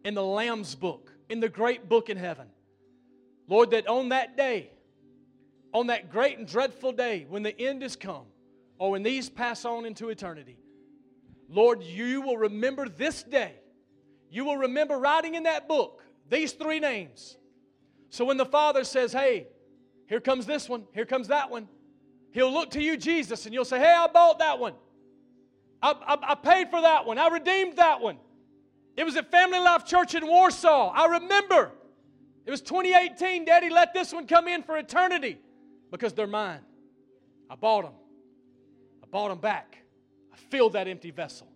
in 0.06 0.14
the 0.14 0.24
Lamb's 0.24 0.76
book 0.76 1.13
in 1.34 1.40
the 1.40 1.50
great 1.50 1.90
book 1.90 2.12
in 2.12 2.16
heaven. 2.16 2.46
Lord, 3.48 3.72
that 3.72 3.88
on 3.88 4.10
that 4.10 4.38
day, 4.38 4.70
on 5.74 5.88
that 5.88 6.12
great 6.12 6.38
and 6.38 6.48
dreadful 6.48 6.92
day 6.92 7.26
when 7.28 7.42
the 7.42 7.60
end 7.60 7.82
is 7.82 7.96
come, 7.96 8.26
or 8.78 8.92
when 8.92 9.02
these 9.02 9.32
pass 9.32 9.66
on 9.66 9.88
into 9.88 10.10
eternity, 10.10 10.60
Lord, 11.50 11.82
you 11.82 12.22
will 12.22 12.38
remember 12.38 12.88
this 12.88 13.24
day. 13.24 13.56
You 14.30 14.46
will 14.46 14.58
remember 14.58 15.00
writing 15.00 15.34
in 15.34 15.44
that 15.44 15.68
book 15.68 16.04
these 16.30 16.52
three 16.52 16.80
names. 16.80 17.36
So 18.12 18.26
when 18.26 18.38
the 18.38 18.46
Father 18.46 18.84
says, 18.84 19.12
Hey, 19.12 19.48
here 20.06 20.22
comes 20.22 20.46
this 20.46 20.70
one, 20.70 20.84
here 20.94 21.06
comes 21.06 21.30
that 21.30 21.50
one, 21.50 21.68
He'll 22.30 22.54
look 22.54 22.70
to 22.72 22.82
you, 22.82 22.96
Jesus, 22.96 23.46
and 23.46 23.56
you'll 23.56 23.66
say, 23.66 23.80
Hey, 23.80 23.92
I 23.92 24.06
bought 24.06 24.38
that 24.38 24.60
one. 24.60 24.76
I, 25.82 25.94
I, 25.94 26.32
I 26.34 26.36
paid 26.36 26.70
for 26.70 26.82
that 26.82 27.08
one. 27.08 27.18
I 27.18 27.28
redeemed 27.30 27.78
that 27.78 28.02
one. 28.02 28.20
It 28.96 29.04
was 29.04 29.16
at 29.16 29.32
Family 29.32 29.60
Life 29.60 29.86
Church 29.86 30.16
in 30.16 30.26
Warsaw. 30.28 30.90
I 30.90 31.06
remember. 31.08 31.72
It 32.46 32.52
was 32.52 32.62
2018. 32.62 33.46
Daddy 33.46 33.70
let 33.70 33.94
this 33.94 34.14
one 34.14 34.28
come 34.28 34.48
in 34.48 34.64
for 34.64 34.78
eternity 34.78 35.40
because 35.92 36.14
they're 36.14 36.28
mine. 36.28 36.60
I 37.50 37.56
bought 37.56 37.84
them. 37.84 37.94
I 39.04 39.08
bought 39.08 39.30
them 39.30 39.40
back. 39.40 39.78
I 40.32 40.38
filled 40.38 40.74
that 40.74 40.88
empty 40.88 41.12
vessel. 41.12 41.48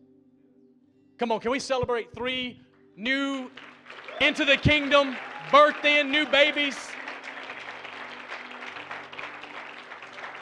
Come 1.18 1.32
on, 1.32 1.40
can 1.40 1.52
we 1.52 1.60
celebrate 1.60 2.14
three 2.14 2.62
new 2.96 3.50
into 4.22 4.46
the 4.46 4.58
kingdom, 4.58 5.16
birthed 5.50 5.86
in 5.86 6.12
new 6.12 6.26
babies? 6.28 6.78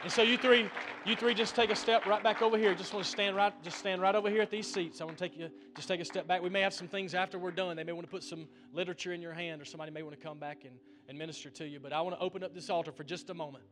And 0.03 0.11
so 0.11 0.21
you 0.21 0.37
three, 0.37 0.69
you 1.05 1.15
three 1.15 1.35
just 1.35 1.55
take 1.55 1.69
a 1.69 1.75
step 1.75 2.05
right 2.07 2.23
back 2.23 2.41
over 2.41 2.57
here. 2.57 2.73
Just 2.73 2.93
want 2.93 3.05
to 3.05 3.11
stand 3.11 3.35
right, 3.35 3.53
just 3.63 3.77
stand 3.77 4.01
right 4.01 4.15
over 4.15 4.29
here 4.29 4.41
at 4.41 4.49
these 4.49 4.71
seats. 4.71 5.01
I 5.01 5.05
want 5.05 5.17
to 5.17 5.23
take 5.23 5.37
you, 5.37 5.49
just 5.75 5.87
take 5.87 6.01
a 6.01 6.05
step 6.05 6.27
back. 6.27 6.41
We 6.41 6.49
may 6.49 6.61
have 6.61 6.73
some 6.73 6.87
things 6.87 7.13
after 7.13 7.37
we're 7.37 7.51
done. 7.51 7.75
They 7.77 7.83
may 7.83 7.91
want 7.91 8.07
to 8.07 8.11
put 8.11 8.23
some 8.23 8.47
literature 8.73 9.13
in 9.13 9.21
your 9.21 9.33
hand, 9.33 9.61
or 9.61 9.65
somebody 9.65 9.91
may 9.91 10.01
want 10.01 10.19
to 10.19 10.23
come 10.25 10.39
back 10.39 10.63
and, 10.65 10.73
and 11.07 11.17
minister 11.17 11.51
to 11.51 11.67
you. 11.67 11.79
But 11.79 11.93
I 11.93 12.01
want 12.01 12.15
to 12.15 12.21
open 12.21 12.43
up 12.43 12.55
this 12.55 12.69
altar 12.71 12.91
for 12.91 13.03
just 13.03 13.29
a 13.29 13.33
moment. 13.35 13.63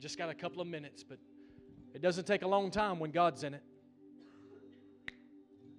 Just 0.00 0.18
got 0.18 0.28
a 0.28 0.34
couple 0.34 0.60
of 0.60 0.68
minutes, 0.68 1.02
but 1.02 1.18
it 1.94 2.02
doesn't 2.02 2.26
take 2.26 2.42
a 2.42 2.48
long 2.48 2.70
time 2.70 2.98
when 2.98 3.10
God's 3.10 3.42
in 3.42 3.54
it. 3.54 3.62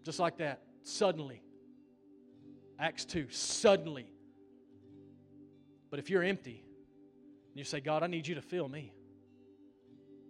Just 0.03 0.19
like 0.19 0.37
that, 0.37 0.63
suddenly. 0.81 1.43
Acts 2.79 3.05
2, 3.05 3.27
suddenly. 3.29 4.07
But 5.91 5.99
if 5.99 6.09
you're 6.09 6.23
empty, 6.23 6.63
and 7.51 7.59
you 7.59 7.63
say, 7.63 7.79
God, 7.79 8.03
I 8.03 8.07
need 8.07 8.27
you 8.27 8.35
to 8.35 8.41
fill 8.41 8.67
me. 8.67 8.93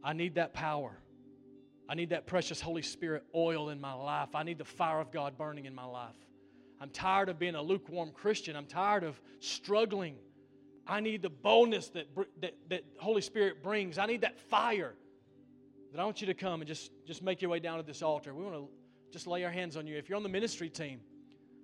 I 0.04 0.14
need 0.14 0.36
that 0.36 0.54
power. 0.54 0.98
I 1.90 1.96
need 1.96 2.10
that 2.10 2.28
precious 2.28 2.60
Holy 2.60 2.82
Spirit 2.82 3.24
oil 3.34 3.70
in 3.70 3.80
my 3.80 3.94
life. 3.94 4.36
I 4.36 4.44
need 4.44 4.58
the 4.58 4.66
fire 4.66 5.00
of 5.00 5.12
God 5.12 5.38
burning 5.38 5.66
in 5.66 5.74
my 5.74 5.86
life. 5.86 6.16
I'm 6.80 6.90
tired 6.90 7.30
of 7.30 7.40
being 7.40 7.56
a 7.56 7.62
lukewarm 7.62 8.12
Christian. 8.12 8.56
I'm 8.56 8.66
tired 8.66 9.04
of 9.04 9.20
struggling. 9.40 10.16
I 10.86 11.00
need 11.00 11.22
the 11.22 11.30
boldness 11.30 11.90
that, 11.90 12.08
that, 12.42 12.56
that 12.70 12.84
Holy 12.98 13.22
Spirit 13.22 13.64
brings. 13.64 13.98
I 13.98 14.06
need 14.06 14.22
that 14.22 14.40
fire. 14.40 14.94
That 15.92 16.02
I 16.02 16.06
want 16.06 16.22
you 16.22 16.28
to 16.28 16.34
come 16.34 16.62
and 16.62 16.68
just, 16.68 16.92
just 17.06 17.24
make 17.24 17.42
your 17.42 17.50
way 17.50 17.60
down 17.60 17.78
to 17.78 17.84
this 17.84 18.02
altar. 18.02 18.34
We 18.34 18.44
want 18.44 18.56
to 18.56 18.68
just 19.12 19.26
lay 19.26 19.44
our 19.44 19.52
hands 19.52 19.78
on 19.78 19.88
you. 19.88 19.98
If 19.98 20.10
you're 20.10 20.18
on 20.18 20.24
the 20.24 20.30
ministry 20.30 20.70
team, 20.70 21.00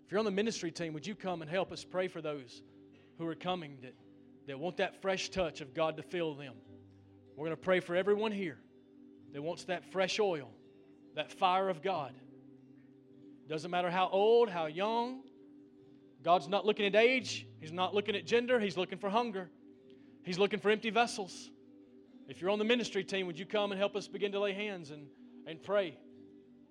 if 0.05 0.11
you're 0.11 0.19
on 0.19 0.25
the 0.25 0.31
ministry 0.31 0.71
team, 0.71 0.93
would 0.93 1.05
you 1.05 1.15
come 1.15 1.41
and 1.41 1.51
help 1.51 1.71
us 1.71 1.83
pray 1.83 2.07
for 2.07 2.21
those 2.21 2.61
who 3.17 3.27
are 3.27 3.35
coming 3.35 3.77
that, 3.81 3.93
that 4.47 4.59
want 4.59 4.77
that 4.77 5.01
fresh 5.01 5.29
touch 5.29 5.61
of 5.61 5.73
God 5.73 5.97
to 5.97 6.03
fill 6.03 6.33
them? 6.33 6.53
We're 7.35 7.45
going 7.45 7.57
to 7.57 7.61
pray 7.61 7.79
for 7.79 7.95
everyone 7.95 8.31
here 8.31 8.57
that 9.33 9.41
wants 9.41 9.65
that 9.65 9.91
fresh 9.91 10.19
oil, 10.19 10.49
that 11.15 11.31
fire 11.31 11.69
of 11.69 11.81
God. 11.81 12.13
Doesn't 13.49 13.71
matter 13.71 13.89
how 13.89 14.09
old, 14.09 14.49
how 14.49 14.67
young. 14.67 15.21
God's 16.23 16.47
not 16.47 16.65
looking 16.65 16.85
at 16.85 16.95
age, 16.95 17.45
He's 17.59 17.71
not 17.71 17.93
looking 17.93 18.15
at 18.15 18.25
gender, 18.25 18.59
He's 18.59 18.77
looking 18.77 18.97
for 18.97 19.09
hunger. 19.09 19.49
He's 20.23 20.39
looking 20.39 20.59
for 20.59 20.69
empty 20.69 20.89
vessels. 20.89 21.49
If 22.29 22.39
you're 22.39 22.49
on 22.49 22.59
the 22.59 22.65
ministry 22.65 23.03
team, 23.03 23.27
would 23.27 23.37
you 23.37 23.45
come 23.45 23.71
and 23.71 23.79
help 23.79 23.95
us 23.95 24.07
begin 24.07 24.31
to 24.31 24.39
lay 24.39 24.53
hands 24.53 24.89
and, 24.91 25.07
and 25.45 25.61
pray. 25.61 25.97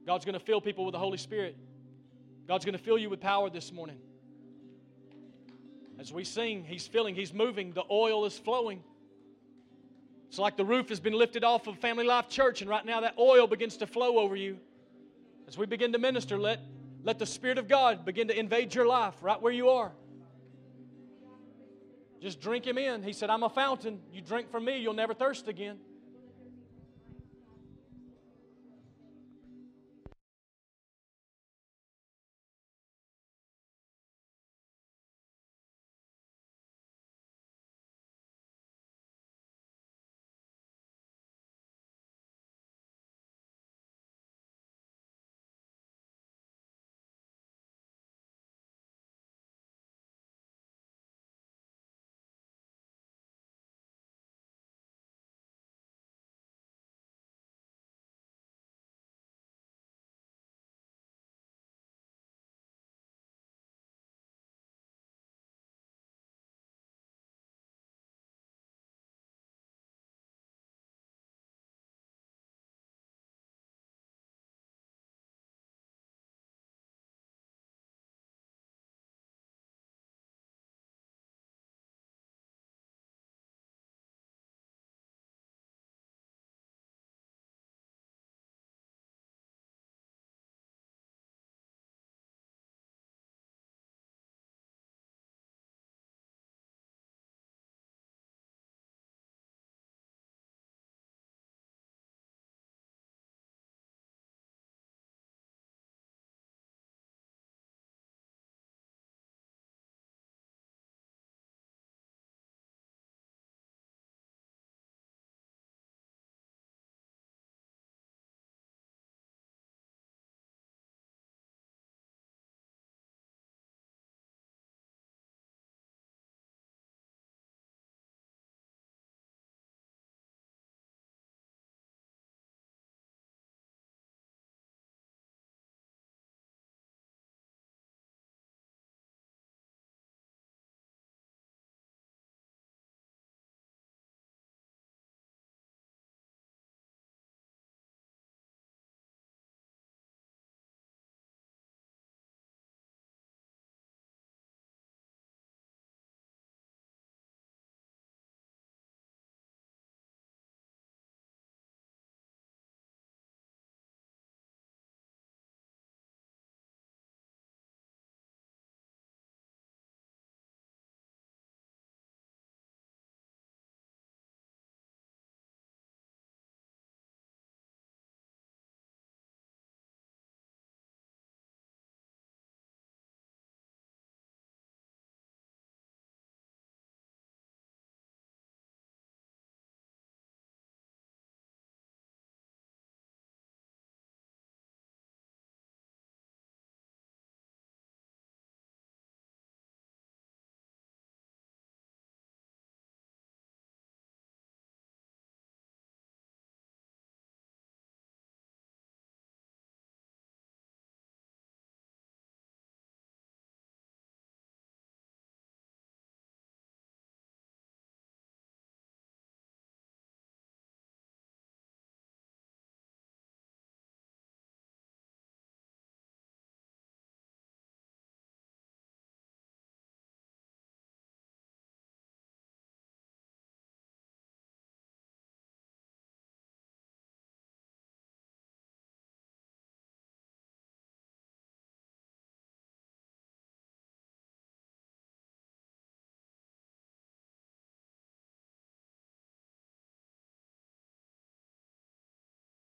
God's 0.06 0.24
going 0.24 0.38
to 0.38 0.44
fill 0.44 0.62
people 0.62 0.86
with 0.86 0.92
the 0.92 0.98
Holy 0.98 1.18
Spirit. 1.18 1.56
God's 2.48 2.64
going 2.64 2.76
to 2.76 2.82
fill 2.82 2.96
you 2.96 3.10
with 3.10 3.20
power 3.20 3.50
this 3.50 3.70
morning. 3.70 3.98
As 5.98 6.12
we 6.12 6.24
sing, 6.24 6.64
He's 6.64 6.86
filling, 6.86 7.14
He's 7.14 7.34
moving, 7.34 7.72
the 7.72 7.84
oil 7.90 8.24
is 8.24 8.38
flowing. 8.38 8.82
It's 10.32 10.38
like 10.38 10.56
the 10.56 10.64
roof 10.64 10.88
has 10.88 10.98
been 10.98 11.12
lifted 11.12 11.44
off 11.44 11.66
of 11.66 11.76
Family 11.76 12.06
Life 12.06 12.30
Church, 12.30 12.62
and 12.62 12.70
right 12.70 12.86
now 12.86 13.02
that 13.02 13.18
oil 13.18 13.46
begins 13.46 13.76
to 13.76 13.86
flow 13.86 14.18
over 14.18 14.34
you. 14.34 14.56
As 15.46 15.58
we 15.58 15.66
begin 15.66 15.92
to 15.92 15.98
minister, 15.98 16.38
let, 16.38 16.58
let 17.04 17.18
the 17.18 17.26
Spirit 17.26 17.58
of 17.58 17.68
God 17.68 18.06
begin 18.06 18.28
to 18.28 18.38
invade 18.38 18.74
your 18.74 18.86
life 18.86 19.12
right 19.20 19.42
where 19.42 19.52
you 19.52 19.68
are. 19.68 19.92
Just 22.22 22.40
drink 22.40 22.66
Him 22.66 22.78
in. 22.78 23.02
He 23.02 23.12
said, 23.12 23.28
I'm 23.28 23.42
a 23.42 23.50
fountain. 23.50 24.00
You 24.10 24.22
drink 24.22 24.50
from 24.50 24.64
me, 24.64 24.78
you'll 24.78 24.94
never 24.94 25.12
thirst 25.12 25.48
again. 25.48 25.76